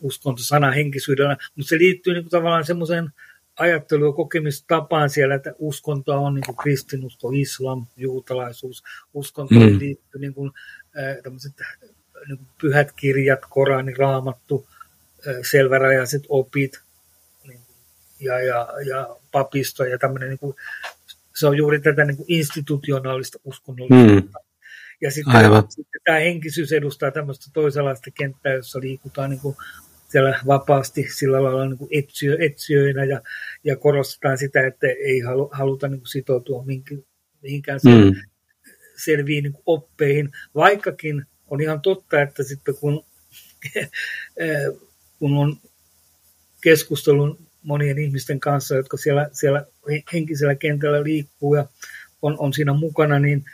uskonto 0.00 0.42
sana 0.42 0.70
henkisyydellä, 0.70 1.36
mutta 1.56 1.68
se 1.68 1.78
liittyy 1.78 2.14
niin 2.14 2.24
kuin 2.24 2.30
tavallaan 2.30 2.66
semmoiseen 2.66 3.10
ajattelu- 3.56 4.06
ja 4.06 4.12
kokemistapaan 4.12 5.10
siellä, 5.10 5.34
että 5.34 5.54
uskonto 5.58 6.22
on 6.22 6.34
niin 6.34 6.46
kuin 6.46 6.56
kristinusko, 6.56 7.30
islam, 7.34 7.86
juutalaisuus. 7.96 8.82
Uskonto 9.14 9.54
mm. 9.54 9.78
liittyy 9.78 10.20
niin 10.20 10.34
kuin, 10.34 10.50
äh, 10.98 11.32
niin 12.28 12.38
kuin 12.38 12.48
pyhät 12.60 12.92
kirjat, 12.92 13.40
Korani, 13.50 13.94
Raamattu, 13.94 14.68
selvärajaiset 15.50 16.22
opit 16.28 16.80
niin 17.48 17.60
kuin, 17.66 17.76
ja, 18.20 18.42
ja, 18.42 18.68
ja 18.88 19.16
papisto 19.32 19.84
ja 19.84 19.98
tämmöinen, 19.98 20.28
niin 20.28 20.38
kuin, 20.38 20.56
se 21.34 21.46
on 21.46 21.56
juuri 21.56 21.80
tätä 21.80 22.04
niin 22.04 22.16
kuin 22.16 22.26
institutionaalista 22.28 23.38
uskonnollisuutta. 23.44 24.38
Mm. 24.38 24.50
Ja 25.00 25.10
sitten, 25.10 25.34
sitten 25.68 26.00
tämä 26.04 26.18
henkisyys 26.18 26.72
edustaa 26.72 27.10
tämmöistä 27.10 27.50
toisenlaista 27.52 28.10
kenttää, 28.10 28.52
jossa 28.52 28.80
liikutaan 28.80 29.30
niin 29.30 29.40
kuin 29.40 29.56
siellä 30.10 30.40
vapaasti 30.46 31.06
sillä 31.18 31.42
lailla 31.42 31.66
niin 31.66 31.78
kuin 31.78 31.90
etsiö, 31.92 32.36
etsiöinä 32.40 33.04
ja, 33.04 33.20
ja 33.64 33.76
korostetaan 33.76 34.38
sitä, 34.38 34.66
että 34.66 34.86
ei 34.86 35.20
halu, 35.20 35.50
haluta 35.52 35.88
niin 35.88 36.00
kuin 36.00 36.08
sitoutua 36.08 36.64
mihinkään 37.42 37.80
mm. 37.84 38.14
selviin 38.96 39.42
niin 39.42 39.52
kuin 39.52 39.62
oppeihin, 39.66 40.30
vaikkakin 40.54 41.24
on 41.46 41.60
ihan 41.60 41.80
totta, 41.80 42.22
että 42.22 42.42
sitten 42.42 42.74
kun, 42.80 43.04
kun 45.18 45.36
on 45.36 45.56
keskustelun 46.60 47.38
monien 47.62 47.98
ihmisten 47.98 48.40
kanssa, 48.40 48.76
jotka 48.76 48.96
siellä, 48.96 49.28
siellä 49.32 49.66
henkisellä 50.12 50.54
kentällä 50.54 51.02
liikkuu 51.02 51.54
ja 51.54 51.66
on, 52.22 52.36
on 52.38 52.52
siinä 52.52 52.72
mukana, 52.72 53.18
niin 53.18 53.44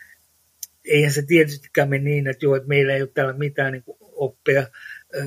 eihän 0.85 1.13
se 1.13 1.23
tietystikään 1.23 1.89
mene 1.89 2.05
niin, 2.05 2.27
että, 2.27 2.47
joo, 2.47 2.57
että 2.57 2.69
meillä 2.69 2.95
ei 2.95 3.03
ole 3.03 3.11
täällä 3.15 3.33
mitään 3.33 3.73
niin 3.73 3.83
kuin 3.83 3.99
oppia 4.01 4.67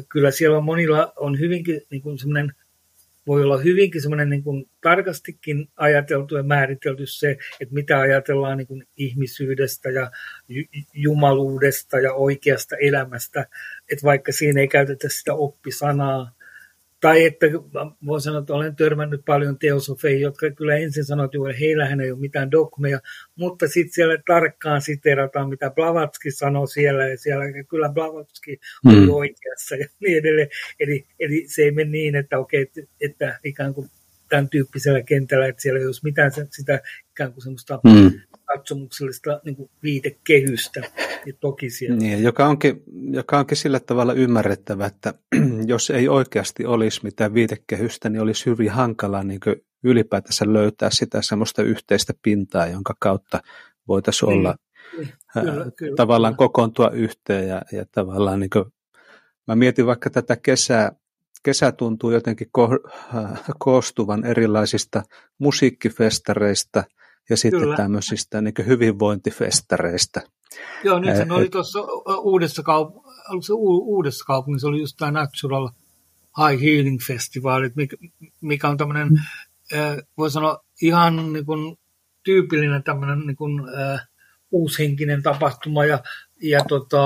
kyllä 0.10 0.32
siellä 0.32 0.60
monilla 0.60 1.14
on 1.16 1.40
hyvinkin 1.40 1.82
niin 1.90 2.02
kuin 2.02 2.18
semmoinen, 2.20 2.54
voi 3.28 3.44
olla 3.44 3.58
hyvinkin 3.58 4.02
semmoinen 4.02 4.30
niin 4.30 4.44
kuin 4.44 4.70
tarkastikin 4.82 5.70
ajateltu 5.78 6.38
ja 6.38 6.44
määritelty 6.44 7.06
se, 7.06 7.38
että 7.60 7.74
mitä 7.74 8.00
ajatellaan 8.00 8.58
niin 8.58 8.68
kuin 8.68 8.88
ihmisyydestä 8.98 9.90
ja 9.90 10.12
jumaluudesta 10.94 12.00
ja 12.00 12.14
oikeasta 12.14 12.76
elämästä, 12.76 13.46
että 13.92 14.04
vaikka 14.04 14.32
siinä 14.32 14.62
ei 14.62 14.68
käytetä 14.68 15.10
sitä 15.10 15.34
oppisanaa, 15.34 16.32
tai 17.02 17.26
että 17.26 17.46
voin 18.06 18.22
sanoa, 18.22 18.40
että 18.40 18.54
olen 18.54 18.76
törmännyt 18.76 19.22
paljon 19.26 19.60
teosofeja, 19.60 20.20
jotka 20.20 20.52
kyllä 20.52 20.76
ensin 20.78 21.06
sanoivat, 21.06 21.36
että 21.36 21.60
heillähän 21.60 22.02
ei 22.02 22.12
ole 22.12 22.20
mitään 22.20 22.52
dogmeja, 22.52 23.00
mutta 23.36 23.68
sitten 23.68 23.94
siellä 23.94 24.18
tarkkaan 24.28 24.82
siterataan, 24.82 25.50
mitä 25.50 25.70
Blavatsky 25.70 26.32
sanoi 26.32 26.68
siellä, 26.68 27.08
ja 27.08 27.18
siellä 27.18 27.46
kyllä 27.70 27.90
Blavatsky 27.90 28.58
oli 28.86 28.96
mm. 28.96 29.10
oikeassa 29.10 29.76
ja 29.76 29.88
niin 30.00 30.18
edelleen. 30.18 30.50
Eli, 30.80 31.06
eli 31.20 31.46
se 31.48 31.62
ei 31.62 31.72
mene 31.72 31.90
niin, 31.90 32.16
että 32.16 32.40
okei, 32.40 32.62
että, 32.62 32.82
että 33.02 33.40
ikään 33.44 33.74
kuin 33.74 33.90
tämän 34.30 34.50
tyyppisellä 34.50 35.04
kentällä, 35.04 35.48
että 35.48 35.62
siellä 35.62 35.80
ei 35.80 35.86
olisi 35.86 36.02
mitään 36.04 36.32
sitä 36.50 36.82
ikään 37.12 37.34
kuin 37.34 37.44
semmoista 37.44 37.80
mm 37.84 38.12
katsomuksellista 38.54 39.42
niin 39.46 39.56
kuin 39.56 39.70
viitekehystä. 39.84 40.82
Ja 41.26 41.34
toki 41.40 41.70
siellä. 41.70 41.98
Niin, 41.98 42.24
joka, 42.24 42.48
onkin, 42.48 42.84
joka 43.12 43.40
onkin 43.40 43.58
sillä 43.58 43.80
tavalla 43.80 44.14
ymmärrettävä, 44.14 44.86
että 44.86 45.14
jos 45.66 45.90
ei 45.90 46.08
oikeasti 46.08 46.66
olisi 46.66 47.00
mitään 47.04 47.34
viitekehystä, 47.34 48.10
niin 48.10 48.22
olisi 48.22 48.46
hyvin 48.46 48.72
hankalaa 48.72 49.24
niin 49.24 49.40
ylipäätänsä 49.84 50.54
löytää 50.54 50.90
sitä 50.92 51.22
semmoista 51.22 51.64
yhteistä 51.64 52.14
pintaa, 52.22 52.68
jonka 52.68 52.94
kautta 53.00 53.40
voitaisiin 53.88 54.30
niin, 54.30 54.40
olla 54.40 54.56
niin, 54.98 55.10
kyllä, 55.34 55.72
kyllä, 55.78 55.96
tavallaan 55.96 56.36
kokoontua 56.36 56.90
yhteen 56.90 57.48
ja, 57.48 57.62
ja 57.72 57.86
tavallaan 57.92 58.40
niin 58.40 58.50
kuin, 58.50 58.66
mä 59.48 59.56
mietin 59.56 59.86
vaikka 59.86 60.10
tätä 60.10 60.36
kesää, 60.36 60.92
kesä 61.44 61.72
tuntuu 61.72 62.12
jotenkin 62.12 62.48
ko- 62.58 62.92
koostuvan 63.60 64.26
erilaisista 64.26 65.04
musiikkifestareista– 65.40 66.84
ja 67.30 67.38
sitten 67.38 67.60
Kyllä. 67.60 67.76
tämmöisistä 67.76 68.42
niin 68.42 68.54
hyvinvointifestareista. 68.66 70.22
Joo, 70.84 71.00
nyt 71.00 71.16
se 71.16 71.26
oli 71.30 71.50
tuossa 71.50 71.80
uudessa, 72.22 72.62
kaup- 72.62 73.42
se 73.42 73.54
u- 73.54 73.96
uudessa 73.96 74.26
kaupungissa, 74.26 74.68
oli 74.68 74.80
just 74.80 74.98
tämä 74.98 75.12
Natural 75.12 75.70
High 76.38 76.64
Healing 76.64 77.00
Festival, 77.08 77.70
mikä, 77.76 77.98
mikä 78.42 78.70
on 78.70 78.78
tämmöinen, 78.78 79.08
mm. 79.08 79.18
voi 80.18 80.32
sanoa, 80.32 80.64
ihan 80.82 81.34
niin 81.34 81.46
kuin, 81.46 81.78
tyypillinen 82.24 82.84
tämmöinen 82.84 83.20
niin 83.20 83.36
kuin, 83.36 83.62
äh, 83.80 84.08
uushenkinen 84.52 85.24
tapahtuma, 85.24 85.86
ja, 85.86 86.00
ja, 86.42 86.64
tota, 86.70 86.98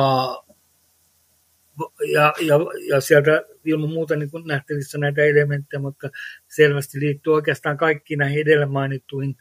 ja, 2.12 2.34
ja, 2.42 2.56
ja 2.90 3.02
sieltä 3.02 3.42
ilman 3.66 3.90
muuta 3.90 4.16
niin 4.16 4.30
nähtävissä 4.46 4.98
näitä 4.98 5.22
elementtejä, 5.22 5.80
mutta 5.80 6.10
selvästi 6.48 7.00
liittyy 7.00 7.34
oikeastaan 7.34 7.78
kaikkiin 7.78 8.18
näihin 8.18 8.42
edellä 8.42 8.66
mainittuihin 8.66 9.36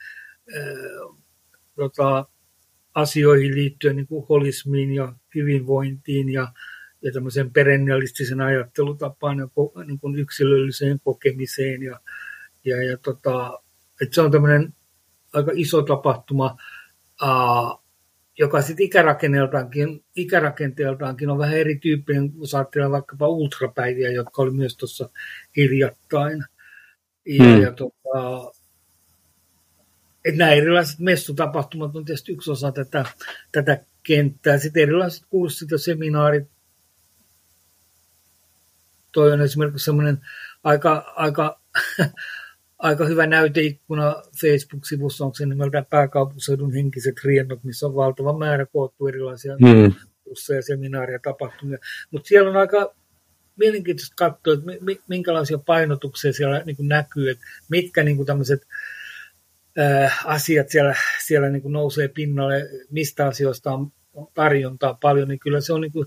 tota, 1.75 2.27
asioihin 2.95 3.55
liittyen 3.55 3.97
niin 3.97 4.07
kuin 4.07 4.27
holismiin 4.29 4.95
ja 4.95 5.13
hyvinvointiin 5.35 6.29
ja, 6.29 6.53
ja 7.03 7.13
tämmöiseen 7.13 7.53
perennialistisen 7.53 8.41
ajattelutapaan 8.41 9.39
ja 9.39 9.49
niin 9.85 9.99
kuin 9.99 10.17
yksilölliseen 10.17 11.01
kokemiseen. 11.05 11.83
Ja, 11.83 12.01
ja, 12.65 12.85
ja 12.85 12.99
tota, 12.99 13.63
että 14.03 14.15
se 14.15 14.21
on 14.21 14.31
tämmöinen 14.31 14.75
aika 15.33 15.53
iso 15.55 15.83
tapahtuma, 15.83 16.57
ää, 17.23 17.82
joka 18.39 18.63
sitten 18.63 18.87
ikärakenteeltaankin, 18.87 20.05
ikärakenteeltaankin 20.17 21.31
on 21.31 21.39
vähän 21.39 21.59
erityyppinen, 21.59 22.33
kun 22.33 22.47
ajattelee 22.55 22.91
vaikkapa 22.91 23.29
ultrapäiviä, 23.29 24.11
jotka 24.11 24.43
oli 24.43 24.51
myös 24.51 24.77
tuossa 24.77 25.09
hiljattain. 25.57 26.45
Ja, 27.27 27.45
hmm. 27.45 27.63
ja 27.63 27.73
tota, 27.73 28.53
että 30.25 30.39
nämä 30.39 30.51
erilaiset 30.51 30.99
messutapahtumat 30.99 31.97
on 31.97 32.05
tietysti 32.05 32.33
yksi 32.33 32.51
osa 32.51 32.73
tätä, 32.73 33.05
tätä 33.53 33.85
kenttää. 34.03 34.59
Sitten 34.59 34.83
erilaiset 34.83 35.25
kurssit 35.31 35.71
ja 35.71 35.79
seminaarit. 35.79 36.49
Toi 39.13 39.33
on 39.33 39.41
esimerkiksi 39.41 39.85
semmoinen 39.85 40.21
aika, 40.65 41.13
aika, 41.17 41.61
aika 42.83 43.07
hyvä 43.07 43.27
näyteikkuna 43.27 44.23
Facebook-sivussa, 44.41 45.25
onko 45.25 45.35
se 45.35 45.47
nimeltä 45.47 45.85
pääkaupunkiseudun 45.91 46.73
henkiset 46.73 47.15
riennot, 47.25 47.65
missä 47.65 47.87
on 47.87 47.95
valtava 47.95 48.39
määrä 48.39 48.67
koottu 48.67 49.07
erilaisia 49.07 49.57
mm. 49.57 49.93
kursseja, 50.25 50.63
seminaaria, 50.63 51.19
tapahtumia. 51.19 51.79
Mutta 52.11 52.29
siellä 52.29 52.51
on 52.51 52.57
aika 52.57 52.95
mielenkiintoista 53.57 54.15
katsoa, 54.17 54.55
että 54.55 54.67
minkälaisia 55.09 55.59
painotuksia 55.59 56.33
siellä 56.33 56.63
niin 56.67 56.77
näkyy, 56.81 57.31
että 57.31 57.45
mitkä 57.69 58.03
niin 58.03 58.27
tämmöiset 58.27 58.67
äh, 59.79 60.23
asiat 60.25 60.69
siellä, 60.69 60.95
siellä 61.25 61.49
niin 61.49 61.63
kuin 61.63 61.73
nousee 61.73 62.09
pinnalle, 62.09 62.69
mistä 62.91 63.27
asioista 63.27 63.73
on 63.73 63.93
tarjontaa 64.35 64.99
paljon, 65.03 65.29
niin 65.29 65.41
kyllä 65.41 65.61
se 65.61 65.73
on 65.73 65.81
niin 65.81 65.93
kuin, 65.93 66.07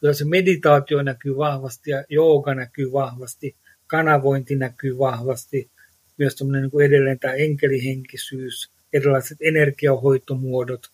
kyllä 0.00 0.12
se 0.12 0.24
meditaatio 0.24 1.02
näkyy 1.02 1.36
vahvasti 1.36 1.90
ja 1.90 2.04
jooga 2.08 2.54
näkyy 2.54 2.92
vahvasti, 2.92 3.56
kanavointi 3.86 4.56
näkyy 4.56 4.98
vahvasti, 4.98 5.70
myös 6.18 6.36
tämmöinen 6.36 6.62
niin 6.62 6.70
kuin 6.70 6.86
edelleen 6.86 7.18
tämä 7.18 7.34
enkelihenkisyys, 7.34 8.70
erilaiset 8.92 9.38
energiahoitomuodot. 9.40 10.90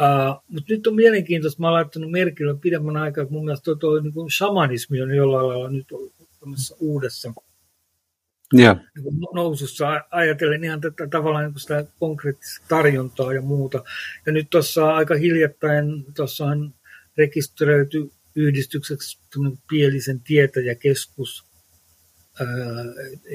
Uh, 0.00 0.44
Mutta 0.48 0.72
nyt 0.72 0.86
on 0.86 0.94
mielenkiintoista, 0.94 1.60
mä 1.60 1.66
oon 1.66 1.74
laittanut 1.74 2.10
merkille 2.10 2.58
pidemmän 2.60 2.96
aikaa, 2.96 3.22
että 3.22 3.34
mun 3.34 3.44
mielestä 3.44 3.74
tuo, 3.74 4.00
niin 4.00 4.12
kuin 4.12 4.30
shamanismi 4.30 5.02
on 5.02 5.14
jollain 5.14 5.48
lailla 5.48 5.70
nyt 5.70 5.86
uudessa 6.78 7.32
yeah. 8.58 8.78
nousussa 9.34 10.02
ajatellen 10.10 10.64
ihan 10.64 10.80
tätä 10.80 11.06
tavallaan 11.06 11.44
niin 11.44 11.60
sitä 11.60 11.84
konkreettista 11.98 12.64
tarjontaa 12.68 13.32
ja 13.32 13.42
muuta. 13.42 13.84
Ja 14.26 14.32
nyt 14.32 14.50
tuossa 14.50 14.94
aika 14.94 15.14
hiljattain 15.14 16.04
tuossa 16.16 16.44
on 16.44 16.74
rekisteröity 17.18 18.10
yhdistykseksi 18.34 19.18
Pielisen 19.70 20.20
tietäjäkeskus. 20.20 21.44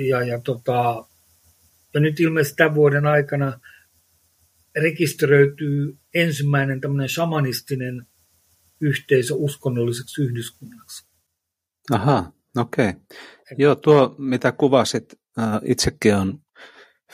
Ja, 0.09 0.23
ja, 0.23 0.41
tota, 0.41 1.05
ja 1.93 1.99
nyt 1.99 2.19
ilmeisesti 2.19 2.55
tämän 2.55 2.75
vuoden 2.75 3.05
aikana 3.05 3.59
rekisteröityy 4.75 5.97
ensimmäinen 6.13 6.81
tämmöinen 6.81 7.09
shamanistinen 7.09 8.07
yhteisö 8.81 9.33
uskonnolliseksi 9.35 10.21
yhdyskunnaksi. 10.21 11.07
Aha, 11.91 12.31
okei. 12.57 12.89
Okay. 12.89 13.01
Joo, 13.57 13.75
tuo 13.75 14.15
mitä 14.17 14.51
kuvasit, 14.51 15.15
äh, 15.39 15.59
itsekin 15.63 16.15
on 16.15 16.39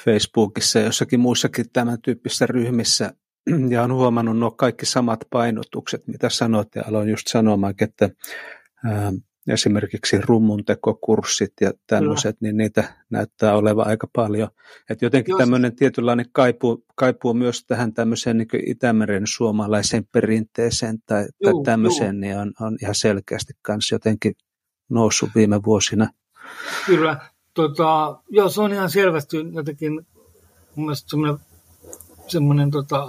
Facebookissa 0.03 0.79
ja 0.79 0.85
jossakin 0.85 1.19
muissakin 1.19 1.65
tämän 1.73 2.01
tyyppisissä 2.01 2.45
ryhmissä 2.47 3.13
ja 3.69 3.83
on 3.83 3.93
huomannut 3.93 4.39
nuo 4.39 4.51
kaikki 4.51 4.85
samat 4.85 5.19
painotukset, 5.29 6.07
mitä 6.07 6.29
sanoit, 6.29 6.67
ja 6.75 6.83
aloin 6.87 7.09
just 7.09 7.27
sanomaan, 7.27 7.73
että 7.81 8.09
esimerkiksi 9.47 10.21
rummuntekokurssit 10.21 11.53
ja 11.61 11.71
tämmöiset, 11.87 12.41
niin 12.41 12.57
niitä 12.57 12.93
näyttää 13.09 13.55
olevan 13.55 13.87
aika 13.87 14.07
paljon. 14.15 14.49
Että 14.89 15.05
jotenkin 15.05 15.31
Jos... 15.31 15.37
tämmöinen 15.37 15.75
tietynlainen 15.75 16.25
kaipuu, 16.31 16.85
kaipuu 16.95 17.33
myös 17.33 17.65
tähän 17.65 17.93
tämmöiseen 17.93 18.37
niin 18.37 18.69
Itämeren 18.69 19.27
suomalaiseen 19.27 20.07
perinteeseen 20.11 20.97
tai, 21.05 21.25
juu, 21.43 21.53
tai 21.53 21.63
tämmöiseen, 21.63 22.15
juu. 22.15 22.21
niin 22.21 22.37
on, 22.37 22.53
on 22.61 22.77
ihan 22.81 22.95
selkeästi 22.95 23.53
kanssa 23.61 23.95
jotenkin 23.95 24.35
noussut 24.89 25.29
viime 25.35 25.63
vuosina. 25.63 26.09
Kyllä, 26.85 27.19
tota, 27.53 28.19
joo, 28.29 28.49
se 28.49 28.61
on 28.61 28.73
ihan 28.73 28.89
selvästi 28.89 29.37
jotenkin 29.53 30.07
mun 30.75 30.85
mielestä 30.85 31.09
semmoinen, 31.09 31.39
semmoinen 32.27 32.71
tota, 32.71 33.05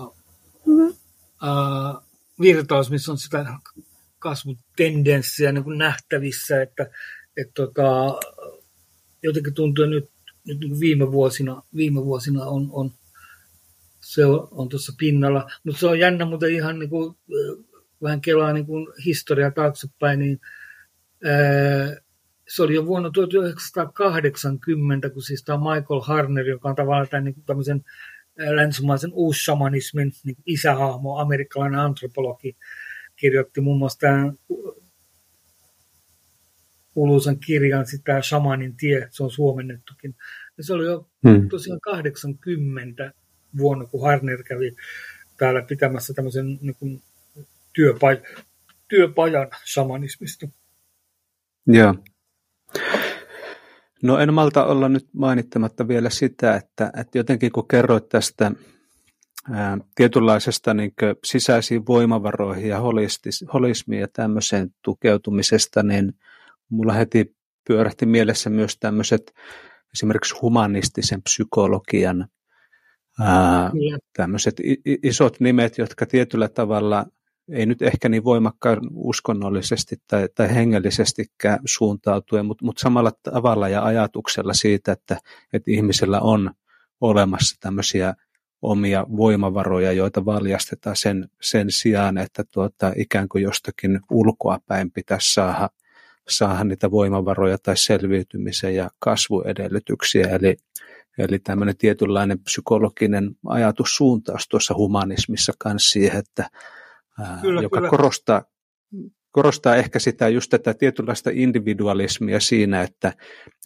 mm-hmm. 0.66 0.88
uh, 0.88 2.02
virtaus, 2.40 2.90
missä 2.90 3.12
on 3.12 3.18
sitä 3.18 3.46
kasvutendenssiä 4.26 5.52
niin 5.52 5.64
kuin 5.64 5.78
nähtävissä, 5.78 6.62
että 6.62 6.90
et 7.36 7.50
tota, 7.54 8.18
jotenkin 9.22 9.54
tuntuu 9.54 9.86
nyt, 9.86 10.10
nyt 10.46 10.60
niin 10.60 10.70
kuin 10.70 10.80
viime 10.80 11.12
vuosina, 11.12 11.62
viime 11.76 12.04
vuosina 12.04 12.44
on, 12.44 12.68
on 12.72 12.90
se 14.00 14.24
on, 14.24 14.48
on 14.50 14.68
tuossa 14.68 14.92
pinnalla. 14.98 15.50
Mutta 15.64 15.80
se 15.80 15.86
on 15.86 15.98
jännä, 15.98 16.24
mutta 16.24 16.46
ihan 16.46 16.78
niin 16.78 16.90
kuin, 16.90 17.16
vähän 18.02 18.20
kelaa 18.20 18.52
niin 18.52 18.66
kuin 18.66 18.86
historiaa 19.04 19.50
taaksepäin, 19.50 20.18
niin 20.18 20.40
ää, 21.24 21.96
se 22.48 22.62
oli 22.62 22.74
jo 22.74 22.86
vuonna 22.86 23.10
1980, 23.10 25.10
kun 25.10 25.22
siis 25.22 25.42
tämä 25.42 25.58
Michael 25.58 26.00
Harner, 26.00 26.46
joka 26.46 26.68
on 26.68 26.76
tavallaan 26.76 27.08
tämän, 27.08 27.24
niin 27.24 27.34
kuin 27.34 27.44
tämmöisen 27.44 27.84
länsimaisen 28.38 29.10
uussamanismin 29.12 30.12
niin 30.24 30.36
isähahmo, 30.46 31.18
amerikkalainen 31.18 31.80
antropologi, 31.80 32.56
kirjoitti 33.16 33.60
muun 33.60 33.78
muassa 33.78 33.98
tämän 33.98 34.38
kuuluisan 36.94 37.38
kirjan, 37.38 37.86
sitä 37.86 38.22
Shamanin 38.22 38.76
tie, 38.76 39.08
se 39.10 39.22
on 39.22 39.30
suomennettukin. 39.30 40.14
Ja 40.56 40.64
se 40.64 40.72
oli 40.72 40.86
jo 40.86 41.08
hmm. 41.28 41.48
tosiaan 41.48 41.80
80 41.80 43.12
vuonna, 43.58 43.86
kun 43.86 44.02
Harner 44.02 44.42
kävi 44.42 44.76
täällä 45.36 45.62
pitämässä 45.62 46.14
tämmöisen 46.14 46.58
niin 46.60 46.74
kuin, 46.78 47.02
työpaj- 47.78 48.42
työpajan 48.88 49.50
shamanismista. 49.72 50.48
Joo. 51.66 51.94
No 54.02 54.18
en 54.18 54.34
malta 54.34 54.64
olla 54.64 54.88
nyt 54.88 55.08
mainittamatta 55.12 55.88
vielä 55.88 56.10
sitä, 56.10 56.56
että, 56.56 56.92
että 57.00 57.18
jotenkin 57.18 57.52
kun 57.52 57.68
kerroit 57.68 58.08
tästä 58.08 58.52
ää, 59.50 59.78
tietynlaisesta 59.94 60.74
niin 60.74 60.92
sisäisiin 61.24 61.86
voimavaroihin 61.86 62.68
ja 62.68 62.80
holistis, 62.80 63.44
holismiin 63.52 64.00
ja 64.00 64.08
tämmöiseen 64.12 64.70
tukeutumisesta, 64.82 65.82
niin 65.82 66.12
mulla 66.68 66.92
heti 66.92 67.36
pyörähti 67.68 68.06
mielessä 68.06 68.50
myös 68.50 68.76
tämmöiset 68.78 69.34
esimerkiksi 69.92 70.34
humanistisen 70.42 71.22
psykologian 71.22 72.28
ää, 73.20 73.70
tämmöiset 74.16 74.54
isot 75.02 75.40
nimet, 75.40 75.78
jotka 75.78 76.06
tietyllä 76.06 76.48
tavalla 76.48 77.06
ei 77.48 77.66
nyt 77.66 77.82
ehkä 77.82 78.08
niin 78.08 78.24
voimakkaan 78.24 78.80
uskonnollisesti 78.94 79.96
tai, 80.06 80.28
tai 80.34 80.54
hengellisestikään 80.54 81.58
suuntautuen, 81.64 82.46
mutta, 82.46 82.64
mutta 82.64 82.80
samalla 82.80 83.12
tavalla 83.22 83.68
ja 83.68 83.84
ajatuksella 83.84 84.54
siitä, 84.54 84.92
että, 84.92 85.16
että 85.52 85.70
ihmisellä 85.70 86.20
on 86.20 86.50
olemassa 87.00 87.56
tämmöisiä 87.60 88.14
omia 88.66 89.06
voimavaroja, 89.16 89.92
joita 89.92 90.24
valjastetaan 90.24 90.96
sen, 90.96 91.28
sen 91.42 91.70
sijaan, 91.70 92.18
että 92.18 92.44
tuota, 92.52 92.92
ikään 92.96 93.28
kuin 93.28 93.44
jostakin 93.44 94.00
ulkoa 94.10 94.58
päin 94.66 94.90
pitäisi 94.90 95.34
saada, 95.34 95.70
saada 96.28 96.64
niitä 96.64 96.90
voimavaroja 96.90 97.58
tai 97.58 97.76
selviytymisen 97.76 98.74
ja 98.74 98.90
kasvuedellytyksiä. 98.98 100.28
Eli, 100.28 100.56
eli 101.18 101.38
tämmöinen 101.38 101.76
tietynlainen 101.76 102.38
psykologinen 102.38 103.30
ajatussuuntaus 103.46 104.48
tuossa 104.48 104.74
humanismissa 104.74 105.52
kanssa 105.58 105.92
siihen, 105.92 106.18
että 106.18 106.50
kyllä, 107.40 107.62
joka 107.62 107.76
kyllä. 107.76 107.90
korostaa, 107.90 108.42
korostaa 109.36 109.76
ehkä 109.76 109.98
sitä 109.98 110.28
just 110.28 110.50
tätä 110.50 110.74
tietynlaista 110.74 111.30
individualismia 111.32 112.40
siinä, 112.40 112.82
että, 112.82 113.12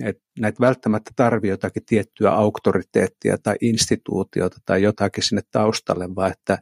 että 0.05 0.23
näitä 0.39 0.61
välttämättä 0.61 1.11
tarvii 1.17 1.51
jotakin 1.51 1.85
tiettyä 1.87 2.31
auktoriteettia 2.31 3.39
tai 3.43 3.57
instituutiota 3.61 4.57
tai 4.67 4.83
jotakin 4.83 5.25
sinne 5.25 5.43
taustalle, 5.51 6.15
vaan 6.15 6.33
että 6.33 6.59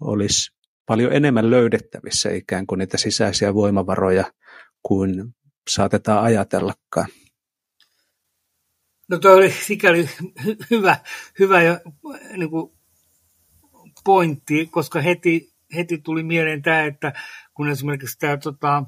olisi 0.00 0.50
paljon 0.86 1.12
enemmän 1.12 1.50
löydettävissä 1.50 2.30
ikään 2.30 2.66
kuin 2.66 2.78
niitä 2.78 2.96
sisäisiä 2.96 3.54
voimavaroja 3.54 4.24
kuin 4.82 5.34
saatetaan 5.70 6.24
ajatellakaan. 6.24 7.08
No 9.10 9.18
tuo 9.18 9.32
oli 9.32 9.50
sikäli 9.50 10.08
hyvä, 10.70 10.96
hyvä 11.38 11.62
ja, 11.62 11.80
niin 12.36 12.50
kuin 12.50 12.72
pointti, 14.04 14.66
koska 14.66 15.00
heti 15.00 15.56
heti 15.74 15.98
tuli 15.98 16.22
mieleen 16.22 16.62
tämä, 16.62 16.84
että 16.84 17.12
kun 17.56 17.68
esimerkiksi 17.68 18.18
tämä 18.18 18.36
tota, 18.36 18.84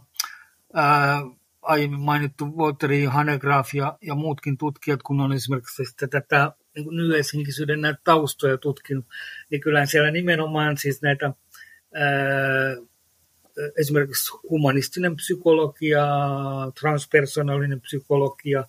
ää, 0.75 1.23
aiemmin 1.63 2.01
mainittu 2.01 2.57
Walteri 2.57 3.05
Hanegraaff 3.05 3.75
ja, 3.75 3.99
ja 4.03 4.15
muutkin 4.15 4.59
tutkijat, 4.59 5.03
kun 5.03 5.21
on 5.21 5.33
esimerkiksi 5.33 5.97
tätä 6.11 6.53
niin 6.75 6.97
nyheishenkisyyden 6.97 7.81
näitä 7.81 8.01
taustoja 8.05 8.59
tutkinut, 8.59 9.05
niin 9.51 9.61
kyllä 9.61 9.87
siellä 9.87 10.11
nimenomaan 10.11 10.77
siis 10.77 11.03
näitä 11.03 11.33
ää, 11.95 12.77
esimerkiksi 13.79 14.33
humanistinen 14.51 15.17
psykologia, 15.17 16.07
transpersonaalinen 16.81 17.81
psykologia, 17.81 18.65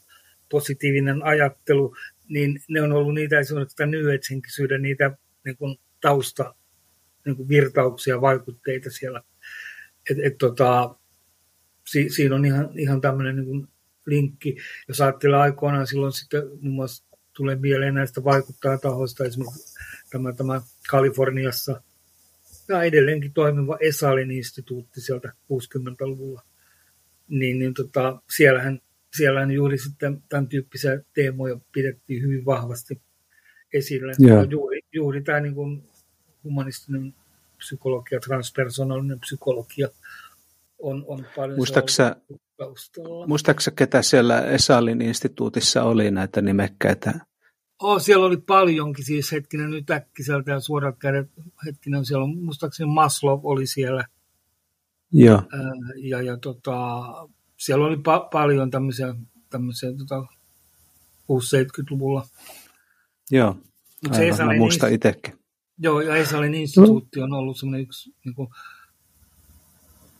positiivinen 0.49 1.23
ajattelu, 1.23 1.95
niin 2.29 2.61
ne 2.69 2.81
on 2.81 2.91
ollut 2.91 3.13
niitä 3.13 3.39
esimerkiksi 3.39 3.85
nyheishenkisyyden 3.85 4.81
niitä 4.81 5.17
niin 5.45 5.57
kuin 5.57 5.79
tausta 6.01 6.55
niin 7.25 7.35
kuin 7.35 7.49
virtauksia, 7.49 8.21
vaikutteita 8.21 8.89
siellä. 8.91 9.23
Et, 10.11 10.17
et 10.23 10.37
tota, 10.37 10.95
si, 11.85 12.09
siinä 12.09 12.35
on 12.35 12.45
ihan, 12.45 12.69
ihan 12.79 13.01
tämmöinen 13.01 13.35
niin 13.35 13.67
linkki. 14.05 14.57
Jos 14.87 15.01
ajattelee 15.01 15.39
aikoinaan, 15.39 15.87
silloin 15.87 16.13
sitten 16.13 16.43
muun 16.61 16.75
muassa 16.75 17.03
tulee 17.33 17.55
mieleen 17.55 17.93
näistä 17.93 18.23
vaikuttajatahoista, 18.23 19.25
esimerkiksi 19.25 19.79
tämä, 20.09 20.33
tämä 20.33 20.61
Kaliforniassa 20.89 21.81
ja 22.67 22.83
edelleenkin 22.83 23.33
toimiva 23.33 23.77
Esalin 23.79 24.31
instituutti 24.31 25.01
sieltä 25.01 25.33
60-luvulla. 25.53 26.41
Niin, 27.27 27.59
niin 27.59 27.73
tota, 27.73 28.21
siellähän, 28.35 28.81
siellähän 29.13 29.51
juuri 29.51 29.77
sitten 29.77 30.23
tämän 30.29 30.47
tyyppisiä 30.47 30.99
teemoja 31.13 31.59
pidettiin 31.71 32.21
hyvin 32.21 32.45
vahvasti 32.45 33.01
esillä. 33.73 34.13
Yeah. 34.25 34.47
Juuri, 34.49 34.79
juuri 34.93 35.21
tämä 35.21 35.39
niin 35.39 35.55
kuin 35.55 35.83
humanistinen 36.43 37.13
psykologia, 37.59 38.19
transpersonaalinen 38.19 39.19
psykologia 39.19 39.87
on, 40.79 41.05
on 41.07 41.25
paljon 41.35 41.57
Muistaaksä, 41.57 42.15
muistaaksä, 43.27 43.71
ketä 43.71 44.01
siellä 44.01 44.41
Esalin 44.41 45.01
instituutissa 45.01 45.83
oli 45.83 46.11
näitä 46.11 46.41
nimekkäitä? 46.41 47.19
Oh, 47.79 48.01
siellä 48.01 48.25
oli 48.25 48.37
paljonkin, 48.37 49.05
siis 49.05 49.31
hetkinen 49.31 49.69
nyt 49.69 49.89
äkkiseltä 49.89 50.51
ja 50.51 50.59
suorat 50.59 50.97
kädet, 50.99 51.29
hetkinen 51.65 52.05
siellä 52.05 52.23
on, 52.23 52.37
muistaakseni 52.37 52.93
Maslow 52.93 53.39
oli 53.43 53.67
siellä. 53.67 54.05
Joo. 55.11 55.43
ja, 55.95 56.21
ja 56.21 56.37
tota, 56.37 57.01
siellä 57.57 57.85
oli 57.85 57.95
pa- 57.95 58.29
paljon 58.31 58.71
tämmöisiä, 58.71 59.15
tämmöisiä 59.49 59.89
tota, 59.97 60.25
60-70-luvulla. 61.29 62.27
Joo, 63.31 63.55
aivan, 64.11 64.47
mä 64.47 64.53
muistan 64.53 64.93
itsekin. 64.93 65.39
Joo, 65.79 66.01
ja 66.01 66.15
Esalin 66.15 66.53
instituutti 66.53 67.21
on 67.21 67.33
ollut 67.33 67.57
semmoinen 67.57 67.81
yksi 67.81 68.13
niin 68.25 68.35
kuin, 68.35 68.49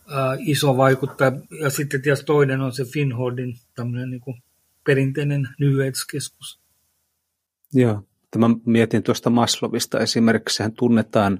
ää, 0.10 0.38
iso 0.39 0.78
vaikuttaja. 0.78 1.32
Ja 1.62 1.70
sitten 1.70 2.01
tietysti 2.01 2.26
toinen 2.26 2.62
on 2.62 2.72
se 2.72 2.86
Finholdin 2.86 3.55
tämmöinen 3.76 4.10
niin 4.10 4.22
kuin, 4.22 4.43
perinteinen 4.86 5.49
New 5.60 5.74
Age-keskus. 5.88 6.60
Joo, 7.74 8.03
tämä 8.32 8.49
mietin 8.66 9.03
tuosta 9.03 9.30
Maslovista 9.30 9.99
esimerkiksi, 9.99 10.64
hän 10.64 10.74
tunnetaan 10.74 11.39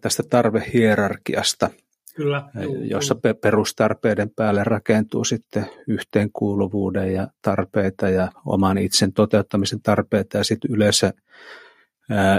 tästä 0.00 0.22
tarvehierarkiasta, 0.30 1.70
Kyllä, 2.16 2.48
jossa 2.84 3.14
juu. 3.24 3.34
perustarpeiden 3.34 4.30
päälle 4.30 4.64
rakentuu 4.64 5.24
sitten 5.24 5.66
yhteenkuuluvuuden 5.88 7.14
ja 7.14 7.28
tarpeita 7.42 8.08
ja 8.08 8.32
oman 8.46 8.78
itsen 8.78 9.12
toteuttamisen 9.12 9.82
tarpeita 9.82 10.38
ja 10.38 10.44
sitten 10.44 10.70
yleensä 10.70 11.12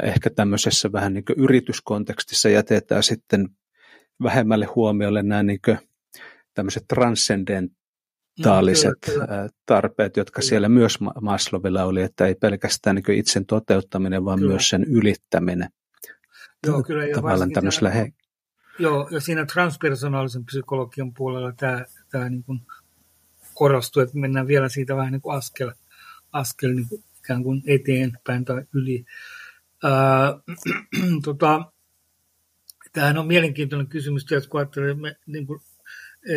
ehkä 0.04 0.30
tämmöisessä 0.30 0.92
vähän 0.92 1.14
niin 1.14 1.26
kuin 1.26 1.40
yrityskontekstissa 1.40 2.50
jätetään 2.50 3.04
sitten 3.04 3.50
vähemmälle 4.24 4.66
huomiolle 4.66 5.24
nämä 5.24 5.44
niin 5.44 5.60
kuin 5.66 5.80
tämmöiset 6.54 6.84
transcendentaaliset 6.88 8.98
mm, 9.08 9.14
tarpeet, 9.66 10.18
jotka 10.18 10.42
kyllä. 10.42 10.50
siellä 10.50 10.70
myös 10.70 10.98
Maslowilla 11.22 11.84
oli, 11.84 12.02
että 12.02 12.26
ei 12.26 12.36
pelkästään 12.36 12.96
niin 12.96 13.20
itsen 13.20 13.46
toteuttaminen, 13.46 14.26
vaan 14.26 14.40
Kyllä. 14.40 14.52
myös 14.52 14.70
sen 14.70 14.84
ylittäminen. 14.84 15.70
Joo, 16.68 16.84
kyllä, 16.84 17.06
ja 17.06 17.16
tavallaan 17.16 17.52
tämmöisellä 17.52 17.90
he... 17.90 18.14
Joo, 18.80 19.08
ja 19.12 19.22
siinä 19.22 19.46
transpersonaalisen 19.46 20.46
psykologian 20.46 21.14
puolella 21.14 21.52
tämä, 21.52 21.86
tämä 22.12 22.30
niin 22.30 22.44
kuin 22.44 22.62
korostuu, 23.54 24.02
että 24.02 24.18
mennään 24.18 24.48
vielä 24.48 24.70
siitä 24.70 24.96
vähän 24.96 25.12
niin 25.12 25.22
kuin 25.22 25.38
askel, 25.38 25.72
askel 26.32 26.74
niin 26.74 26.90
kuin 26.90 27.04
ikään 27.20 27.44
kuin 27.44 27.64
eteenpäin 27.68 28.46
tai 28.46 28.64
yli. 28.74 29.06
Tota, 31.26 31.72
tämähän 32.94 33.18
on 33.18 33.28
mielenkiintoinen 33.28 33.88
kysymys, 33.88 34.26
kun 34.50 34.60
ajattelee, 34.60 34.96
niin 35.26 35.48
kuin, 35.48 35.60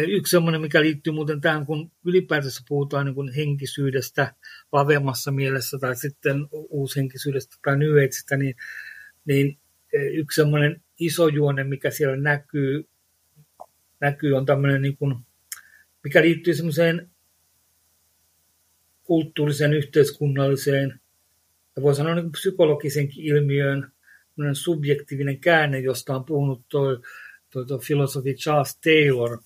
yksi 0.09 0.31
sellainen, 0.31 0.61
mikä 0.61 0.81
liittyy 0.81 1.13
muuten 1.13 1.41
tähän, 1.41 1.67
kun 1.67 1.93
ylipäätänsä 2.05 2.63
puhutaan 2.69 3.07
niin 3.07 3.15
kuin 3.15 3.33
henkisyydestä 3.33 4.35
lavemmassa 4.73 5.31
mielessä 5.31 5.79
tai 5.79 5.97
sitten 5.97 6.49
uushenkisyydestä 6.51 7.57
tai 7.63 7.75
Ageista, 7.75 8.37
niin, 8.37 8.55
niin 9.25 9.59
yksi 10.13 10.37
sellainen 10.37 10.83
iso 10.99 11.29
juone, 11.29 11.65
mikä 11.65 11.91
siellä 11.91 12.17
näkyy, 12.17 12.89
näkyy 14.01 14.33
on 14.33 14.47
tämmöinen, 14.47 14.83
niin 14.83 14.97
kuin, 14.97 15.15
mikä 16.05 16.23
liittyy 16.23 16.55
semmoiseen 16.55 17.11
kulttuuriseen, 19.05 19.75
yhteiskunnalliseen 19.75 21.01
ja 21.79 21.83
voi 21.83 21.95
sanoa 21.95 22.15
niin 22.15 22.33
psykologisenkin 22.33 23.25
ilmiöön, 23.25 23.93
subjektiivinen 24.53 25.41
käänne, 25.41 25.79
josta 25.79 26.17
on 26.17 26.25
puhunut 26.25 26.63
tuo, 26.69 27.03
tuo, 27.51 27.65
tuo 27.65 27.79
filosofi 27.79 28.35
Charles 28.35 28.79
Taylor. 28.85 29.39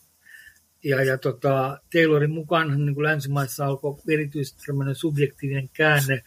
Ja, 0.85 1.03
ja 1.03 1.19
tota, 1.19 1.81
Taylorin 1.93 2.31
mukaan 2.31 2.85
niin 2.85 2.95
kuin 2.95 3.05
länsimaissa 3.05 3.67
alkoi 3.67 3.97
erityisesti 4.09 4.63
subjektiivinen 4.93 5.69
käänne 5.73 6.23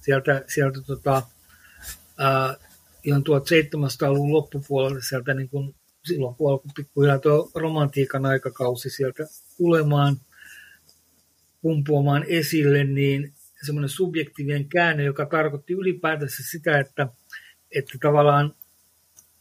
sieltä, 0.00 0.44
sieltä 0.48 0.80
tota, 0.86 1.22
ää, 2.18 2.56
ihan 3.04 3.22
1700-luvun 3.22 4.32
loppupuolella 4.32 5.00
sieltä 5.00 5.34
niin 5.34 5.48
kuin, 5.48 5.74
silloin 6.04 6.34
kun 6.34 6.50
alkoi 6.50 6.70
pikkuhiljaa 6.76 7.18
tuo 7.18 7.50
romantiikan 7.54 8.26
aikakausi 8.26 8.90
sieltä 8.90 9.26
tulemaan, 9.56 10.16
pumpuamaan 11.62 12.24
esille, 12.28 12.84
niin 12.84 13.32
semmoinen 13.66 13.88
subjektiivinen 13.88 14.68
käänne, 14.68 15.04
joka 15.04 15.26
tarkoitti 15.26 15.72
ylipäätänsä 15.72 16.42
sitä, 16.50 16.78
että, 16.78 17.08
että 17.76 17.98
tavallaan 18.00 18.54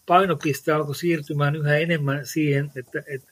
painopiste 0.05 0.72
alkoi 0.72 0.95
siirtymään 0.95 1.55
yhä 1.55 1.78
enemmän 1.78 2.26
siihen, 2.26 2.72
että, 2.76 3.03
että, 3.07 3.32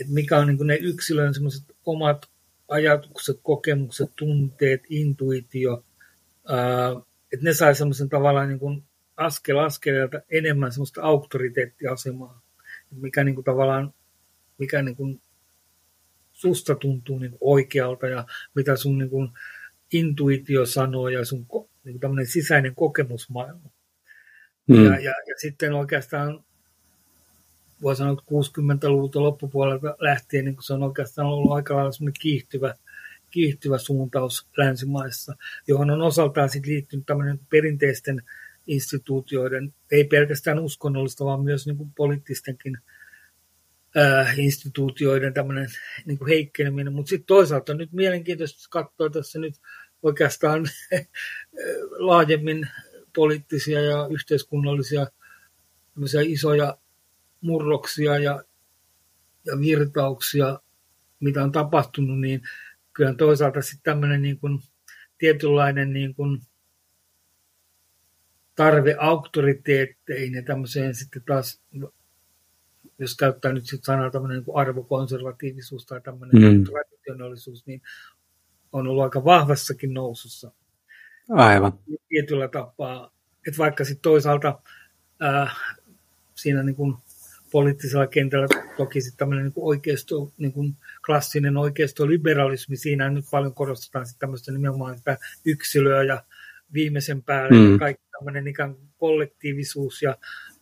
että 0.00 0.12
mikä 0.12 0.38
on 0.38 0.46
niin 0.46 0.66
ne 0.66 0.76
yksilön 0.76 1.34
semmoiset 1.34 1.62
omat 1.84 2.26
ajatukset, 2.68 3.40
kokemukset, 3.42 4.10
tunteet, 4.16 4.82
intuitio, 4.88 5.84
että 7.32 7.44
ne 7.44 7.54
sai 7.54 7.74
semmoisen 7.74 8.08
tavallaan 8.08 8.48
niin 8.48 8.58
kuin 8.58 8.84
askel 9.16 9.58
askeleelta 9.58 10.20
enemmän 10.30 10.72
semmoista 10.72 11.02
auktoriteettiasemaa, 11.02 12.42
mikä 12.90 13.24
niin 13.24 13.34
kuin 13.34 13.44
tavallaan, 13.44 13.94
mikä 14.58 14.82
niin 14.82 14.96
kuin 14.96 15.20
susta 16.34 16.74
tuntuu 16.74 17.18
niin 17.18 17.36
oikealta 17.40 18.06
ja 18.06 18.24
mitä 18.54 18.76
sun 18.76 18.98
niin 18.98 19.10
kuin 19.10 19.28
intuitio 19.92 20.66
sanoo 20.66 21.08
ja 21.08 21.24
sun 21.24 21.46
niin 21.84 22.00
kuin 22.00 22.26
sisäinen 22.26 22.74
kokemusmaailma. 22.74 23.70
Mm. 24.68 24.84
Ja, 24.84 24.90
ja, 24.90 25.14
ja, 25.26 25.34
sitten 25.36 25.72
oikeastaan 25.72 26.44
voi 27.82 27.96
sanoa, 27.96 28.12
että 28.12 28.24
60-luvulta 28.30 29.22
loppupuolelta 29.22 29.96
lähtien 29.98 30.44
niin 30.44 30.56
se 30.60 30.72
on 30.72 30.82
oikeastaan 30.82 31.28
ollut 31.28 31.52
aika 31.52 31.76
lailla 31.76 32.10
kiihtyvä, 32.20 32.74
kiihtyvä 33.30 33.78
suuntaus 33.78 34.46
länsimaissa, 34.56 35.36
johon 35.68 35.90
on 35.90 36.02
osaltaan 36.02 36.48
sit 36.48 36.66
liittynyt 36.66 37.06
tämmöinen 37.06 37.40
perinteisten 37.50 38.22
instituutioiden, 38.66 39.74
ei 39.92 40.04
pelkästään 40.04 40.58
uskonnollista, 40.58 41.24
vaan 41.24 41.44
myös 41.44 41.66
niin 41.66 41.76
kuin 41.76 41.92
poliittistenkin 41.96 42.78
äh, 43.96 44.38
instituutioiden 44.38 45.34
tämmöinen 45.34 45.68
niin 46.04 46.18
kuin 46.18 46.28
heikkeneminen, 46.28 46.92
mutta 46.92 47.08
sitten 47.08 47.26
toisaalta 47.26 47.74
nyt 47.74 47.92
mielenkiintoista 47.92 48.68
katsoa 48.70 49.10
tässä 49.10 49.38
nyt 49.38 49.54
oikeastaan 50.02 50.66
laajemmin 51.98 52.68
poliittisia 53.14 53.80
ja 53.80 54.08
yhteiskunnallisia 54.10 55.06
isoja 56.22 56.78
murroksia 57.40 58.18
ja, 58.18 58.44
ja 59.44 59.60
virtauksia, 59.60 60.60
mitä 61.20 61.42
on 61.42 61.52
tapahtunut, 61.52 62.20
niin 62.20 62.42
kyllä 62.92 63.14
toisaalta 63.14 63.62
sitten 63.62 63.92
tämmöinen 63.92 64.22
niin 64.22 64.38
kuin, 64.38 64.60
tietynlainen 65.18 65.92
niin 65.92 66.14
kuin, 66.14 66.40
tarve 68.54 68.96
auktoriteetteihin 68.98 70.34
ja 70.34 70.42
tämmöiseen 70.42 70.94
sitten 70.94 71.22
taas 71.26 71.60
jos 72.98 73.16
käyttää 73.16 73.52
nyt 73.52 73.66
sit 73.66 73.84
sanaa 73.84 74.10
tämmöinen 74.10 74.38
niin 74.38 74.56
arvokonservatiivisuus 74.56 75.86
tai 75.86 76.00
tämmöinen 76.00 76.42
mm. 76.42 76.64
traditionaalisuus, 76.64 77.66
niin 77.66 77.82
on 78.72 78.86
ollut 78.86 79.04
aika 79.04 79.24
vahvassakin 79.24 79.94
nousussa. 79.94 80.52
Aivan. 81.30 81.72
Tietyllä 82.08 82.48
tapaa, 82.48 83.12
että 83.48 83.58
vaikka 83.58 83.84
sitten 83.84 84.02
toisaalta 84.02 84.58
ää, 85.20 85.50
siinä 86.34 86.62
niin 86.62 86.76
kuin 86.76 86.96
poliittisella 87.52 88.06
kentällä 88.06 88.46
toki 88.76 89.00
sitten 89.00 89.18
tämmöinen 89.18 89.44
niin 89.44 89.52
oikeisto, 89.56 90.32
niin 90.38 90.52
kuin 90.52 90.76
klassinen 91.06 91.56
oikeistoliberalismi, 91.56 92.76
siinä 92.76 93.10
nyt 93.10 93.24
paljon 93.30 93.54
korostetaan 93.54 94.06
sitten 94.06 94.20
tämmöistä 94.20 94.52
nimenomaan 94.52 94.98
sitä 94.98 95.18
yksilöä 95.44 96.02
ja 96.02 96.24
viimeisen 96.72 97.22
päälle 97.22 97.68
mm. 97.68 97.78
kaikki 97.78 98.04
tämmöinen 98.18 98.48
ikään 98.48 98.74
kuin 98.74 98.88
kollektiivisuus 98.98 100.02
ja 100.02 100.16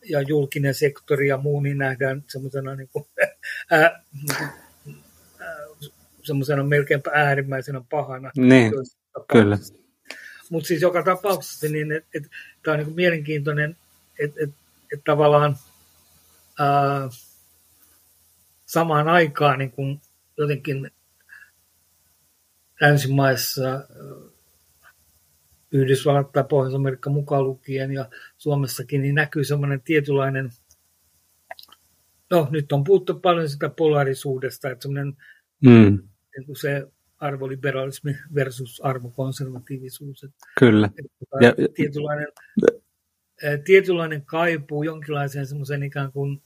ja 0.09 0.21
julkinen 0.21 0.73
sektori 0.73 1.27
ja 1.27 1.37
muu, 1.37 1.59
niin 1.59 1.77
nähdään 1.77 2.23
semmoisena 2.27 2.75
niin 2.75 2.89
kuin, 2.93 3.05
ää, 3.71 4.03
semmoisena 6.23 6.63
melkeinpä 6.63 7.11
äärimmäisenä 7.13 7.81
pahana. 7.89 8.31
Niin, 8.37 8.73
kyllä. 9.31 9.57
Mutta 10.49 10.67
siis 10.67 10.81
joka 10.81 11.03
tapauksessa 11.03 11.67
niin, 11.67 11.91
et, 11.91 12.05
et, 12.15 12.23
tämä 12.63 12.73
on 12.73 12.77
niin 12.79 12.85
kuin 12.85 12.95
mielenkiintoinen, 12.95 13.77
että 14.19 14.43
et, 14.43 14.49
et 14.93 15.03
tavallaan 15.03 15.55
ää, 16.59 17.09
samaan 18.65 19.07
aikaan 19.09 19.59
niin 19.59 19.71
kuin 19.71 20.01
jotenkin 20.37 20.91
länsimaissa 22.81 23.87
Yhdysvallat 25.73 26.31
tai 26.31 26.43
Pohjois-Amerikka 26.49 27.09
mukaan 27.09 27.43
lukien 27.43 27.91
ja 27.91 28.09
Suomessakin, 28.37 29.01
niin 29.01 29.15
näkyy 29.15 29.43
semmoinen 29.43 29.81
tietynlainen, 29.81 30.49
no 32.29 32.47
nyt 32.51 32.71
on 32.71 32.83
puhuttu 32.83 33.19
paljon 33.19 33.49
sitä 33.49 33.69
polarisuudesta, 33.69 34.69
että 34.69 34.81
semmoinen 34.83 35.17
mm. 35.61 35.99
niin 36.37 36.55
se 36.55 36.87
arvoliberalismi 37.19 38.17
versus 38.35 38.81
arvokonservatiivisuus. 38.81 40.23
Että, 40.23 40.37
Kyllä. 40.59 40.89
Että, 40.97 41.37
ja, 41.41 41.67
tietynlainen, 41.73 42.27
tietynlainen 43.65 44.25
kaipuu 44.25 44.83
jonkinlaiseen 44.83 45.47
semmoiseen 45.47 45.83
ikään 45.83 46.11
kuin, 46.11 46.41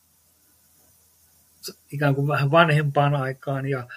ikään 1.91 2.15
kuin 2.15 2.27
vähän 2.27 2.51
vanhempaan 2.51 3.15
aikaan 3.15 3.67
ja 3.67 3.87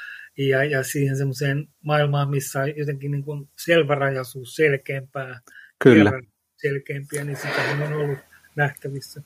ja, 0.49 0.65
ja 0.65 0.83
siihen 0.85 1.17
semmoiseen 1.17 1.69
maailmaan, 1.85 2.31
missä 2.31 2.61
on 2.61 2.77
jotenkin 2.77 3.11
niin 3.11 3.25
kuin 3.25 3.49
selvärajaisuus 3.65 4.57
selkeämpää, 4.57 5.41
Kyllä. 5.83 6.13
selkeämpiä, 6.57 7.25
niin 7.25 7.37
sitä 7.37 7.85
on 7.87 7.93
ollut 7.93 8.19
nähtävissä. 8.57 9.23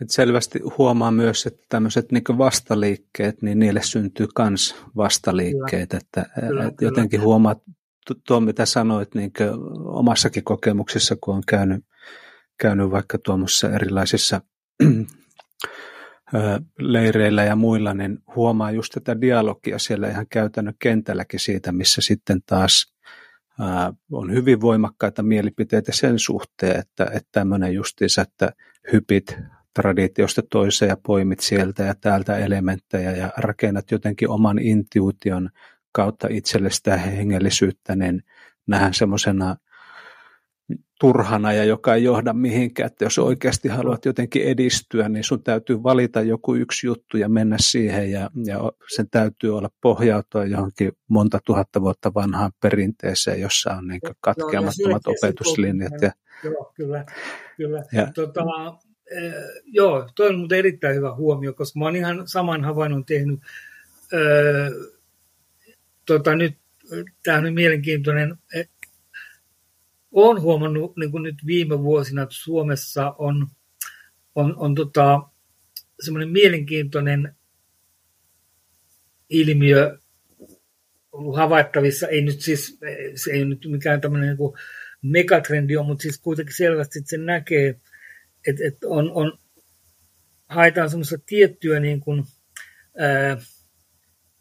Et 0.00 0.10
selvästi 0.10 0.60
huomaa 0.78 1.10
myös, 1.10 1.46
että 1.46 1.66
tämmöiset 1.68 2.12
niin 2.12 2.38
vastaliikkeet, 2.38 3.42
niin 3.42 3.58
niille 3.58 3.82
syntyy 3.82 4.26
myös 4.38 4.76
vastaliikkeet. 4.96 5.90
Kyllä. 5.90 6.00
Että, 6.00 6.26
kyllä, 6.46 6.72
jotenkin 6.80 7.10
kyllä. 7.10 7.24
huomaat 7.24 7.62
tuo, 8.26 8.40
mitä 8.40 8.66
sanoit 8.66 9.14
niin 9.14 9.32
omassakin 9.84 10.44
kokemuksissa, 10.44 11.16
kun 11.20 11.34
on 11.34 11.42
käynyt, 11.48 11.84
käynyt 12.58 12.90
vaikka 12.90 13.18
tuommoisissa 13.18 13.70
erilaisissa 13.70 14.40
leireillä 16.78 17.44
ja 17.44 17.56
muilla, 17.56 17.94
niin 17.94 18.18
huomaa 18.36 18.70
just 18.70 18.92
tätä 18.94 19.20
dialogia 19.20 19.78
siellä 19.78 20.08
ihan 20.08 20.26
käytännön 20.30 20.74
kentälläkin 20.78 21.40
siitä, 21.40 21.72
missä 21.72 22.00
sitten 22.00 22.40
taas 22.46 22.92
on 24.12 24.32
hyvin 24.32 24.60
voimakkaita 24.60 25.22
mielipiteitä 25.22 25.92
sen 25.92 26.18
suhteen, 26.18 26.78
että, 26.78 27.04
että 27.04 27.28
tämmöinen 27.32 27.74
justiinsa, 27.74 28.22
että 28.22 28.52
hypit 28.92 29.36
traditiosta 29.74 30.42
toiseen 30.50 30.88
ja 30.88 30.96
poimit 31.06 31.40
sieltä 31.40 31.82
ja 31.82 31.94
täältä 31.94 32.36
elementtejä 32.36 33.12
ja 33.12 33.32
rakennat 33.36 33.90
jotenkin 33.90 34.28
oman 34.28 34.58
intuition 34.58 35.50
kautta 35.92 36.28
itselle 36.30 36.70
sitä 36.70 36.96
hengellisyyttä, 36.96 37.96
niin 37.96 38.22
nähdään 38.66 38.94
semmoisena 38.94 39.56
turhana 41.02 41.52
ja 41.52 41.64
joka 41.64 41.94
ei 41.94 42.04
johda 42.04 42.32
mihinkään. 42.32 42.86
Että 42.86 43.04
jos 43.04 43.18
oikeasti 43.18 43.68
haluat 43.68 44.04
jotenkin 44.04 44.42
edistyä, 44.42 45.08
niin 45.08 45.24
sun 45.24 45.42
täytyy 45.42 45.82
valita 45.82 46.20
joku 46.20 46.54
yksi 46.54 46.86
juttu 46.86 47.16
ja 47.16 47.28
mennä 47.28 47.56
siihen 47.60 48.10
ja, 48.10 48.30
ja 48.44 48.72
sen 48.94 49.10
täytyy 49.10 49.56
olla 49.56 49.68
pohjautua 49.80 50.44
johonkin 50.44 50.92
monta 51.08 51.38
tuhatta 51.44 51.80
vuotta 51.80 52.14
vanhaan 52.14 52.52
perinteeseen, 52.60 53.40
jossa 53.40 53.70
on 53.70 53.88
niin 53.88 54.00
katkeamattomat 54.20 55.02
no, 55.06 55.12
opetuslinjat. 55.12 55.92
Ja, 56.02 56.12
joo, 56.44 56.72
kyllä. 56.74 57.04
kyllä. 57.56 57.82
Ja, 57.92 58.12
tota, 58.14 58.40
äh, 59.16 59.32
joo, 59.64 60.08
toi 60.14 60.28
on 60.28 60.38
muuten 60.38 60.58
erittäin 60.58 60.96
hyvä 60.96 61.14
huomio, 61.14 61.52
koska 61.52 61.78
mä 61.78 61.84
oon 61.84 61.96
ihan 61.96 62.28
saman 62.28 62.64
havainnon 62.64 63.04
tehnyt. 63.04 63.40
Äh, 64.14 64.72
tota, 66.06 66.36
nyt, 66.36 66.54
tämä 67.24 67.38
on 67.38 67.44
nyt 67.44 67.54
mielenkiintoinen 67.54 68.38
olen 70.12 70.42
huomannut 70.42 70.96
niin 70.96 71.10
kuin 71.10 71.22
nyt 71.22 71.46
viime 71.46 71.78
vuosina, 71.78 72.22
että 72.22 72.34
Suomessa 72.34 73.14
on, 73.18 73.46
on, 74.34 74.56
on 74.56 74.74
tota, 74.74 75.20
semmoinen 76.04 76.30
mielenkiintoinen 76.30 77.36
ilmiö 79.30 79.98
ollut 81.12 81.36
havaittavissa, 81.36 82.08
ei 82.08 82.22
nyt 82.22 82.40
siis, 82.40 82.78
se 83.14 83.30
ei 83.30 83.44
nyt 83.44 83.66
mikään 83.66 84.00
tämmöinen 84.00 84.36
niin 84.36 84.58
megatrendi 85.02 85.76
on, 85.76 85.86
mutta 85.86 86.02
siis 86.02 86.18
kuitenkin 86.18 86.56
selvästi 86.56 86.98
että 86.98 87.10
se 87.10 87.16
näkee, 87.16 87.68
että, 88.48 88.64
että 88.66 88.88
on, 88.88 89.10
on, 89.12 89.38
haetaan 90.48 90.90
semmoista 90.90 91.16
tiettyä 91.26 91.80
niin 91.80 92.00
kuin, 92.00 92.24
ää, 92.98 93.36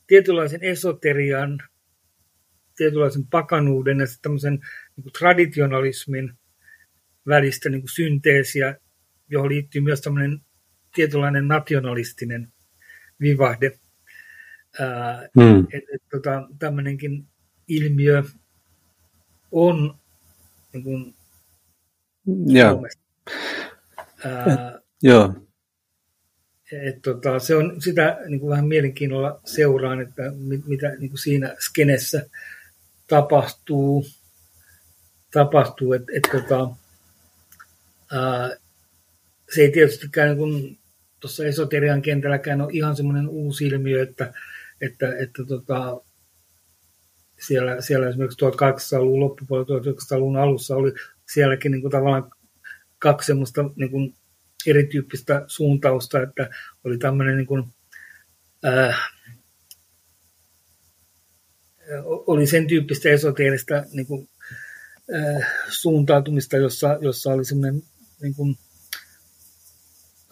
tietynlaisen 0.08 0.64
esoterian, 0.64 1.64
tietynlaisen 2.76 3.28
pakanuuden 3.28 4.00
ja 4.00 4.06
tämmöisen 4.22 4.60
niin 4.96 5.04
kuin 5.04 5.14
traditionalismin 5.14 6.34
välistä 7.28 7.70
niin 7.70 7.82
kuin 7.82 7.90
synteesiä, 7.90 8.76
johon 9.30 9.50
liittyy 9.50 9.82
myös 9.82 10.02
tämmöinen 10.02 10.42
tietynlainen 10.96 11.48
nationalistinen 11.48 12.54
vivahde. 13.22 13.80
hmm. 15.36 15.68
et, 15.74 15.84
et, 15.94 16.02
tota, 16.12 16.48
tämmöinenkin 16.60 17.28
ilmiö 17.68 18.24
on 19.52 19.96
niin 20.74 20.84
kuin, 20.84 21.16
Joo. 22.46 22.88
Joo. 25.04 25.34
Et, 26.72 27.02
tota, 27.02 27.40
se 27.40 27.56
on 27.56 27.82
sitä 27.82 28.20
niin 28.28 28.40
kuin 28.40 28.50
vähän 28.50 28.68
mielenkiinnolla 28.68 29.42
seuraan, 29.46 30.02
että 30.02 30.32
mit, 30.32 30.66
mitä 30.66 30.90
niin 30.90 31.10
kuin 31.10 31.20
siinä 31.20 31.56
skenessä 31.60 32.26
tapahtuu 33.08 34.06
tapahtuu. 35.32 35.94
Et, 35.94 36.04
et, 36.14 36.24
tota, 36.32 36.70
ää, 38.12 38.56
se 39.56 39.62
ei 39.62 39.72
tietystikään 39.72 40.28
niin 40.28 40.38
kun 40.38 40.78
tuossa 41.20 41.46
esoterian 41.46 42.02
kentälläkään 42.02 42.62
ole 42.62 42.70
ihan 42.74 42.96
semmoinen 42.96 43.30
uusi 43.30 43.68
ilmiö, 43.68 44.04
että, 44.04 44.34
että, 44.82 45.18
että 45.18 45.46
tota, 45.48 46.02
siellä, 47.40 47.82
siellä 47.82 48.10
esimerkiksi 48.10 48.46
1800-luvun 48.46 49.20
loppupuolella, 49.20 49.80
1900-luvun 49.80 50.38
alussa 50.38 50.76
oli 50.76 50.94
sielläkin 51.34 51.72
niin 51.72 51.82
kuin 51.82 51.92
tavallaan 51.92 52.32
kaksi 53.00 53.26
semmoista 53.26 53.64
niin 53.76 53.92
kuin 53.92 54.16
erityyppistä 54.68 55.44
suuntausta, 55.48 56.22
että 56.22 56.50
oli 56.84 56.98
tämmöinen 56.98 57.38
niin 57.38 57.48
kuin, 57.48 57.64
äh, 58.66 59.12
oli 62.04 62.48
sen 62.48 62.68
tyyppistä 62.68 63.10
esoteerista 63.10 63.84
niin 63.94 64.08
kuin 64.08 64.30
Äh, 65.16 65.48
suuntautumista, 65.70 66.58
jossa, 66.58 66.98
jossa 67.02 67.30
oli 67.30 67.46
semmoinen 67.46 67.84
niin 68.22 68.36
kuin, 68.36 68.58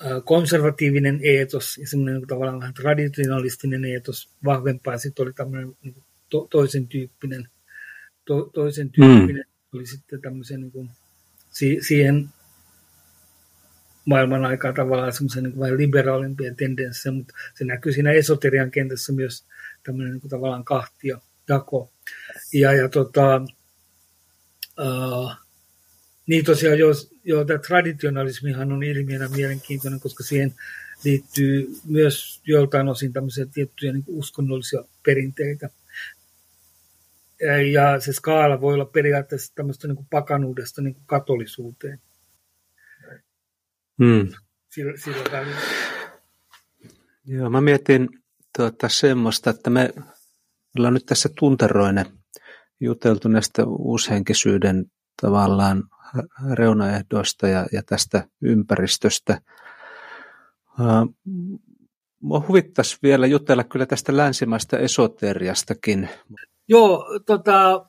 äh, 0.06 0.24
konservatiivinen 0.26 1.20
eetos 1.24 1.78
ja 1.78 1.88
semmoinen 1.88 2.16
niin 2.16 2.28
tavallaan 2.28 2.60
vähän 2.60 2.74
traditionalistinen 2.74 3.86
eetos 3.86 4.30
vahvempaa. 4.46 4.98
Sitten 4.98 5.24
oli 5.24 5.34
tämmöinen 5.34 5.76
niin 5.82 5.94
kuin, 5.94 6.04
to, 6.30 6.48
toisen 6.52 6.88
tyyppinen, 6.88 7.50
to, 8.26 8.50
toisen 8.54 8.90
tyyppinen 8.90 9.46
mm. 9.48 9.78
oli 9.78 9.86
sitten 9.86 10.22
tämmöisen 10.22 10.62
niin 10.62 10.72
kuin, 10.72 10.90
si, 11.50 11.78
siihen 11.88 12.30
maailman 14.06 14.46
aikaa 14.46 14.74
tavallaan 14.74 15.14
semmoisen 15.14 15.44
niin 15.44 15.60
vähän 15.60 15.78
liberaalimpia 15.78 16.56
tendenssejä, 16.56 17.14
mutta 17.14 17.34
se 17.56 17.66
näkyy 17.66 17.94
siinä 17.94 18.12
esoterian 18.12 18.72
kentässä 18.72 19.14
myös 19.14 19.46
tämmöinen 19.84 20.14
niin 20.14 20.22
kuin, 20.22 20.32
tavallaan 20.32 20.64
kahtia 20.64 21.22
jako. 21.50 21.92
Ja, 22.54 22.74
ja 22.74 22.90
tota, 22.90 23.42
Uh, 24.80 25.32
niin 26.28 26.46
tosiaan, 26.46 26.80
jo, 26.80 26.88
jo 27.24 27.46
tämä 27.46 27.60
traditionalismihan 27.60 28.72
on 28.72 28.84
ilmiönä 28.84 29.28
mielenkiintoinen, 29.28 30.00
koska 30.00 30.24
siihen 30.24 30.56
liittyy 31.04 31.68
myös 31.86 32.42
joltain 32.46 32.88
osin 32.88 33.14
tämmöisiä 33.14 33.46
tiettyjä 33.46 33.94
niin 33.94 34.04
uskonnollisia 34.08 34.84
perinteitä. 35.06 35.70
Ja, 37.42 37.62
ja 37.62 38.00
se 38.00 38.14
skaala 38.14 38.62
voi 38.62 38.74
olla 38.74 38.86
periaatteessa 38.86 39.56
tämmöistä 39.56 39.88
niin 39.88 39.96
kuin 39.96 40.08
pakanuudesta 40.10 40.82
niin 40.82 40.94
kuin 40.94 41.06
katolisuuteen. 41.06 42.00
Hmm. 44.04 44.28
Sillä, 44.70 44.98
sillä 44.98 45.46
Joo, 47.26 47.50
mä 47.50 47.62
mietin 47.62 48.10
tuota, 48.58 48.90
semmoista, 48.90 49.50
että 49.50 49.70
me 49.70 49.94
ollaan 50.78 50.94
nyt 50.94 51.06
tässä 51.06 51.30
tunteroinen 51.40 52.19
juteltu 52.80 53.28
näistä 53.28 53.66
uushenkisyyden 53.66 54.86
tavallaan 55.22 55.84
reunaehdoista 56.54 57.48
ja, 57.48 57.68
ja 57.72 57.84
tästä 57.84 58.28
ympäristöstä. 58.42 59.42
Mua 62.20 62.46
huvittaisi 62.48 62.98
vielä 63.04 63.28
jutella 63.28 63.64
kyllä 63.64 63.86
tästä 63.86 64.18
länsimaista 64.18 64.78
esoteriastakin. 64.78 66.10
Joo, 66.68 67.06
tota, 67.26 67.86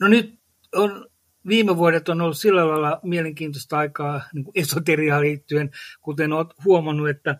no 0.00 0.08
nyt 0.08 0.40
on, 0.74 1.06
viime 1.48 1.76
vuodet 1.76 2.08
on 2.08 2.20
ollut 2.20 2.38
sillä 2.38 2.68
lailla 2.68 3.00
mielenkiintoista 3.02 3.78
aikaa 3.78 4.20
niin 4.34 4.46
esoteriaan 4.54 5.22
liittyen, 5.22 5.70
kuten 6.00 6.32
olet 6.32 6.48
huomannut, 6.64 7.08
että, 7.08 7.38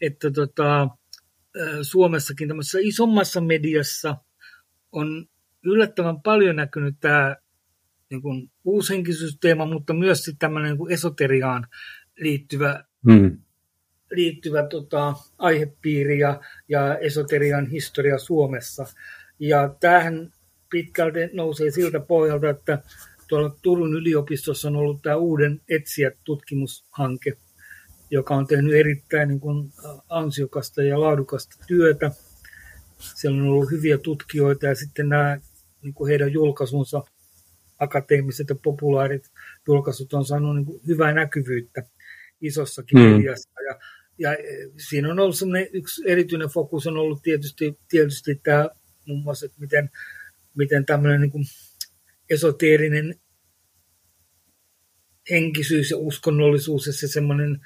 että 0.00 0.30
tota, 0.30 0.88
Suomessakin 1.82 2.48
tämmöisessä 2.48 2.78
isommassa 2.82 3.40
mediassa– 3.40 4.16
on 4.92 5.26
yllättävän 5.64 6.22
paljon 6.22 6.56
näkynyt 6.56 6.94
tämä 7.00 7.36
niin 8.10 8.22
kuin 8.22 8.50
uushenkisysteema, 8.64 9.66
mutta 9.66 9.94
myös 9.94 10.18
sitten 10.18 10.38
tämmöinen 10.38 10.70
niin 10.70 10.78
kuin 10.78 10.92
esoteriaan 10.92 11.66
liittyvä, 12.20 12.84
hmm. 13.10 13.38
liittyvä 14.10 14.66
tota, 14.66 15.14
aihepiiri 15.38 16.18
ja, 16.18 16.40
ja 16.68 16.98
esoterian 16.98 17.66
historia 17.66 18.18
Suomessa. 18.18 18.86
Ja 19.38 19.74
tähän 19.80 20.32
pitkälti 20.70 21.18
nousee 21.32 21.70
siltä 21.70 22.00
pohjalta, 22.00 22.50
että 22.50 22.82
tuolla 23.28 23.56
Turun 23.62 23.94
yliopistossa 23.94 24.68
on 24.68 24.76
ollut 24.76 25.02
tämä 25.02 25.16
uuden 25.16 25.60
etsijät-tutkimushanke, 25.68 27.36
joka 28.10 28.34
on 28.34 28.46
tehnyt 28.46 28.74
erittäin 28.74 29.28
niin 29.28 29.40
kuin, 29.40 29.72
ansiokasta 30.08 30.82
ja 30.82 31.00
laadukasta 31.00 31.56
työtä– 31.66 32.10
siellä 32.98 33.42
on 33.42 33.48
ollut 33.48 33.70
hyviä 33.70 33.98
tutkijoita 33.98 34.66
ja 34.66 34.74
sitten 34.74 35.08
nämä 35.08 35.40
niin 35.82 35.94
kuin 35.94 36.08
heidän 36.08 36.32
julkaisunsa, 36.32 37.02
akateemiset 37.78 38.48
ja 38.48 38.54
populaarit 38.64 39.30
julkaisut 39.66 40.14
on 40.14 40.24
saanut 40.24 40.56
niin 40.56 40.66
kuin 40.66 40.80
hyvää 40.86 41.12
näkyvyyttä 41.12 41.82
isossakin 42.40 42.98
mm. 42.98 43.04
mediassa. 43.04 43.50
Ja, 43.68 43.78
ja 44.18 44.32
e, 44.32 44.70
siinä 44.88 45.10
on 45.10 45.18
ollut 45.18 45.36
sellainen 45.36 45.68
yksi 45.72 46.02
erityinen 46.06 46.48
fokus 46.48 46.86
on 46.86 46.96
ollut 46.96 47.22
tietysti, 47.22 47.78
tietysti 47.88 48.34
tämä 48.34 48.68
muun 49.06 49.22
muassa, 49.22 49.46
että 49.46 49.60
miten, 49.60 49.90
miten 50.54 50.86
tämmöinen 50.86 51.20
niin 51.20 51.30
kuin 51.30 51.44
esoteerinen 52.30 53.20
henkisyys 55.30 55.90
ja 55.90 55.96
uskonnollisuus 55.96 56.86
ja 56.86 56.92
se 56.92 57.08
semmoinen 57.08 57.60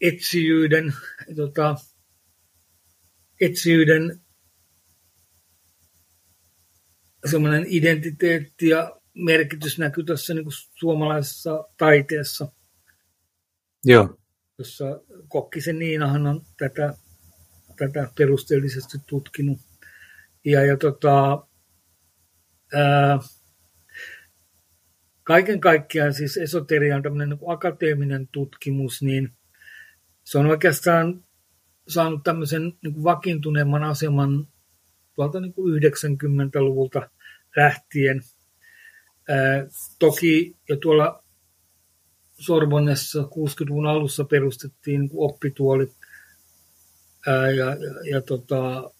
etsijyyden, 0.00 0.94
tota, 1.36 1.76
etsijyyden 3.40 4.23
semmoinen 7.30 7.64
identiteetti 7.68 8.68
ja 8.68 9.00
merkitys 9.14 9.78
näkyy 9.78 10.04
tässä 10.04 10.34
niin 10.34 10.44
kuin 10.44 10.54
suomalaisessa 10.74 11.64
taiteessa. 11.76 12.48
Joo. 13.84 14.18
Jossa 14.58 15.00
Kokkisen 15.28 15.78
Niinahan 15.78 16.26
on 16.26 16.42
tätä, 16.58 16.94
tätä 17.76 18.08
perusteellisesti 18.18 18.98
tutkinut. 19.06 19.58
Ja, 20.44 20.64
ja 20.64 20.76
tota, 20.76 21.46
ää, 22.74 23.18
kaiken 25.22 25.60
kaikkiaan 25.60 26.14
siis 26.14 26.36
esoterian 26.36 27.02
tämmöinen 27.02 27.28
niin 27.28 27.52
akateeminen 27.52 28.28
tutkimus, 28.32 29.02
niin 29.02 29.32
se 30.24 30.38
on 30.38 30.46
oikeastaan 30.46 31.24
saanut 31.88 32.24
tämmöisen 32.24 32.72
niin 32.82 33.04
vakiintuneemman 33.04 33.84
aseman 33.84 34.48
tuolta 35.14 35.40
niin 35.40 35.52
kuin 35.52 35.82
90-luvulta 35.82 37.10
lähtien. 37.56 38.22
Ää, 39.28 39.66
toki 39.98 40.56
jo 40.68 40.76
tuolla 40.76 41.24
Sorbonnessa 42.38 43.22
60-luvun 43.22 43.86
alussa 43.86 44.24
perustettiin 44.24 45.00
niin 45.00 45.10
oppituolit 45.14 45.92
ää, 47.26 47.50
ja, 47.50 47.66
ja, 47.66 48.10
ja, 48.10 48.22
tota, 48.22 48.90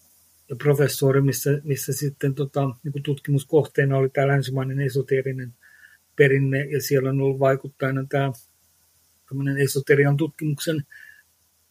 ja 0.49 0.55
professori, 0.55 1.21
missä, 1.21 1.49
missä 1.63 1.93
sitten 1.93 2.35
tota, 2.35 2.61
niin 2.83 3.03
tutkimuskohteena 3.03 3.97
oli 3.97 4.09
tämä 4.09 4.27
länsimainen 4.27 4.79
esoteerinen 4.79 5.53
perinne, 6.15 6.65
ja 6.65 6.81
siellä 6.81 7.09
on 7.09 7.21
ollut 7.21 7.39
vaikuttajana 7.39 8.05
tämä 8.09 8.31
esoterian 9.63 10.17
tutkimuksen 10.17 10.85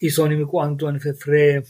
iso 0.01 0.29
nimi 0.29 0.45
kuin 0.45 0.65
Antoine 0.65 0.99
Fefre, 0.99 1.63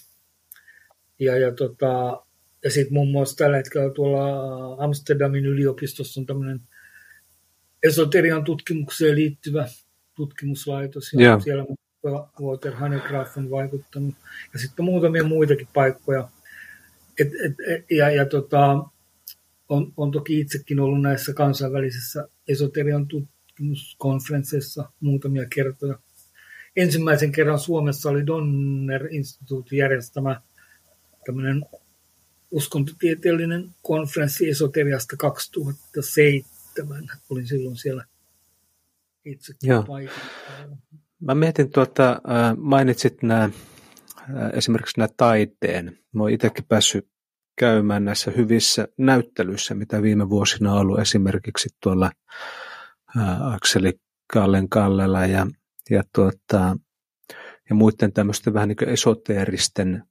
ja, 1.18 1.38
ja, 1.38 1.54
tota, 1.54 2.24
ja 2.64 2.70
sitten 2.70 2.94
muun 2.94 3.10
muassa 3.10 3.36
tällä 3.36 3.56
hetkellä 3.56 3.90
tuolla 3.90 4.84
Amsterdamin 4.84 5.46
yliopistossa 5.46 6.20
on 6.20 6.26
tämmöinen 6.26 6.60
esoterian 7.82 8.44
tutkimukseen 8.44 9.16
liittyvä 9.16 9.68
tutkimuslaitos, 10.14 11.12
ja 11.12 11.20
yeah. 11.20 11.42
siellä 11.42 11.64
Walter 12.40 12.74
Hanegraaff 12.74 13.36
on 13.36 13.50
vaikuttanut, 13.50 14.14
ja 14.52 14.58
sitten 14.58 14.84
muutamia 14.84 15.24
muitakin 15.24 15.68
paikkoja. 15.74 16.28
Et, 17.20 17.28
et, 17.28 17.54
et, 17.68 17.90
ja 17.90 18.10
ja 18.10 18.26
tota, 18.26 18.84
on, 19.68 19.92
on 19.96 20.10
toki 20.10 20.40
itsekin 20.40 20.80
ollut 20.80 21.02
näissä 21.02 21.34
kansainvälisissä 21.34 22.28
esoterian 22.48 23.08
tutkimuskonferensseissa 23.08 24.90
muutamia 25.00 25.46
kertoja. 25.54 25.98
Ensimmäisen 26.76 27.32
kerran 27.32 27.58
Suomessa 27.58 28.10
oli 28.10 28.26
Donner 28.26 29.06
Instituutin 29.10 29.78
järjestämä 29.78 30.40
tämmöinen 31.26 31.66
uskontotieteellinen 32.54 33.70
konferenssi 33.82 34.48
esoteriasta 34.48 35.16
2007. 35.16 37.10
Olin 37.30 37.46
silloin 37.46 37.76
siellä 37.76 38.04
Joo. 39.62 39.82
paikalla. 39.82 40.20
Mä 41.20 41.34
mietin, 41.34 41.70
tuota, 41.70 42.20
mainitsit 42.56 43.22
nämä, 43.22 43.50
esimerkiksi 44.52 44.98
nämä 45.00 45.08
taiteen. 45.16 45.98
Mä 46.12 46.22
oon 46.22 46.30
itsekin 46.30 46.64
päässyt 46.64 47.08
käymään 47.56 48.04
näissä 48.04 48.30
hyvissä 48.30 48.88
näyttelyissä, 48.98 49.74
mitä 49.74 50.02
viime 50.02 50.30
vuosina 50.30 50.72
on 50.72 50.80
ollut 50.80 51.00
esimerkiksi 51.00 51.68
tuolla 51.82 52.10
Akseli 53.54 53.92
Kallen 54.32 54.68
Kallela 54.68 55.26
ja, 55.26 55.46
ja, 55.90 56.02
tuota, 56.14 56.76
ja 57.68 57.74
muiden 57.74 58.12
tämmöisten 58.12 58.54
vähän 58.54 58.68
niin 58.68 58.76
kuin 58.76 58.88
esoteeristen 58.88 60.02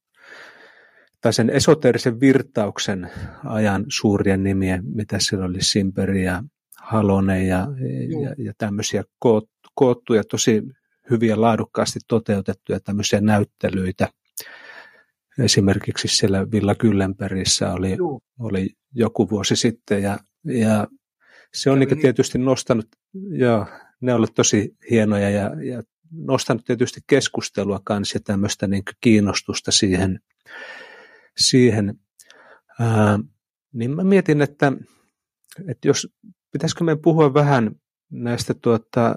tai 1.24 1.34
sen 1.34 1.50
esoteerisen 1.50 2.20
virtauksen 2.20 3.12
ajan 3.46 3.86
suurien 3.88 4.44
nimiä, 4.44 4.80
mitä 4.84 5.18
siellä 5.20 5.46
oli 5.46 5.62
Simperi 5.62 6.24
ja 6.24 6.44
Halonen 6.78 7.48
ja, 7.48 7.68
ja, 8.24 8.46
ja 8.46 8.54
tämmöisiä 8.58 9.04
koot, 9.20 9.50
koottuja, 9.76 10.24
tosi 10.24 10.64
hyviä 11.10 11.42
laadukkaasti 11.42 12.00
toteutettuja 12.08 12.80
tämmöisiä 12.80 13.22
näyttelyitä. 13.22 14.10
Esimerkiksi 15.40 16.08
siellä 16.08 16.52
Villa 16.52 16.76
Kyllenbergissä 16.76 17.74
oli, 17.74 17.98
oli 18.40 18.70
joku 18.94 19.30
vuosi 19.30 19.56
sitten 19.56 20.04
ja, 20.04 20.18
ja 20.46 20.88
se 21.54 21.70
on 21.70 21.80
niin. 21.80 22.02
tietysti 22.02 22.38
nostanut, 22.38 22.88
joo, 23.30 23.68
ne 24.02 24.14
ovat 24.14 24.34
tosi 24.36 24.76
hienoja 24.90 25.30
ja, 25.30 25.52
ja 25.64 25.84
nostanut 26.12 26.66
tietysti 26.66 27.02
keskustelua 27.08 27.80
kanssa 27.84 28.16
ja 28.16 28.22
tämmöistä 28.24 28.68
niin 28.68 28.84
kiinnostusta 29.02 29.72
siihen, 29.72 30.20
siihen. 31.38 32.00
Ää, 32.80 33.20
niin 33.74 33.96
mä 33.96 34.04
mietin, 34.04 34.42
että, 34.42 34.72
että 35.68 35.88
jos 35.88 36.08
pitäisikö 36.52 36.84
me 36.84 36.96
puhua 36.96 37.34
vähän 37.34 37.76
näistä 38.12 38.54
tuota, 38.54 39.16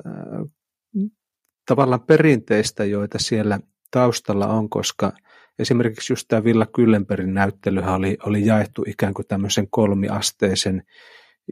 tavallaan 1.67 2.03
perinteistä, 2.03 2.85
joita 2.85 3.19
siellä 3.19 3.61
taustalla 3.91 4.47
on, 4.47 4.71
koska 4.71 5.13
esimerkiksi 5.59 6.13
just 6.13 6.29
tämä 6.29 6.45
Villa 6.45 6.67
Kyllenbergin 6.67 7.35
näyttelyhän 7.35 7.95
oli, 7.95 8.17
oli 8.27 8.47
jaettu 8.47 8.85
ikään 8.87 9.15
kuin 9.15 9.27
tämmöisen 9.27 9.71
kolmiasteisen 9.71 10.83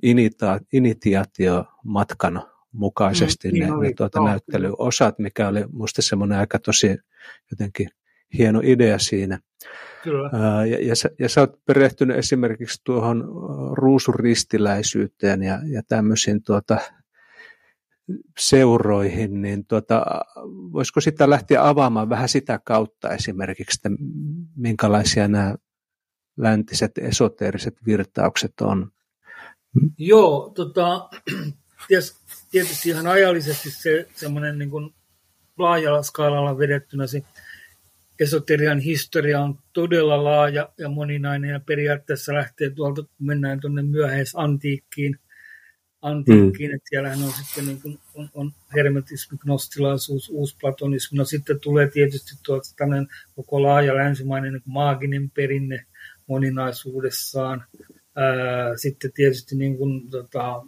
inita, 0.02 0.60
initiaatiomatkan 0.72 2.42
mukaisesti 2.72 3.52
mm, 3.52 3.58
ne, 3.58 3.66
ne 3.66 3.92
tuota 3.96 4.24
näyttelyosat, 4.24 5.18
mikä 5.18 5.48
oli 5.48 5.64
musta 5.72 6.02
semmoinen 6.02 6.38
aika 6.38 6.58
tosi 6.58 6.96
jotenkin 7.50 7.88
hieno 8.38 8.60
idea 8.64 8.98
siinä. 8.98 9.38
Kyllä. 10.04 10.30
ja, 10.66 10.78
ja, 10.88 10.96
sä, 10.96 11.10
ja 11.18 11.28
sä 11.28 11.40
oot 11.40 11.64
perehtynyt 11.64 12.16
esimerkiksi 12.16 12.80
tuohon 12.84 13.24
ruusuristiläisyyteen 13.72 15.42
ja, 15.42 15.58
ja 15.72 15.82
tämmöisiin 15.88 16.42
tuota, 16.42 16.78
seuroihin, 18.38 19.42
niin 19.42 19.66
tuota, 19.66 20.04
voisiko 20.46 21.00
sitä 21.00 21.30
lähteä 21.30 21.68
avaamaan 21.68 22.08
vähän 22.08 22.28
sitä 22.28 22.60
kautta 22.64 23.10
esimerkiksi, 23.10 23.78
että 23.78 24.02
minkälaisia 24.56 25.28
nämä 25.28 25.54
läntiset 26.36 26.98
esoteeriset 26.98 27.74
virtaukset 27.86 28.60
on? 28.60 28.90
Joo, 29.98 30.52
tota, 30.54 31.08
tietysti 32.50 32.88
ihan 32.88 33.06
ajallisesti 33.06 33.70
se 33.70 34.08
semmoinen 34.14 34.58
niin 34.58 34.70
kuin 34.70 34.94
laajalla 35.58 36.02
skaalalla 36.02 36.58
vedettynä 36.58 37.06
se 37.06 37.22
esoterian 38.20 38.78
historia 38.78 39.40
on 39.40 39.58
todella 39.72 40.24
laaja 40.24 40.72
ja 40.78 40.88
moninainen 40.88 41.50
ja 41.50 41.60
periaatteessa 41.60 42.34
lähtee 42.34 42.70
tuolta, 42.70 43.02
kun 43.02 43.26
mennään 43.26 43.60
tuonne 43.60 43.82
myöhäisantiikkiin, 43.82 45.18
antiikkiin, 46.02 46.70
mm. 46.70 46.74
että 46.74 46.88
siellähän 46.88 47.22
on 47.22 47.32
sitten 47.32 47.66
niin 47.66 47.82
kuin, 47.82 47.98
on, 48.14 48.30
on 48.34 48.52
hermetismi, 48.74 49.38
gnostilaisuus, 49.38 50.28
uusplatonismi, 50.28 51.18
no 51.18 51.24
sitten 51.24 51.60
tulee 51.60 51.90
tietysti 51.90 52.34
tuolta 52.46 52.68
tämmöinen 52.76 53.06
koko 53.36 53.62
laaja 53.62 53.94
länsimainen 53.94 54.52
niin 54.52 54.62
maaginen 54.64 55.30
perinne 55.30 55.86
moninaisuudessaan, 56.26 57.64
Ää, 58.16 58.76
sitten 58.76 59.12
tietysti 59.12 59.56
niin 59.56 59.76
kuin, 59.76 60.10
tota, 60.10 60.62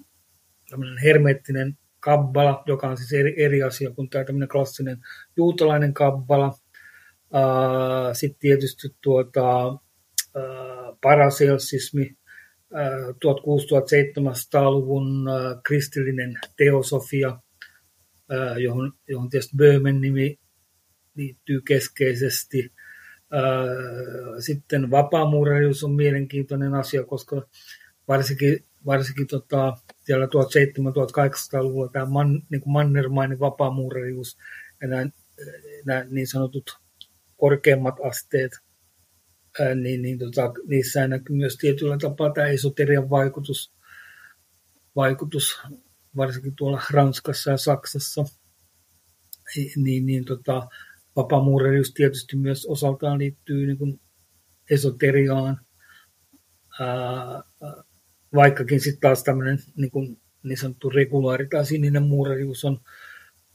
tämmöinen 0.71 0.99
hermeettinen 0.99 1.79
kabbala, 2.01 2.63
joka 2.67 2.89
on 2.89 2.97
siis 2.97 3.13
eri, 3.13 3.45
eri 3.45 3.63
asia 3.63 3.91
kuin 3.91 4.11
tämä 4.11 4.25
tämmöinen 4.25 4.49
klassinen 4.49 4.99
juutalainen 5.37 5.95
kabbala, 5.95 6.55
sitten 8.12 8.41
tietysti 8.41 8.89
tuota, 9.01 9.77
paraselsismi, 11.03 12.16
1600-1700-luvun 12.74 15.27
kristillinen 15.66 16.39
teosofia, 16.57 17.39
johon, 18.59 18.93
johon 19.09 19.31
tietysti 19.31 19.57
Böhmen 19.57 20.01
nimi 20.01 20.39
liittyy 21.14 21.61
keskeisesti. 21.61 22.72
Sitten 24.38 24.91
vapaamuurajuus 24.91 25.84
on 25.84 25.92
mielenkiintoinen 25.92 26.75
asia, 26.75 27.05
koska 27.05 27.49
varsinkin, 28.09 28.64
varsinkin 28.87 29.26
tota, 29.26 29.76
siellä 30.01 30.26
1700-1800-luvulla 30.26 31.88
tämä 31.88 32.07
man, 32.07 32.42
niin 32.51 32.63
mannermainen 32.67 33.41
vapaamuurajuus 33.41 34.38
ja 34.80 34.88
nämä, 34.88 35.07
nämä 35.84 36.05
niin 36.11 36.26
sanotut 36.26 36.79
korkeammat 37.37 37.95
asteet, 38.04 38.53
niin, 39.75 40.03
niin 40.03 40.18
tota, 40.18 40.53
niissä 40.67 41.08
näkyy 41.08 41.37
myös 41.37 41.57
tietyllä 41.57 41.99
tapaa 41.99 42.33
tämä 42.33 42.46
esoterian 42.46 43.11
vaikutus, 43.11 43.75
vaikutus 44.96 45.61
varsinkin 46.17 46.57
tuolla 46.57 46.83
Ranskassa 46.91 47.50
ja 47.50 47.57
Saksassa. 47.57 48.25
Niin, 49.76 50.07
niin 50.07 50.25
tota, 50.25 50.68
vapaamuurerius 51.17 51.92
tietysti 51.95 52.37
myös 52.37 52.67
osaltaan 52.67 53.18
liittyy 53.18 53.67
niin 53.67 53.79
kuin 53.79 54.00
esoteriaan, 54.71 55.61
ää, 56.80 57.42
vaikkakin 58.34 58.80
sitten 58.80 59.00
taas 59.00 59.25
tämmöinen 59.25 59.58
niin, 59.76 60.21
niin 60.42 60.58
sanottu 60.58 60.91
regulaari 60.91 61.49
tai 61.49 61.67
sininen 61.67 62.03
muurerius 62.03 62.64
on, 62.64 62.80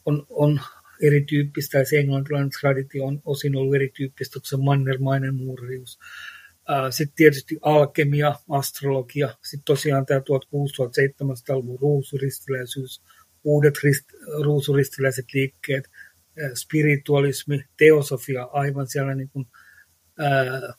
on, 0.05 0.25
on 0.29 0.61
erityyppistä 1.01 1.77
ja 1.77 1.85
se 1.85 1.99
englantilainen 1.99 2.49
traditio 2.61 3.05
on 3.05 3.21
osin 3.25 3.55
ollut 3.55 3.75
erityyppistä 3.75 4.39
kuin 4.39 4.47
se 4.47 4.57
mannermainen 4.57 5.35
muurius. 5.35 5.99
Sitten 6.89 7.15
tietysti 7.15 7.59
alkemia, 7.61 8.35
astrologia, 8.49 9.27
sitten 9.27 9.65
tosiaan 9.65 10.05
tämä 10.05 10.19
1600-1700-luvun 10.19 11.79
ruusuristiläisyys, 11.79 13.01
uudet 13.43 13.75
rist, 13.83 14.05
ruusuristiläiset 14.43 15.25
liikkeet, 15.33 15.89
spiritualismi, 16.53 17.65
teosofia 17.77 18.43
aivan 18.43 18.87
siellä 18.87 19.15
niin 19.15 19.29
kuin, 19.29 19.45
ää, 20.19 20.73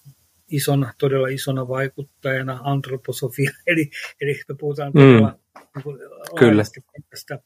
isona, 0.48 0.94
todella 0.98 1.28
isona 1.28 1.68
vaikuttajana, 1.68 2.60
antroposofia, 2.62 3.50
eli, 3.66 3.90
eli 4.20 4.40
me 4.48 4.54
puhutaan 4.54 4.92
todella 4.92 5.38
mm. 5.54 5.62
niin 5.74 5.82
kuin, 5.82 5.98
Kyllä. 6.38 6.62
tästä. 7.10 7.38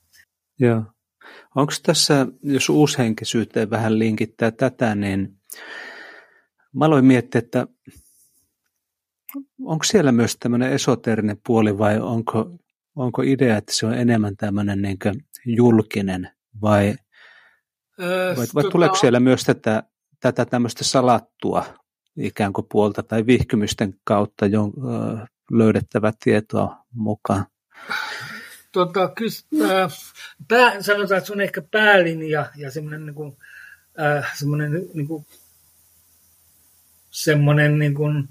Joo. 0.59 0.85
Onko 1.55 1.73
tässä, 1.83 2.27
jos 2.43 2.69
uushenkisyyteen 2.69 3.71
vähän 3.71 3.99
linkittää 3.99 4.51
tätä, 4.51 4.95
niin 4.95 5.39
mä 6.73 6.85
aloin 6.85 7.05
miettiä, 7.05 7.39
että 7.39 7.67
onko 9.65 9.85
siellä 9.85 10.13
myös 10.13 10.37
tämmöinen 10.37 10.73
esoterinen 10.73 11.41
puoli 11.47 11.79
vai 11.79 12.01
onko, 12.01 12.59
onko 12.97 13.23
idea, 13.23 13.57
että 13.57 13.73
se 13.75 13.87
on 13.87 13.95
enemmän 13.95 14.37
tämmöinen 14.37 14.83
niin 14.83 14.99
julkinen 15.47 16.31
vai, 16.63 16.95
öö, 18.01 18.37
vai, 18.37 18.47
vai 18.55 18.63
tota... 18.63 18.73
tuleeko 18.73 18.97
siellä 18.97 19.21
myös 19.21 19.45
tätä, 19.45 19.83
tätä 20.21 20.45
tämmöistä 20.45 20.85
salattua 20.85 21.65
ikään 22.17 22.53
kuin 22.53 22.67
puolta 22.71 23.03
tai 23.03 23.27
vihkymysten 23.27 23.95
kautta 24.05 24.47
jo, 24.47 24.65
ö, 24.65 25.27
löydettävää 25.51 26.13
tietoa 26.25 26.85
mukaan? 26.95 27.47
Tota, 28.77 29.09
kyllä, 29.09 29.83
äh, 29.85 29.93
pää, 30.49 30.83
sanotaan, 30.83 31.19
että 31.19 31.27
se 31.27 31.33
on 31.33 31.41
ehkä 31.41 31.63
päälinja 31.71 32.47
ja 32.57 32.71
semmoinen 32.71 33.07
niin 33.07 33.15
kuin, 33.15 33.37
äh, 34.01 34.37
semmoinen, 34.39 34.73
niin 34.95 35.09
kuin, 35.09 35.27
semmoinen 37.11 37.79
niin 37.79 37.95
kuin, 37.95 38.29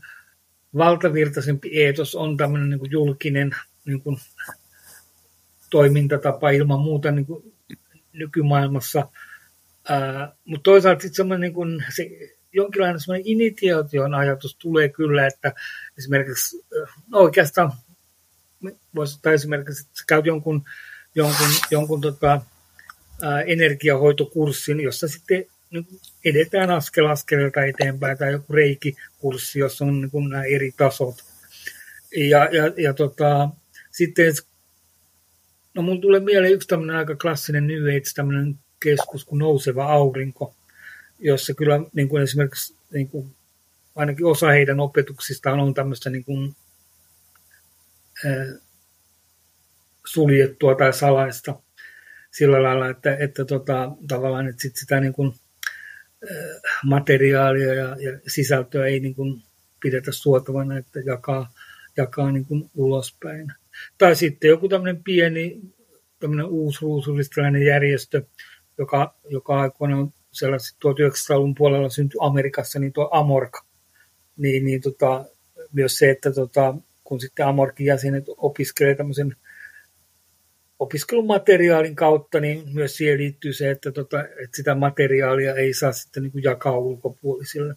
valtavirtaisempi 0.77 1.83
eetos 1.83 2.15
on 2.15 2.37
tämmöinen 2.37 2.69
niin 2.69 2.79
kuin 2.79 2.91
julkinen 2.91 3.55
niin 3.85 4.01
kuin, 4.01 4.17
toimintatapa 5.69 6.49
ilman 6.49 6.79
muuta 6.79 7.11
niin 7.11 7.25
kuin, 7.25 7.53
nykymaailmassa. 8.13 9.09
Mutta 10.45 10.63
toisaalta 10.63 11.01
sitten 11.01 11.15
semmoinen 11.15 11.41
niin 11.41 11.53
kuin, 11.53 11.85
se, 11.95 12.09
jonkinlainen 12.53 12.99
semmoinen 12.99 13.27
initiaation 13.27 14.13
ajatus 14.13 14.55
tulee 14.55 14.89
kyllä, 14.89 15.27
että 15.27 15.53
esimerkiksi 15.97 16.65
no 17.07 17.19
oikeastaan 17.19 17.71
voisi 18.95 19.15
ottaa 19.15 19.33
esimerkiksi, 19.33 19.81
että 19.81 20.03
käyt 20.07 20.25
jonkun, 20.25 20.65
jonkun, 21.15 21.47
jonkun 21.71 22.01
tota, 22.01 22.41
ää, 23.21 23.41
energiahoitokurssin, 23.41 24.79
jossa 24.79 25.07
sitten 25.07 25.45
niin 25.71 25.87
edetään 26.25 26.71
askel 26.71 27.05
askeleelta 27.05 27.65
eteenpäin, 27.65 28.17
tai 28.17 28.31
joku 28.31 28.53
reikikurssi, 28.53 29.59
jossa 29.59 29.85
on 29.85 30.01
niin 30.01 30.29
nämä 30.29 30.43
eri 30.43 30.71
tasot. 30.77 31.15
Ja, 32.17 32.49
ja, 32.51 32.73
ja 32.77 32.93
tota, 32.93 33.49
sitten, 33.91 34.33
no 35.73 35.81
mun 35.81 36.01
tulee 36.01 36.19
mieleen 36.19 36.53
yksi 36.53 36.67
tämmöinen 36.67 36.95
aika 36.95 37.15
klassinen 37.15 37.67
New 37.67 37.83
Age 37.83 38.11
tämmöinen 38.15 38.59
keskus 38.79 39.25
kuin 39.25 39.39
Nouseva 39.39 39.85
aurinko, 39.85 40.55
jossa 41.19 41.53
kyllä 41.53 41.79
niin 41.93 42.09
kuin 42.09 42.23
esimerkiksi 42.23 42.75
niin 42.93 43.07
kuin, 43.07 43.35
ainakin 43.95 44.25
osa 44.25 44.47
heidän 44.47 44.79
opetuksistaan 44.79 45.59
on 45.59 45.73
tämmöistä 45.73 46.09
niin 46.09 46.23
kuin, 46.23 46.55
suljettua 50.05 50.75
tai 50.75 50.93
salaista 50.93 51.59
sillä 52.31 52.63
lailla, 52.63 52.89
että, 52.89 53.15
että 53.15 53.45
tota, 53.45 53.91
tavallaan 54.07 54.47
että 54.47 54.61
sit 54.61 54.75
sitä 54.75 54.99
niin 54.99 55.13
kuin, 55.13 55.33
materiaalia 56.85 57.73
ja, 57.73 57.97
ja 57.99 58.19
sisältöä 58.27 58.85
ei 58.85 58.99
niin 58.99 59.15
kuin 59.15 59.41
pidetä 59.79 60.11
suotavana, 60.11 60.77
että 60.77 60.99
jakaa, 60.99 61.53
jakaa 61.97 62.31
niin 62.31 62.45
kuin 62.45 62.69
ulospäin. 62.75 63.53
Tai 63.97 64.15
sitten 64.15 64.47
joku 64.47 64.69
tämmöinen 64.69 65.03
pieni 65.03 65.61
tämmöinen 66.19 66.45
uusruusuristilainen 66.45 67.65
järjestö, 67.65 68.21
joka, 68.77 69.15
joka 69.29 69.61
aikoinaan 69.61 70.13
sellaisessa 70.31 70.77
1900-luvun 70.85 71.55
puolella 71.55 71.89
syntyi 71.89 72.17
Amerikassa, 72.21 72.79
niin 72.79 72.93
tuo 72.93 73.09
Amork, 73.11 73.53
niin, 74.37 74.65
niin 74.65 74.81
tota, 74.81 75.25
myös 75.73 75.97
se, 75.97 76.09
että 76.09 76.31
tota, 76.31 76.75
kun 77.05 77.19
sitten 77.19 77.47
Amorkin 77.47 77.85
jäsenet 77.85 78.23
opiskelee 78.37 78.95
tämmöisen 78.95 79.35
opiskelumateriaalin 80.79 81.95
kautta, 81.95 82.39
niin 82.39 82.63
myös 82.73 82.97
siihen 82.97 83.17
liittyy 83.17 83.53
se, 83.53 83.71
että, 83.71 83.91
tota, 83.91 84.21
että 84.23 84.55
sitä 84.55 84.75
materiaalia 84.75 85.55
ei 85.55 85.73
saa 85.73 85.91
sitten 85.91 86.23
niin 86.23 86.31
kuin 86.31 86.43
jakaa 86.43 86.77
ulkopuolisille. 86.77 87.75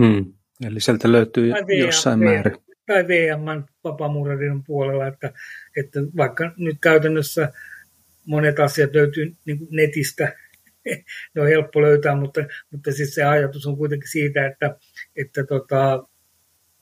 Hmm. 0.00 0.32
Eli 0.66 0.80
sieltä 0.80 1.12
löytyy 1.12 1.50
tai 1.50 1.62
VM, 1.66 1.78
jossain 1.78 2.18
määrin. 2.18 2.56
Tai 2.86 3.08
VM 3.08 3.64
vapaamuurarin 3.84 4.64
puolella, 4.64 5.06
että, 5.06 5.32
että 5.76 6.00
vaikka 6.16 6.52
nyt 6.56 6.76
käytännössä 6.80 7.52
monet 8.26 8.60
asiat 8.60 8.94
löytyy 8.94 9.36
niin 9.44 9.58
kuin 9.58 9.68
netistä, 9.70 10.36
ne 11.34 11.42
on 11.42 11.48
helppo 11.48 11.82
löytää, 11.82 12.16
mutta, 12.16 12.40
mutta 12.70 12.92
siis 12.92 13.14
se 13.14 13.24
ajatus 13.24 13.66
on 13.66 13.76
kuitenkin 13.76 14.10
siitä, 14.10 14.46
että, 14.46 14.76
että 15.16 15.44
tota, 15.44 16.08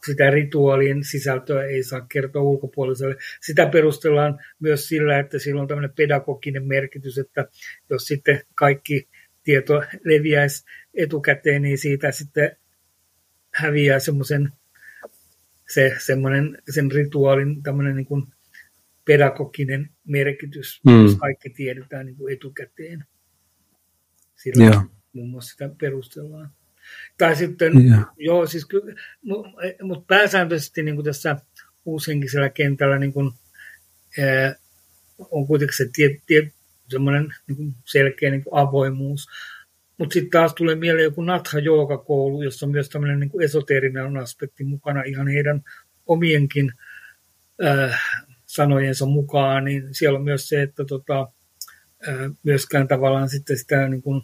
sitä 0.06 0.30
rituaalien 0.30 1.04
sisältöä 1.04 1.64
ei 1.64 1.82
saa 1.82 2.00
kertoa 2.00 2.42
ulkopuoliselle. 2.42 3.16
Sitä 3.40 3.66
perustellaan 3.66 4.38
myös 4.60 4.88
sillä, 4.88 5.18
että 5.18 5.38
sillä 5.38 5.62
on 5.62 5.68
tämmöinen 5.68 5.92
pedagoginen 5.96 6.66
merkitys, 6.66 7.18
että 7.18 7.48
jos 7.90 8.06
sitten 8.06 8.40
kaikki 8.54 9.08
tieto 9.42 9.82
leviäisi 10.04 10.64
etukäteen, 10.94 11.62
niin 11.62 11.78
siitä 11.78 12.12
sitten 12.12 12.56
häviää 13.54 13.98
semmoisen 13.98 14.52
se, 15.68 15.96
semmoinen, 15.98 16.58
sen 16.70 16.90
rituaalin 16.90 17.62
tämmöinen 17.62 17.96
niin 17.96 18.06
kuin 18.06 18.26
pedagoginen 19.04 19.90
merkitys, 20.04 20.80
mm. 20.86 21.02
jos 21.02 21.16
kaikki 21.16 21.50
tiedetään 21.50 22.06
niin 22.06 22.16
kuin 22.16 22.32
etukäteen. 22.32 23.04
Sillä 24.36 24.64
Joo. 24.64 24.82
muun 25.12 25.30
muassa 25.30 25.52
sitä 25.52 25.70
perustellaan. 25.80 26.50
Tai 27.18 27.36
sitten, 27.36 27.88
ja. 27.88 28.06
joo, 28.16 28.46
siis 28.46 28.64
kyllä, 28.64 28.94
mutta 29.82 30.04
pääsääntöisesti 30.06 30.82
niin 30.82 30.94
kuin 30.94 31.04
tässä 31.04 31.36
uushenkisellä 31.84 32.48
kentällä 32.48 32.98
niin 32.98 33.12
kuin, 33.12 33.30
ää, 34.18 34.54
on 35.18 35.46
kuitenkin 35.46 35.76
se 35.76 35.88
tie, 35.92 36.20
tie, 36.26 36.52
semmoinen 36.88 37.34
niin 37.46 37.56
kuin 37.56 37.74
selkeä 37.84 38.30
niin 38.30 38.44
kuin 38.44 38.60
avoimuus. 38.60 39.26
Mutta 39.98 40.12
sitten 40.12 40.30
taas 40.30 40.54
tulee 40.54 40.74
mieleen 40.74 41.04
joku 41.04 41.22
Natha 41.22 41.58
Jooga-koulu, 41.58 42.42
jossa 42.42 42.66
on 42.66 42.72
myös 42.72 42.88
tämmöinen 42.88 43.20
niin 43.20 43.42
esoteerinen 43.42 44.16
aspekti 44.16 44.64
mukana 44.64 45.02
ihan 45.02 45.28
heidän 45.28 45.62
omienkin 46.06 46.72
ää, 47.62 47.98
sanojensa 48.46 49.06
mukaan, 49.06 49.64
niin 49.64 49.94
siellä 49.94 50.18
on 50.18 50.24
myös 50.24 50.48
se, 50.48 50.62
että 50.62 50.84
tota, 50.84 51.28
ää, 52.06 52.30
myöskään 52.42 52.88
tavallaan 52.88 53.28
sitten 53.28 53.58
sitä 53.58 53.88
niin 53.88 54.02
kuin, 54.02 54.22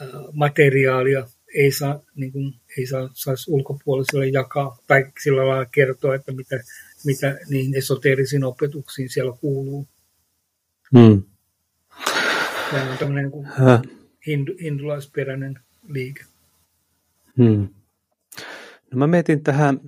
ää, 0.00 0.08
materiaalia 0.32 1.26
ei 1.54 1.72
saa, 1.72 2.00
niin 2.14 2.32
kuin, 2.32 2.54
ei 2.78 2.86
saa, 2.86 3.10
saisi 3.12 3.50
ulkopuoliselle 3.50 4.26
jakaa 4.26 4.78
tai 4.86 5.04
sillä 5.22 5.48
lailla 5.48 5.66
kertoa, 5.66 6.14
että 6.14 6.32
mitä, 6.32 6.60
mitä 7.04 7.38
niihin 7.48 7.74
esoteerisiin 7.74 8.44
opetuksiin 8.44 9.08
siellä 9.08 9.32
kuuluu. 9.40 9.88
Hmm. 10.98 11.22
Tämä 12.70 12.92
on 12.92 12.98
tämmöinen 12.98 13.30
niin 13.30 13.94
hindu, 14.26 14.52
hindulaisperäinen 14.62 15.58
liike. 15.88 16.24
Hmm. 17.36 17.68
No 18.90 18.98
mä 18.98 19.06
mietin 19.06 19.42
tähän 19.42 19.80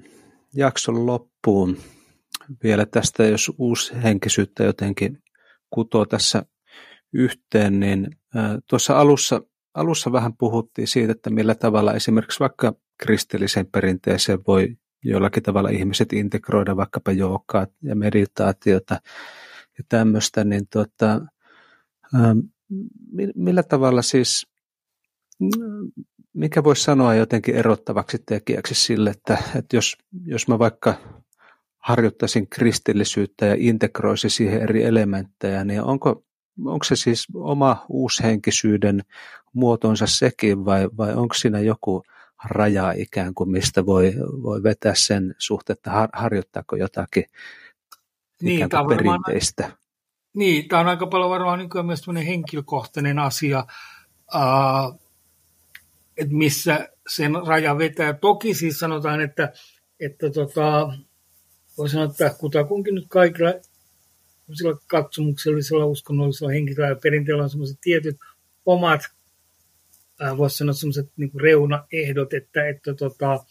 jakson 0.54 1.06
loppuun 1.06 1.78
vielä 2.62 2.86
tästä, 2.86 3.24
jos 3.26 3.52
uusi 3.58 3.94
henkisyyttä 4.02 4.64
jotenkin 4.64 5.22
kutoo 5.70 6.06
tässä 6.06 6.42
yhteen, 7.12 7.80
niin 7.80 8.06
äh, 8.36 8.50
tuossa 8.66 8.98
alussa 8.98 9.42
alussa 9.76 10.12
vähän 10.12 10.36
puhuttiin 10.36 10.88
siitä, 10.88 11.12
että 11.12 11.30
millä 11.30 11.54
tavalla 11.54 11.94
esimerkiksi 11.94 12.40
vaikka 12.40 12.74
kristilliseen 12.98 13.66
perinteeseen 13.66 14.38
voi 14.46 14.76
jollakin 15.04 15.42
tavalla 15.42 15.68
ihmiset 15.68 16.12
integroida 16.12 16.76
vaikkapa 16.76 17.12
jookaa 17.12 17.66
ja 17.82 17.96
meditaatiota 17.96 19.00
ja 19.78 19.84
tämmöistä, 19.88 20.44
niin 20.44 20.68
tuota, 20.72 21.20
ähm, 22.14 22.38
millä 23.34 23.62
tavalla 23.62 24.02
siis, 24.02 24.46
mikä 26.32 26.64
voisi 26.64 26.82
sanoa 26.82 27.14
jotenkin 27.14 27.54
erottavaksi 27.54 28.18
tekijäksi 28.26 28.74
sille, 28.74 29.10
että, 29.10 29.38
että 29.56 29.76
jos, 29.76 29.96
jos 30.24 30.48
mä 30.48 30.58
vaikka 30.58 30.94
harjoittaisin 31.78 32.48
kristillisyyttä 32.48 33.46
ja 33.46 33.56
integroisin 33.58 34.30
siihen 34.30 34.62
eri 34.62 34.84
elementtejä, 34.84 35.64
niin 35.64 35.82
onko, 35.82 36.24
onko 36.64 36.84
se 36.84 36.96
siis 36.96 37.26
oma 37.34 37.86
uushenkisyyden 37.88 39.02
muotonsa 39.52 40.06
sekin 40.06 40.64
vai, 40.64 40.88
vai 40.96 41.14
onko 41.14 41.34
siinä 41.34 41.60
joku 41.60 42.02
raja 42.44 42.92
ikään 42.96 43.34
kuin, 43.34 43.50
mistä 43.50 43.86
voi, 43.86 44.14
voi 44.42 44.62
vetää 44.62 44.92
sen 44.96 45.34
suhteen, 45.38 45.74
että 45.74 45.90
har, 45.90 46.08
harjoittaako 46.12 46.76
jotakin 46.76 47.24
niin, 48.42 48.66
ikään 48.66 48.86
kuin 48.86 48.96
perinteistä? 48.96 49.62
Varmaan, 49.62 49.80
niin, 50.34 50.68
tämä 50.68 50.80
on 50.80 50.88
aika 50.88 51.06
paljon 51.06 51.30
varmaan 51.30 51.58
niin 51.58 51.86
myös 51.86 52.06
henkilökohtainen 52.26 53.18
asia, 53.18 53.66
uh, 54.34 55.00
että 56.16 56.34
missä 56.34 56.88
sen 57.08 57.32
raja 57.46 57.78
vetää. 57.78 58.12
Toki 58.12 58.54
siis 58.54 58.78
sanotaan, 58.78 59.20
että, 59.20 59.52
että 60.00 60.30
tota, 60.30 60.92
voi 61.78 61.88
sanoa, 61.88 62.04
että 62.04 62.34
kutakunkin 62.38 62.94
nyt 62.94 63.06
kaikilla 63.08 63.50
katsomuksellisella, 64.86 65.86
uskonnollisella, 65.86 66.52
henkilöllä 66.52 66.88
ja 66.88 66.96
perinteellä 67.02 67.42
on 67.42 67.50
sellaiset 67.50 67.78
tietyt 67.80 68.16
omat 68.66 69.00
äh, 70.22 70.36
voisi 70.36 70.56
sanoa 70.56 70.74
sellaiset 70.74 71.12
niin 71.16 71.30
reunaehdot, 71.40 72.34
että, 72.34 72.68
että 72.68 72.94
tota, 72.94 73.44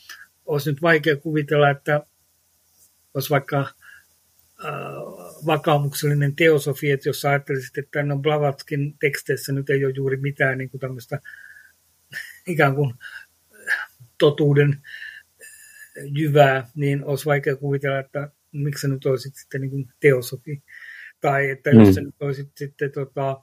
olisi 0.45 0.69
nyt 0.69 0.81
vaikea 0.81 1.15
kuvitella, 1.15 1.69
että 1.69 2.05
olisi 3.13 3.29
vaikka 3.29 3.59
äh, 3.59 3.65
vakaumuksellinen 5.45 6.35
teosofi, 6.35 6.91
että 6.91 7.09
jos 7.09 7.25
ajattelisit, 7.25 7.77
että 7.77 8.03
no 8.03 8.17
Blavatskin 8.17 8.97
teksteissä 8.99 9.53
nyt 9.53 9.69
ei 9.69 9.85
ole 9.85 9.93
juuri 9.95 10.17
mitään 10.17 10.57
niin 10.57 10.69
kuin 10.69 10.81
tämmöistä 10.81 11.19
ikään 12.47 12.75
kuin 12.75 12.93
totuuden 14.17 14.81
jyvää, 16.03 16.69
niin 16.75 17.05
olisi 17.05 17.25
vaikea 17.25 17.55
kuvitella, 17.55 17.99
että 17.99 18.31
miksi 18.51 18.81
sä 18.81 18.87
nyt 18.87 19.05
olisit 19.05 19.35
sitten 19.35 19.61
niin 19.61 19.91
teosofi, 19.99 20.63
tai 21.25 21.49
että 21.49 21.71
mm. 21.71 21.79
jos 21.79 21.95
sä 21.95 22.01
nyt 22.01 22.15
olisit 22.19 22.49
sitten 22.55 22.91
tota, 22.91 23.41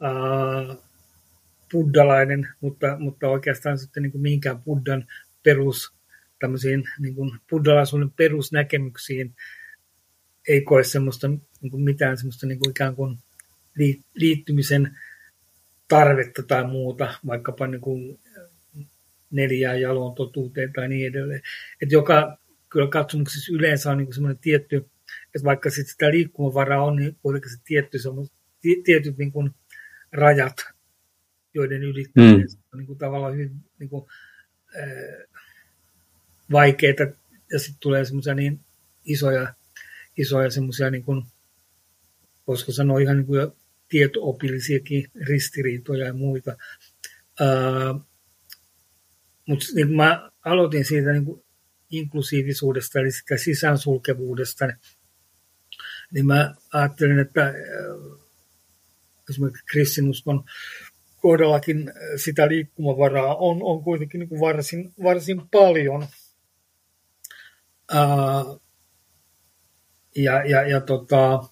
ää, 0.00 0.76
buddalainen, 1.72 2.48
mutta, 2.60 2.96
mutta 2.98 3.28
oikeastaan 3.28 3.78
sitten 3.78 4.02
niin 4.02 4.12
kuin 4.12 4.22
mihinkään 4.22 4.62
buddhan 4.62 5.06
perus, 5.42 5.94
tämmöisiin 6.38 6.84
niin 6.98 7.14
kuin 7.14 7.30
buddhalaisuuden 7.50 8.10
perusnäkemyksiin 8.10 9.34
ei 10.48 10.60
koe 10.60 10.84
semmoista 10.84 11.28
niin 11.28 11.70
kuin 11.70 11.82
mitään 11.82 12.16
semmoista 12.16 12.46
niin 12.46 12.58
kuin 12.58 12.70
ikään 12.70 12.96
kuin 12.96 13.18
liittymisen 14.14 14.98
tarvetta 15.88 16.42
tai 16.42 16.66
muuta, 16.66 17.14
vaikkapa 17.26 17.66
niin 17.66 17.80
kuin 17.80 18.20
neljään 19.30 19.80
jaloon 19.80 20.14
totuuteen 20.14 20.72
tai 20.72 20.88
niin 20.88 21.06
edelleen. 21.06 21.42
Et 21.82 21.92
joka 21.92 22.38
kyllä 22.68 22.88
katsomuksessa 22.88 23.52
yleensä 23.52 23.90
on 23.90 23.98
niin 23.98 24.14
semmoinen 24.14 24.38
tietty, 24.38 24.90
että 25.26 25.44
vaikka 25.44 25.70
sit 25.70 25.88
sitä 25.88 26.10
liikkumavaraa 26.10 26.84
on, 26.84 26.96
niin 26.96 27.16
kuitenkin 27.22 27.50
se 27.50 27.56
tietty, 27.64 27.98
tietyt 28.84 29.18
niin 29.18 29.32
kuin 29.32 29.50
rajat, 30.12 30.56
joiden 31.54 31.82
ylittäminen 31.82 32.40
mm. 32.40 32.62
on 32.72 32.78
niin 32.78 32.86
kuin 32.86 32.98
tavallaan 32.98 33.34
hyvin 33.34 33.50
niin 33.78 33.90
kuin, 33.90 34.04
äh, 34.76 35.42
vaikeita, 36.52 37.02
ja 37.52 37.58
sitten 37.58 37.80
tulee 37.80 38.04
semmoisia 38.04 38.34
niin 38.34 38.60
isoja, 39.04 39.54
isoja 40.16 40.50
semmoisia, 40.50 40.90
niin 40.90 41.04
kuin, 41.04 41.22
voisiko 42.46 42.72
sanoa 42.72 42.98
ihan 42.98 43.16
niin 43.16 43.26
kuin 43.26 43.52
tietoopillisiakin 43.88 45.10
ristiriitoja 45.14 46.06
ja 46.06 46.12
muita. 46.12 46.56
Äh, 47.40 48.06
mutta 49.48 49.66
niin 49.74 49.96
mä 49.96 50.30
aloitin 50.44 50.84
siitä 50.84 51.12
niin 51.12 51.24
kuin 51.24 51.44
inklusiivisuudesta, 51.90 52.98
eli 52.98 53.12
sitä 53.12 53.36
sisäänsulkevuudesta, 53.36 54.68
niin 56.12 56.26
mä 56.26 56.54
ajattelin, 56.72 57.18
että 57.18 57.46
äh, 57.46 57.54
esimerkiksi 59.30 59.64
kristinuskon 59.66 60.44
kohdallakin 61.16 61.88
äh, 61.88 61.94
sitä 62.16 62.48
liikkumavaraa 62.48 63.34
on, 63.34 63.62
on 63.62 63.84
kuitenkin 63.84 64.18
niin 64.18 64.28
kuin 64.28 64.40
varsin, 64.40 64.92
varsin 65.02 65.42
paljon. 65.50 66.06
Ää, 67.92 68.38
äh, 68.38 68.46
ja, 70.16 70.44
ja, 70.44 70.68
ja 70.68 70.80
tota, 70.80 71.44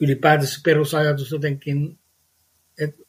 ylipäätänsä 0.00 0.60
perusajatus 0.64 1.30
jotenkin, 1.30 1.98
että 2.80 3.02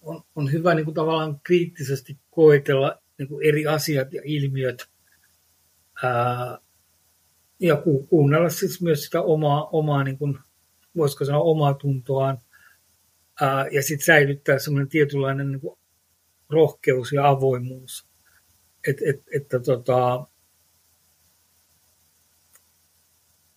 on, 0.00 0.22
on 0.36 0.52
hyvä 0.52 0.74
niin 0.74 0.84
kuin 0.84 0.94
tavallaan 0.94 1.40
kriittisesti 1.40 2.16
koetella 2.30 3.02
niin 3.18 3.28
kuin 3.28 3.48
eri 3.48 3.66
asiat 3.66 4.12
ja 4.12 4.22
ilmiöt 4.24 4.88
ää, 6.02 6.58
ja 7.62 7.76
ku, 7.76 8.06
kuunnella 8.06 8.48
siis 8.48 8.82
myös 8.82 9.04
sitä 9.04 9.22
omaa, 9.22 9.66
omaa 9.66 10.04
niin 10.04 10.18
kuin, 10.18 10.38
voisiko 10.96 11.24
sanoa 11.24 11.42
omaa 11.42 11.74
tuntoaan 11.74 12.38
ää, 13.40 13.66
ja 13.66 13.82
sitten 13.82 14.04
säilyttää 14.04 14.58
semmoinen 14.58 14.88
tietynlainen 14.88 15.52
niin 15.52 15.60
kuin 15.60 15.78
rohkeus 16.50 17.12
ja 17.12 17.28
avoimuus. 17.28 18.06
Et, 18.88 18.96
et, 19.08 19.22
että 19.36 19.60
tota, 19.60 20.26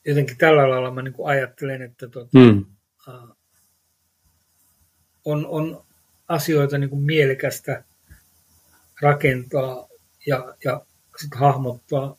jotenkin 0.06 0.38
tällä 0.38 0.70
lailla 0.70 0.92
mä 0.92 1.02
niin 1.02 1.14
kuin 1.14 1.30
ajattelen, 1.30 1.82
että 1.82 2.08
tota, 2.08 2.40
mm. 2.40 2.66
on, 5.26 5.48
on 5.48 5.86
asioita 6.28 6.78
niin 6.78 6.90
kuin 6.90 7.02
mielekästä 7.02 7.84
rakentaa 9.02 9.88
ja, 10.26 10.56
ja 10.64 10.86
sit 11.18 11.36
hahmottaa 11.36 12.18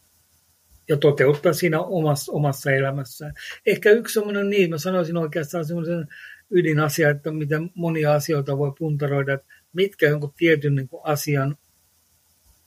ja 0.89 0.97
toteuttaa 0.97 1.53
siinä 1.53 1.81
omassa, 1.81 2.33
omassa 2.33 2.71
elämässään. 2.71 3.35
Ehkä 3.67 3.91
yksi 3.91 4.15
semmoinen 4.15 4.51
niin, 4.51 4.71
mä 4.71 4.79
sanoisin 4.79 5.17
oikeastaan 5.17 5.65
semmoisen 5.65 6.09
ydinasia, 6.51 7.11
että 7.11 7.31
miten 7.31 7.71
monia 7.75 8.13
asioita 8.15 8.59
voi 8.59 8.73
puntaroida, 8.79 9.35
että 9.35 9.47
mitkä 9.73 10.09
jonkun 10.09 10.35
tietyn 10.37 10.75
niin 10.75 10.89
kuin 10.89 11.01
asian, 11.05 11.57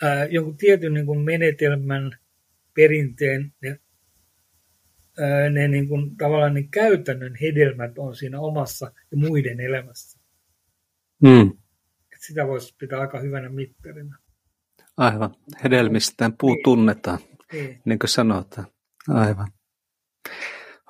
ää, 0.02 0.26
jonkun 0.26 0.58
tietyn 0.58 0.94
niin 0.94 1.06
kuin 1.06 1.20
menetelmän, 1.20 2.12
perinteen, 2.74 3.54
ne, 3.62 3.80
ää, 5.20 5.50
ne 5.50 5.68
niin 5.68 5.88
kuin, 5.88 6.18
tavallaan 6.18 6.54
ne 6.54 6.64
käytännön 6.64 7.36
hedelmät 7.36 7.98
on 7.98 8.16
siinä 8.16 8.40
omassa 8.40 8.92
ja 9.12 9.18
muiden 9.18 9.60
elämässä. 9.60 10.20
Mm. 11.24 11.52
Sitä 12.18 12.48
voisi 12.48 12.76
pitää 12.78 13.00
aika 13.00 13.20
hyvänä 13.20 13.50
mittarina. 13.50 14.18
Aivan. 14.98 15.36
Hedelmistään 15.64 16.34
puu 16.38 16.58
tunnetaan, 16.64 17.20
niin. 17.54 17.82
niin 17.86 18.00
kuin 18.00 18.10
sanotaan. 18.10 18.68
Aivan. 19.10 19.48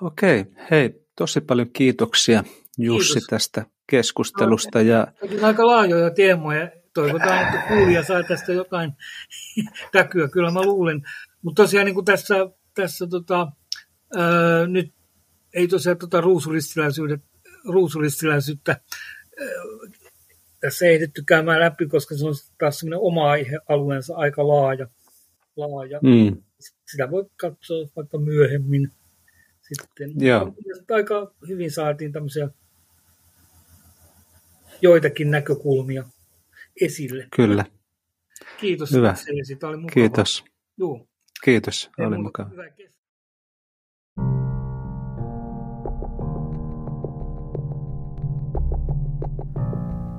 Okei, 0.01 0.45
hei, 0.71 1.05
tosi 1.15 1.41
paljon 1.41 1.69
kiitoksia 1.73 2.43
Jussi 2.77 3.13
Kiitos. 3.13 3.27
tästä 3.27 3.65
keskustelusta. 3.89 4.81
Ja... 4.81 5.07
Aika 5.41 5.67
laajoja 5.67 6.09
teemoja. 6.09 6.69
Toivotaan, 6.93 7.45
että 7.45 7.67
kuulija 7.67 8.03
saa 8.03 8.23
tästä 8.23 8.53
jotain 8.53 8.91
täkyä. 9.91 10.27
Kyllä 10.27 10.51
mä 10.51 10.61
luulen. 10.61 11.01
Mutta 11.41 11.63
tosiaan 11.63 11.85
niin 11.85 11.95
kuin 11.95 12.05
tässä, 12.05 12.35
tässä 12.75 13.07
tota, 13.07 13.51
ää, 14.15 14.67
nyt 14.67 14.93
ei 15.53 15.67
tosiaan 15.67 15.97
tota 15.97 16.21
ruusuristiläisyyttä 17.65 18.81
tässä 20.59 20.85
ei 20.85 20.95
ehditty 20.95 21.23
käymään 21.23 21.59
läpi, 21.59 21.87
koska 21.87 22.17
se 22.17 22.25
on 22.25 22.33
taas 22.57 22.79
semmoinen 22.79 22.99
oma 22.99 23.31
aihealueensa 23.31 24.15
aika 24.15 24.47
laaja. 24.47 24.87
laaja. 25.55 25.99
Mm. 26.03 26.43
Sitä 26.91 27.11
voi 27.11 27.25
katsoa 27.37 27.89
vaikka 27.95 28.17
myöhemmin 28.17 28.91
sitten. 29.61 30.11
Joo. 30.15 30.53
Aika 30.91 31.33
hyvin 31.47 31.71
saatiin 31.71 32.11
tämmöisiä 32.11 32.49
joitakin 34.81 35.31
näkökulmia 35.31 36.03
esille. 36.81 37.27
Kyllä. 37.35 37.65
Kiitos. 38.59 38.91
Hyvä. 38.91 39.13
Tämä 39.59 39.69
oli 39.69 39.77
mukava. 39.77 39.93
Kiitos. 39.93 40.43
Joo. 40.77 41.07
Kiitos, 41.43 41.89
oli 41.97 42.17
mukava. 42.17 42.49
Hyvä 42.49 42.69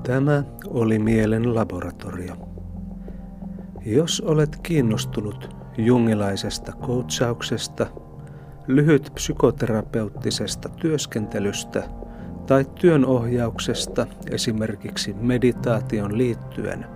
Tämä 0.06 0.44
oli 0.66 0.98
mielen 0.98 1.54
laboratorio. 1.54 2.36
Jos 3.86 4.20
olet 4.20 4.56
kiinnostunut 4.62 5.59
jungilaisesta 5.78 6.72
koutsauksesta, 6.72 7.86
lyhyt 8.66 9.10
psykoterapeuttisesta 9.14 10.68
työskentelystä 10.68 11.82
tai 12.46 12.64
työnohjauksesta 12.74 14.06
esimerkiksi 14.30 15.14
meditaation 15.20 16.18
liittyen, 16.18 16.86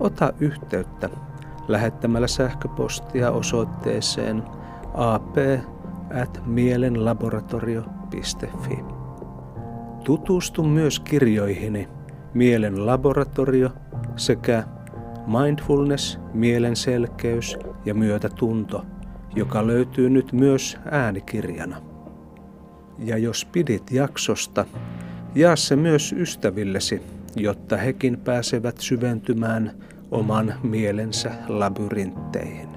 ota 0.00 0.32
yhteyttä 0.40 1.08
lähettämällä 1.68 2.28
sähköpostia 2.28 3.30
osoitteeseen 3.30 4.42
ap 4.94 5.36
at 6.22 6.42
mielenlaboratorio.fi. 6.46 8.78
Tutustu 10.04 10.62
myös 10.62 11.00
kirjoihini– 11.00 11.88
Mielen 12.34 12.86
laboratorio 12.86 13.70
sekä 14.16 14.64
Mindfulness, 15.26 16.18
mielen 16.34 16.76
selkeys 16.76 17.58
ja 17.84 17.94
myötätunto, 17.94 18.84
joka 19.36 19.66
löytyy 19.66 20.10
nyt 20.10 20.32
myös 20.32 20.78
äänikirjana. 20.90 21.76
Ja 22.98 23.18
jos 23.18 23.44
pidit 23.44 23.90
jaksosta, 23.90 24.64
jaa 25.34 25.56
se 25.56 25.76
myös 25.76 26.12
ystävillesi, 26.12 27.02
jotta 27.36 27.76
hekin 27.76 28.18
pääsevät 28.18 28.78
syventymään 28.78 29.72
oman 30.10 30.54
mielensä 30.62 31.30
labyrintteihin. 31.48 32.69